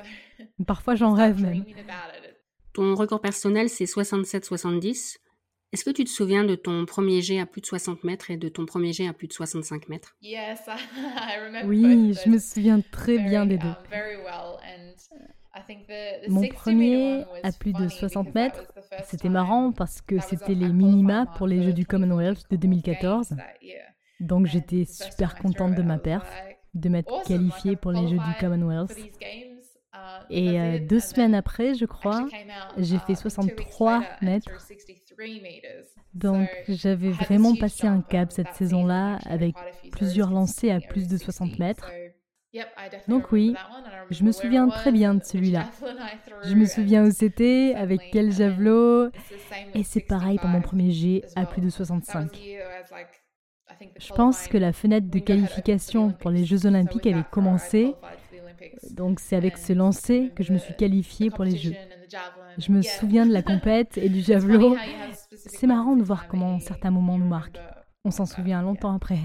Parfois 0.68 0.96
j'en 0.96 1.14
rêve 1.14 1.42
même. 1.42 1.64
Ton 2.74 2.96
record 2.96 3.22
personnel, 3.22 3.70
c'est 3.70 3.86
67-70. 3.86 5.20
Est-ce 5.74 5.84
que 5.84 5.90
tu 5.90 6.04
te 6.04 6.10
souviens 6.10 6.44
de 6.44 6.54
ton 6.54 6.86
premier 6.86 7.24
jet 7.24 7.40
à 7.40 7.48
plus 7.48 7.60
de 7.60 7.66
60 7.66 8.04
mètres 8.04 8.30
et 8.30 8.38
de 8.38 8.48
ton 8.48 8.68
premier 8.68 8.94
jet 8.94 9.08
à 9.08 9.14
plus 9.14 9.28
de 9.28 9.34
65 9.34 9.90
mètres? 9.90 10.16
Oui, 11.66 12.14
je 12.14 12.30
me 12.30 12.38
souviens 12.38 12.80
très 12.92 13.18
bien 13.18 13.48
des 13.48 13.58
deux. 13.58 13.74
Mon 16.30 16.48
premier 16.48 17.24
à 17.42 17.52
plus 17.52 17.74
de 17.74 17.88
60 17.88 18.36
mètres, 18.36 18.72
c'était 19.06 19.30
marrant 19.30 19.72
parce 19.72 20.02
que 20.02 20.20
c'était 20.20 20.54
les 20.54 20.70
minima 20.70 21.26
pour 21.38 21.48
les 21.48 21.64
Jeux 21.64 21.74
du 21.74 21.88
Commonwealth 21.88 22.46
de 22.52 22.56
2014. 22.56 23.36
Donc 24.20 24.46
j'étais 24.46 24.86
super 24.86 25.36
contente 25.36 25.74
de 25.74 25.82
ma 25.82 25.98
perf, 25.98 26.30
de 26.76 26.90
m'être 26.90 27.24
qualifiée 27.24 27.76
pour 27.76 27.92
les 27.92 28.08
Jeux 28.08 28.20
du 28.20 28.34
Commonwealth. 28.40 28.96
Et 30.30 30.60
euh, 30.60 30.80
deux 30.80 31.00
semaines 31.00 31.36
après, 31.36 31.76
je 31.76 31.86
crois, 31.86 32.28
j'ai 32.78 32.98
fait 33.00 33.16
63 33.16 34.04
mètres. 34.22 34.52
Donc 36.14 36.50
j'avais 36.68 37.12
vraiment 37.12 37.56
passé 37.56 37.88
un 37.88 38.02
cap 38.02 38.32
cette 38.32 38.54
saison-là 38.54 39.20
avec 39.26 39.56
plusieurs 39.92 40.32
lancers 40.32 40.76
à 40.76 40.80
plus 40.80 41.08
de 41.08 41.18
60 41.18 41.60
mètres. 41.60 41.92
Donc 43.08 43.32
oui, 43.32 43.56
je 44.12 44.24
me 44.24 44.32
souviens 44.32 44.68
très 44.70 44.92
bien 44.92 45.16
de 45.16 45.24
celui-là. 45.24 45.72
Je 46.44 46.54
me 46.54 46.66
souviens 46.66 47.06
où 47.06 47.12
c'était, 47.12 47.74
avec 47.76 48.02
quel 48.12 48.32
javelot, 48.32 49.10
et 49.74 49.84
c'est 49.84 50.02
pareil 50.02 50.38
pour 50.38 50.50
mon 50.50 50.62
premier 50.62 50.92
jet 50.92 51.24
à 51.36 51.46
plus 51.48 51.62
de 51.62 51.70
65. 51.70 52.30
Je 53.98 54.14
pense 54.14 54.48
que 54.48 54.58
la 54.58 54.72
fenêtre 54.72 55.10
de 55.10 55.20
qualification 55.20 56.12
pour 56.12 56.30
les 56.30 56.46
Jeux 56.46 56.68
olympiques 56.68 57.08
avait 57.08 57.24
commencé, 57.32 57.96
donc 58.92 59.20
c'est 59.20 59.36
avec 59.36 59.58
ce 59.58 59.74
lancer 59.74 60.32
que 60.36 60.44
je 60.44 60.54
me 60.54 60.60
suis 60.60 60.76
qualifiée 60.76 61.32
pour 61.32 61.44
les 61.44 61.58
Jeux. 61.58 61.74
Je 62.58 62.72
me 62.72 62.82
souviens 62.82 63.26
de 63.26 63.34
la 63.34 63.42
compète 63.42 63.98
et 63.98 64.10
du 64.10 64.22
javelot. 64.22 64.76
C'est 65.32 65.68
marrant 65.68 65.96
de 65.96 66.04
voir 66.04 66.28
comment 66.28 66.60
certains 66.60 66.92
moments 66.92 67.18
nous 67.18 67.28
marquent. 67.28 67.60
On 68.06 68.12
s'en 68.12 68.26
souvient 68.26 68.62
longtemps 68.62 68.96
après. 68.96 69.20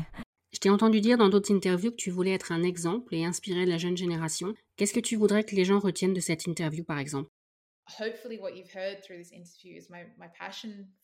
Je 0.53 0.61
t'ai 0.61 0.71
entendu 0.71 1.01
dire 1.01 1.19
dans 1.19 1.29
d'autres 1.29 1.55
interviews 1.55 1.91
que 1.91 1.97
tu 1.97 2.11
voulais 2.11 2.33
être 2.33 2.53
un 2.53 2.63
exemple 2.63 3.15
et 3.15 3.25
inspirer 3.25 3.67
la 3.67 3.77
jeune 3.77 3.97
génération. 3.97 4.55
Qu'est-ce 4.77 4.95
que 4.95 5.01
tu 5.01 5.17
voudrais 5.17 5.45
que 5.45 5.55
les 5.55 5.65
gens 5.65 5.79
retiennent 5.79 6.15
de 6.15 6.21
cette 6.21 6.47
interview, 6.47 6.85
par 6.85 6.99
exemple? 6.99 7.29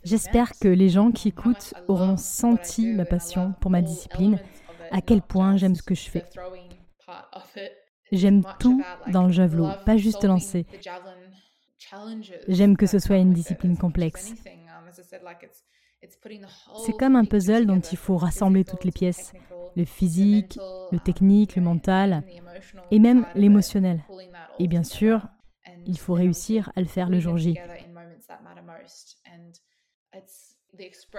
J'espère 0.04 0.52
que 0.58 0.68
les 0.68 0.88
gens 0.88 1.12
qui 1.12 1.28
écoutent 1.28 1.74
auront 1.88 2.16
senti 2.16 2.92
ma 2.92 3.04
passion 3.04 3.54
pour 3.60 3.70
ma 3.70 3.82
discipline, 3.82 4.38
à 4.90 5.00
quel 5.00 5.22
point 5.22 5.56
j'aime 5.56 5.74
ce 5.74 5.82
que 5.82 5.94
je 5.94 6.10
fais. 6.10 6.24
J'aime 8.12 8.42
tout 8.60 8.82
dans 9.08 9.26
le 9.26 9.32
javelot, 9.32 9.68
pas 9.84 9.96
juste 9.96 10.24
lancer. 10.24 10.66
J'aime 12.48 12.76
que 12.76 12.86
ce 12.86 12.98
soit 12.98 13.16
une 13.16 13.32
discipline 13.32 13.76
complexe. 13.76 14.34
C'est 16.84 16.92
comme 16.92 17.16
un 17.16 17.24
puzzle 17.24 17.66
dont 17.66 17.80
il 17.80 17.96
faut 17.96 18.16
rassembler 18.16 18.64
toutes 18.64 18.84
les 18.84 18.92
pièces, 18.92 19.32
le 19.76 19.84
physique, 19.84 20.58
le 20.92 20.98
technique, 20.98 21.56
le 21.56 21.62
mental 21.62 22.24
et 22.90 22.98
même 22.98 23.26
l'émotionnel. 23.34 24.04
Et 24.58 24.68
bien 24.68 24.82
sûr, 24.82 25.26
il 25.86 25.98
faut 25.98 26.14
réussir 26.14 26.70
à 26.76 26.80
le 26.80 26.86
faire 26.86 27.08
le 27.08 27.20
jour 27.20 27.36
J. 27.36 27.58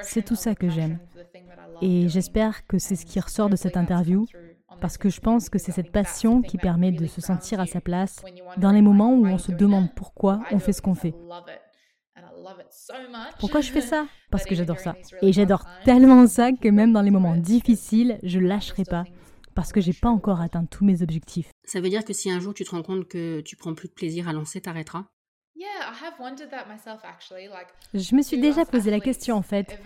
C'est 0.01 0.23
tout 0.23 0.35
ça 0.35 0.55
que 0.55 0.69
j'aime. 0.69 0.99
Et 1.81 2.07
j'espère 2.09 2.67
que 2.67 2.77
c'est 2.77 2.95
ce 2.95 3.05
qui 3.05 3.19
ressort 3.19 3.49
de 3.49 3.55
cette 3.55 3.77
interview, 3.77 4.25
parce 4.81 4.97
que 4.97 5.09
je 5.09 5.19
pense 5.19 5.49
que 5.49 5.59
c'est 5.59 5.71
cette 5.71 5.91
passion 5.91 6.41
qui 6.41 6.57
permet 6.57 6.91
de 6.91 7.05
se 7.05 7.21
sentir 7.21 7.59
à 7.59 7.65
sa 7.65 7.81
place 7.81 8.23
dans 8.57 8.71
les 8.71 8.81
moments 8.81 9.13
où 9.13 9.25
on 9.25 9.37
se 9.37 9.51
demande 9.51 9.93
pourquoi 9.95 10.41
on 10.51 10.59
fait 10.59 10.73
ce 10.73 10.81
qu'on 10.81 10.95
fait. 10.95 11.13
Pourquoi 13.39 13.61
je 13.61 13.71
fais 13.71 13.81
ça? 13.81 14.05
Parce 14.29 14.45
que 14.45 14.55
j'adore 14.55 14.79
ça. 14.79 14.95
Et 15.21 15.33
j'adore 15.33 15.65
tellement 15.83 16.27
ça 16.27 16.51
que 16.51 16.69
même 16.69 16.93
dans 16.93 17.01
les 17.01 17.11
moments 17.11 17.35
difficiles, 17.35 18.19
je 18.23 18.39
lâcherai 18.39 18.83
pas. 18.83 19.05
Parce 19.55 19.71
que 19.71 19.79
j'ai 19.79 19.93
pas 19.93 20.09
encore 20.09 20.41
atteint 20.41 20.65
tous 20.65 20.83
mes 20.83 21.01
objectifs. 21.01 21.49
Ça 21.63 21.79
veut 21.79 21.89
dire 21.89 22.03
que 22.03 22.13
si 22.13 22.29
un 22.29 22.39
jour 22.39 22.53
tu 22.53 22.65
te 22.65 22.71
rends 22.71 22.83
compte 22.83 23.07
que 23.07 23.41
tu 23.41 23.55
prends 23.55 23.73
plus 23.73 23.87
de 23.87 23.93
plaisir 23.93 24.27
à 24.27 24.33
lancer, 24.33 24.59
t'arrêteras? 24.59 25.05
Je 27.93 28.15
me 28.15 28.21
suis 28.21 28.37
déjà 28.37 28.65
posé 28.65 28.91
la 28.91 28.99
question 28.99 29.35
en 29.37 29.41
fait. 29.41 29.79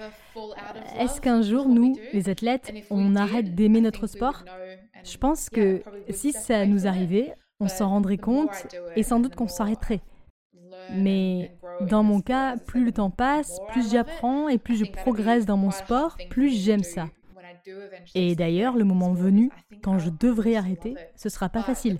Est-ce 0.97 1.21
qu'un 1.21 1.41
jour, 1.41 1.67
nous, 1.67 1.95
les 2.11 2.29
athlètes, 2.29 2.73
on 2.89 3.15
arrête 3.15 3.53
d'aimer 3.53 3.81
notre 3.81 4.07
sport? 4.07 4.43
Je 5.03 5.17
pense 5.17 5.49
que 5.49 5.83
si 6.09 6.33
ça 6.33 6.65
nous 6.65 6.87
arrivait, 6.87 7.35
on 7.59 7.67
s'en 7.67 7.89
rendrait 7.89 8.17
compte 8.17 8.67
et 8.95 9.03
sans 9.03 9.19
doute 9.19 9.35
qu'on 9.35 9.47
s'arrêterait. 9.47 10.01
Mais 10.91 11.51
dans 11.81 12.03
mon 12.03 12.21
cas, 12.21 12.57
plus 12.57 12.83
le 12.83 12.91
temps 12.91 13.11
passe, 13.11 13.59
plus 13.69 13.91
j'apprends 13.91 14.49
et 14.49 14.57
plus 14.57 14.75
je 14.75 14.85
progresse 14.85 15.45
dans 15.45 15.57
mon 15.57 15.71
sport, 15.71 16.17
plus 16.29 16.49
j'aime 16.49 16.83
ça. 16.83 17.09
Et 18.15 18.35
d'ailleurs, 18.35 18.75
le 18.75 18.83
moment 18.83 19.13
venu, 19.13 19.51
quand 19.81 19.99
je 19.99 20.09
devrais 20.09 20.55
arrêter, 20.55 20.95
ce 21.15 21.29
sera 21.29 21.49
pas 21.49 21.63
facile. 21.63 21.99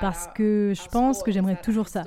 Parce 0.00 0.28
que 0.34 0.72
je 0.74 0.88
pense 0.88 1.22
que 1.22 1.30
j'aimerais 1.30 1.60
toujours 1.60 1.88
ça. 1.88 2.04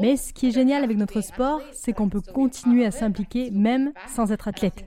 Mais 0.00 0.16
ce 0.16 0.32
qui 0.32 0.48
est 0.48 0.50
génial 0.50 0.82
avec 0.84 0.96
notre 0.96 1.20
sport, 1.20 1.60
c'est 1.72 1.92
qu'on 1.92 2.08
peut 2.08 2.20
continuer 2.20 2.84
à 2.84 2.90
s'impliquer 2.90 3.50
même 3.50 3.92
sans 4.06 4.32
être 4.32 4.48
athlète. 4.48 4.84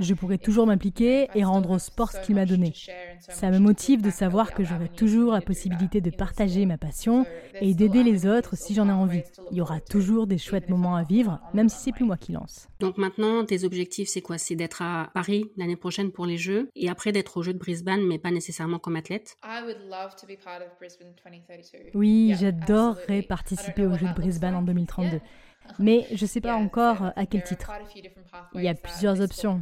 Je 0.00 0.14
pourrais 0.14 0.38
toujours 0.38 0.66
m'impliquer 0.66 1.28
et 1.34 1.44
rendre 1.44 1.70
au 1.70 1.78
sport 1.78 2.12
ce 2.12 2.20
qu'il 2.20 2.36
m'a 2.36 2.46
donné. 2.46 2.72
Ça 3.18 3.50
me 3.50 3.58
motive 3.58 4.00
de 4.00 4.10
savoir 4.10 4.54
que 4.54 4.62
j'aurai 4.62 4.88
toujours 4.88 5.32
la 5.32 5.40
possibilité 5.40 6.00
de 6.00 6.10
partager 6.10 6.64
ma 6.64 6.78
passion 6.78 7.26
et 7.60 7.74
d'aider 7.74 8.04
les 8.04 8.26
autres 8.26 8.56
si 8.56 8.74
j'en 8.74 8.88
ai 8.88 8.92
envie. 8.92 9.22
Il 9.50 9.56
y 9.56 9.60
aura 9.60 9.80
toujours 9.80 10.26
des 10.26 10.38
chouettes 10.38 10.68
moments 10.68 10.94
à 10.94 11.02
vivre, 11.02 11.40
même 11.52 11.68
si 11.68 11.78
c'est 11.78 11.92
plus 11.92 12.04
moi 12.04 12.16
qui 12.16 12.32
lance. 12.32 12.68
Donc 12.78 12.96
maintenant, 12.96 13.44
tes 13.44 13.64
objectifs, 13.64 14.08
c'est 14.08 14.22
quoi? 14.22 14.38
C'est 14.38 14.56
d'être 14.56 14.82
à 14.82 15.10
Paris 15.14 15.50
l'année 15.56 15.76
prochaine 15.76 16.12
pour 16.12 16.26
les 16.26 16.36
Jeux 16.36 16.70
et 16.76 16.88
après 16.88 17.12
d'être 17.12 17.36
aux 17.36 17.42
Jeux 17.42 17.54
de 17.54 17.58
Brisbane, 17.58 18.06
mais 18.06 18.18
pas 18.18 18.30
nécessairement 18.30 18.78
comme 18.78 18.96
athlète? 18.96 19.36
Oui, 21.94 22.34
j'adorerais 22.38 23.22
participer 23.22 23.86
aux 23.86 23.94
Jeux 23.94 24.08
de 24.08 24.14
Brisbane 24.14 24.54
en 24.54 24.62
2032 24.62 25.20
mais 25.78 26.06
je 26.12 26.24
ne 26.24 26.28
sais 26.28 26.40
pas 26.40 26.54
encore 26.54 27.12
à 27.16 27.26
quel 27.26 27.42
titre. 27.42 27.70
Il 28.54 28.62
y 28.62 28.68
a 28.68 28.74
plusieurs 28.74 29.20
options. 29.20 29.60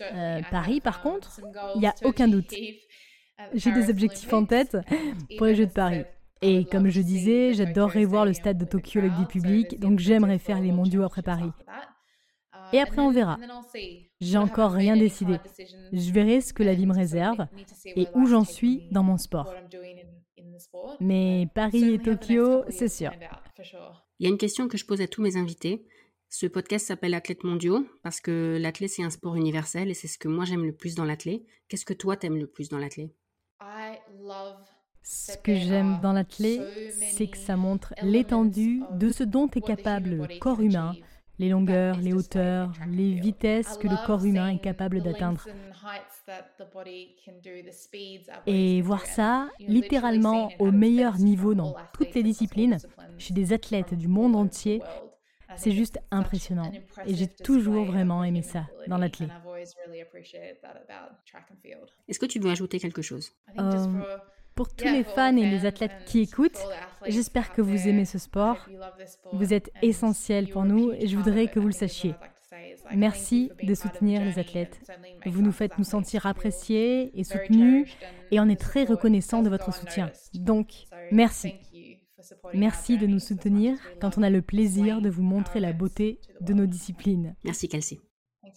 Euh, 0.00 0.40
Paris, 0.50 0.80
par 0.80 1.02
contre, 1.02 1.40
il 1.74 1.80
n'y 1.80 1.86
a 1.86 1.94
aucun 2.04 2.28
doute. 2.28 2.52
J'ai 3.52 3.72
des 3.72 3.90
objectifs 3.90 4.32
en 4.32 4.44
tête 4.44 4.76
pour 5.36 5.46
les 5.46 5.54
Jeux 5.54 5.66
de 5.66 5.72
Paris. 5.72 6.04
Et 6.40 6.64
comme 6.66 6.88
je 6.88 7.00
disais, 7.00 7.54
j'adorerais 7.54 8.04
voir 8.04 8.26
le 8.26 8.32
stade 8.32 8.58
de 8.58 8.64
Tokyo 8.64 9.00
avec 9.00 9.14
du 9.16 9.26
public, 9.26 9.80
donc 9.80 9.98
j'aimerais 9.98 10.38
faire 10.38 10.60
les 10.60 10.72
mondiaux 10.72 11.02
après 11.02 11.22
Paris. 11.22 11.50
Et 12.72 12.80
après, 12.80 13.00
on 13.00 13.10
verra. 13.10 13.38
J'ai 14.20 14.38
encore 14.38 14.72
rien 14.72 14.96
décidé. 14.96 15.38
Je 15.92 16.12
verrai 16.12 16.40
ce 16.40 16.52
que 16.52 16.62
la 16.62 16.74
vie 16.74 16.86
me 16.86 16.94
réserve 16.94 17.46
et 17.84 18.08
où 18.14 18.26
j'en 18.26 18.44
suis 18.44 18.88
dans 18.90 19.02
mon 19.02 19.16
sport. 19.16 19.54
Mais 21.00 21.48
Paris 21.54 21.94
et 21.94 21.98
Tokyo, 21.98 22.64
c'est 22.68 22.88
sûr. 22.88 23.12
Il 24.20 24.24
y 24.24 24.26
a 24.26 24.30
une 24.30 24.38
question 24.38 24.68
que 24.68 24.78
je 24.78 24.86
pose 24.86 25.00
à 25.00 25.08
tous 25.08 25.22
mes 25.22 25.36
invités. 25.36 25.84
Ce 26.30 26.46
podcast 26.46 26.86
s'appelle 26.86 27.14
Athlète 27.14 27.42
mondiaux 27.42 27.84
parce 28.02 28.20
que 28.20 28.58
l'athlète 28.60 28.90
c'est 28.90 29.02
un 29.02 29.10
sport 29.10 29.36
universel 29.36 29.90
et 29.90 29.94
c'est 29.94 30.08
ce 30.08 30.18
que 30.18 30.28
moi 30.28 30.44
j'aime 30.44 30.64
le 30.64 30.72
plus 30.72 30.94
dans 30.94 31.04
l'athlète. 31.04 31.42
Qu'est-ce 31.68 31.84
que 31.84 31.94
toi 31.94 32.16
t'aimes 32.16 32.38
le 32.38 32.46
plus 32.46 32.68
dans 32.68 32.78
l'athlète? 32.78 33.14
Ce 35.02 35.36
que 35.36 35.54
j'aime 35.54 36.00
dans 36.00 36.12
l'athlète, 36.12 36.62
c'est 37.12 37.26
que 37.26 37.36
ça 37.36 37.56
montre 37.56 37.92
l'étendue 38.02 38.82
de 38.92 39.10
ce 39.10 39.24
dont 39.24 39.48
est 39.50 39.60
capable 39.60 40.10
le 40.10 40.38
corps 40.38 40.60
humain 40.60 40.94
les 41.38 41.48
longueurs, 41.48 41.98
les 41.98 42.12
hauteurs, 42.12 42.72
les 42.88 43.14
vitesses 43.14 43.76
que 43.78 43.88
le 43.88 44.06
corps 44.06 44.24
humain 44.24 44.48
est 44.48 44.58
capable 44.58 45.02
d'atteindre. 45.02 45.46
Et 48.46 48.82
voir 48.82 49.06
ça 49.06 49.48
littéralement 49.60 50.50
au 50.58 50.70
meilleur 50.70 51.18
niveau 51.18 51.54
dans 51.54 51.74
toutes 51.92 52.14
les 52.14 52.22
disciplines, 52.22 52.78
chez 53.18 53.34
des 53.34 53.52
athlètes 53.52 53.94
du 53.94 54.08
monde 54.08 54.36
entier, 54.36 54.82
c'est 55.56 55.72
juste 55.72 55.98
impressionnant. 56.10 56.72
Et 57.06 57.14
j'ai 57.14 57.28
toujours 57.28 57.84
vraiment 57.84 58.24
aimé 58.24 58.42
ça 58.42 58.66
dans 58.86 58.98
l'athlète. 58.98 59.30
Est-ce 62.08 62.18
que 62.18 62.26
tu 62.26 62.38
veux 62.38 62.50
ajouter 62.50 62.78
quelque 62.78 63.02
chose? 63.02 63.32
Euh, 63.58 64.02
Pour 64.54 64.68
tous 64.68 64.84
les 64.84 65.02
fans 65.02 65.36
et 65.36 65.50
les 65.50 65.66
athlètes 65.66 66.04
qui 66.06 66.20
écoutent, 66.20 66.62
j'espère 67.06 67.52
que 67.52 67.62
vous 67.62 67.88
aimez 67.88 68.04
ce 68.04 68.18
sport. 68.18 68.58
Vous 69.32 69.52
êtes 69.52 69.70
essentiel 69.82 70.48
pour 70.48 70.64
nous 70.64 70.92
et 70.92 71.08
je 71.08 71.16
voudrais 71.16 71.48
que 71.48 71.58
vous 71.58 71.66
le 71.66 71.72
sachiez. 71.72 72.14
Merci 72.94 73.50
de 73.62 73.74
soutenir 73.74 74.24
les 74.24 74.38
athlètes. 74.38 74.78
Vous 75.26 75.42
nous 75.42 75.52
faites 75.52 75.76
nous 75.78 75.84
sentir 75.84 76.26
appréciés 76.26 77.18
et 77.18 77.24
soutenus 77.24 77.90
et 78.30 78.38
on 78.38 78.48
est 78.48 78.60
très 78.60 78.84
reconnaissant 78.84 79.42
de 79.42 79.48
votre 79.48 79.74
soutien. 79.74 80.10
Donc, 80.34 80.84
merci. 81.10 81.54
Merci 82.54 82.96
de 82.96 83.06
nous 83.06 83.18
soutenir 83.18 83.76
quand 84.00 84.18
on 84.18 84.22
a 84.22 84.30
le 84.30 84.40
plaisir 84.40 85.00
de 85.00 85.10
vous 85.10 85.22
montrer 85.22 85.60
la 85.60 85.72
beauté 85.72 86.20
de 86.40 86.54
nos 86.54 86.66
disciplines. 86.66 87.34
Merci 87.44 87.68
Kelsey. 87.68 87.98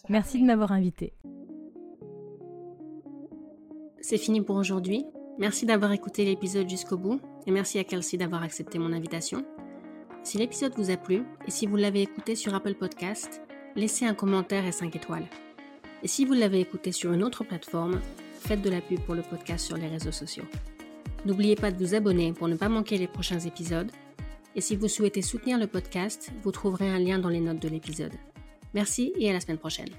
Merci 0.10 0.40
de 0.40 0.46
m'avoir 0.46 0.72
invité. 0.72 1.14
C'est 4.00 4.18
fini 4.18 4.42
pour 4.42 4.56
aujourd'hui. 4.56 5.06
Merci 5.40 5.68
d'avoir 5.68 5.92
écouté 5.92 6.26
l'épisode 6.26 6.68
jusqu'au 6.68 6.98
bout 6.98 7.22
et 7.46 7.52
merci 7.52 7.78
à 7.78 7.84
Kelsey 7.84 8.18
d'avoir 8.18 8.42
accepté 8.42 8.80
mon 8.80 8.92
invitation. 8.92 9.46
Si 10.24 10.40
l'épisode 10.40 10.74
vous 10.78 10.90
a 10.90 10.98
plu 10.98 11.24
et 11.48 11.52
si 11.52 11.68
vous 11.68 11.76
l'avez 11.76 12.02
écouté 12.02 12.36
sur 12.36 12.56
Apple 12.56 12.74
Podcast, 12.74 13.42
laissez 13.76 14.06
un 14.06 14.16
commentaire 14.16 14.66
et 14.66 14.72
5 14.72 14.96
étoiles. 14.96 15.28
Et 16.02 16.08
si 16.08 16.26
vous 16.26 16.34
l'avez 16.34 16.60
écouté 16.60 16.92
sur 16.92 17.14
une 17.14 17.24
autre 17.24 17.44
plateforme, 17.44 18.02
faites 18.40 18.64
de 18.64 18.70
la 18.70 18.82
pub 18.82 19.00
pour 19.02 19.14
le 19.14 19.22
podcast 19.22 19.66
sur 19.66 19.78
les 19.78 19.88
réseaux 19.88 20.12
sociaux. 20.12 20.46
N'oubliez 21.26 21.56
pas 21.56 21.72
de 21.72 21.78
vous 21.78 21.94
abonner 21.94 22.34
pour 22.34 22.48
ne 22.48 22.56
pas 22.56 22.70
manquer 22.70 22.98
les 22.98 23.08
prochains 23.08 23.40
épisodes. 23.40 23.92
Et 24.56 24.62
si 24.62 24.76
vous 24.76 24.88
souhaitez 24.88 25.22
soutenir 25.22 25.60
le 25.60 25.68
podcast, 25.68 26.32
vous 26.42 26.52
trouverez 26.52 26.90
un 26.90 27.00
lien 27.00 27.20
dans 27.20 27.30
les 27.30 27.42
notes 27.42 27.62
de 27.62 27.70
l'épisode. 27.70 28.14
Merci 28.74 29.14
et 29.18 29.30
à 29.30 29.34
la 29.34 29.40
semaine 29.40 29.60
prochaine. 29.60 29.90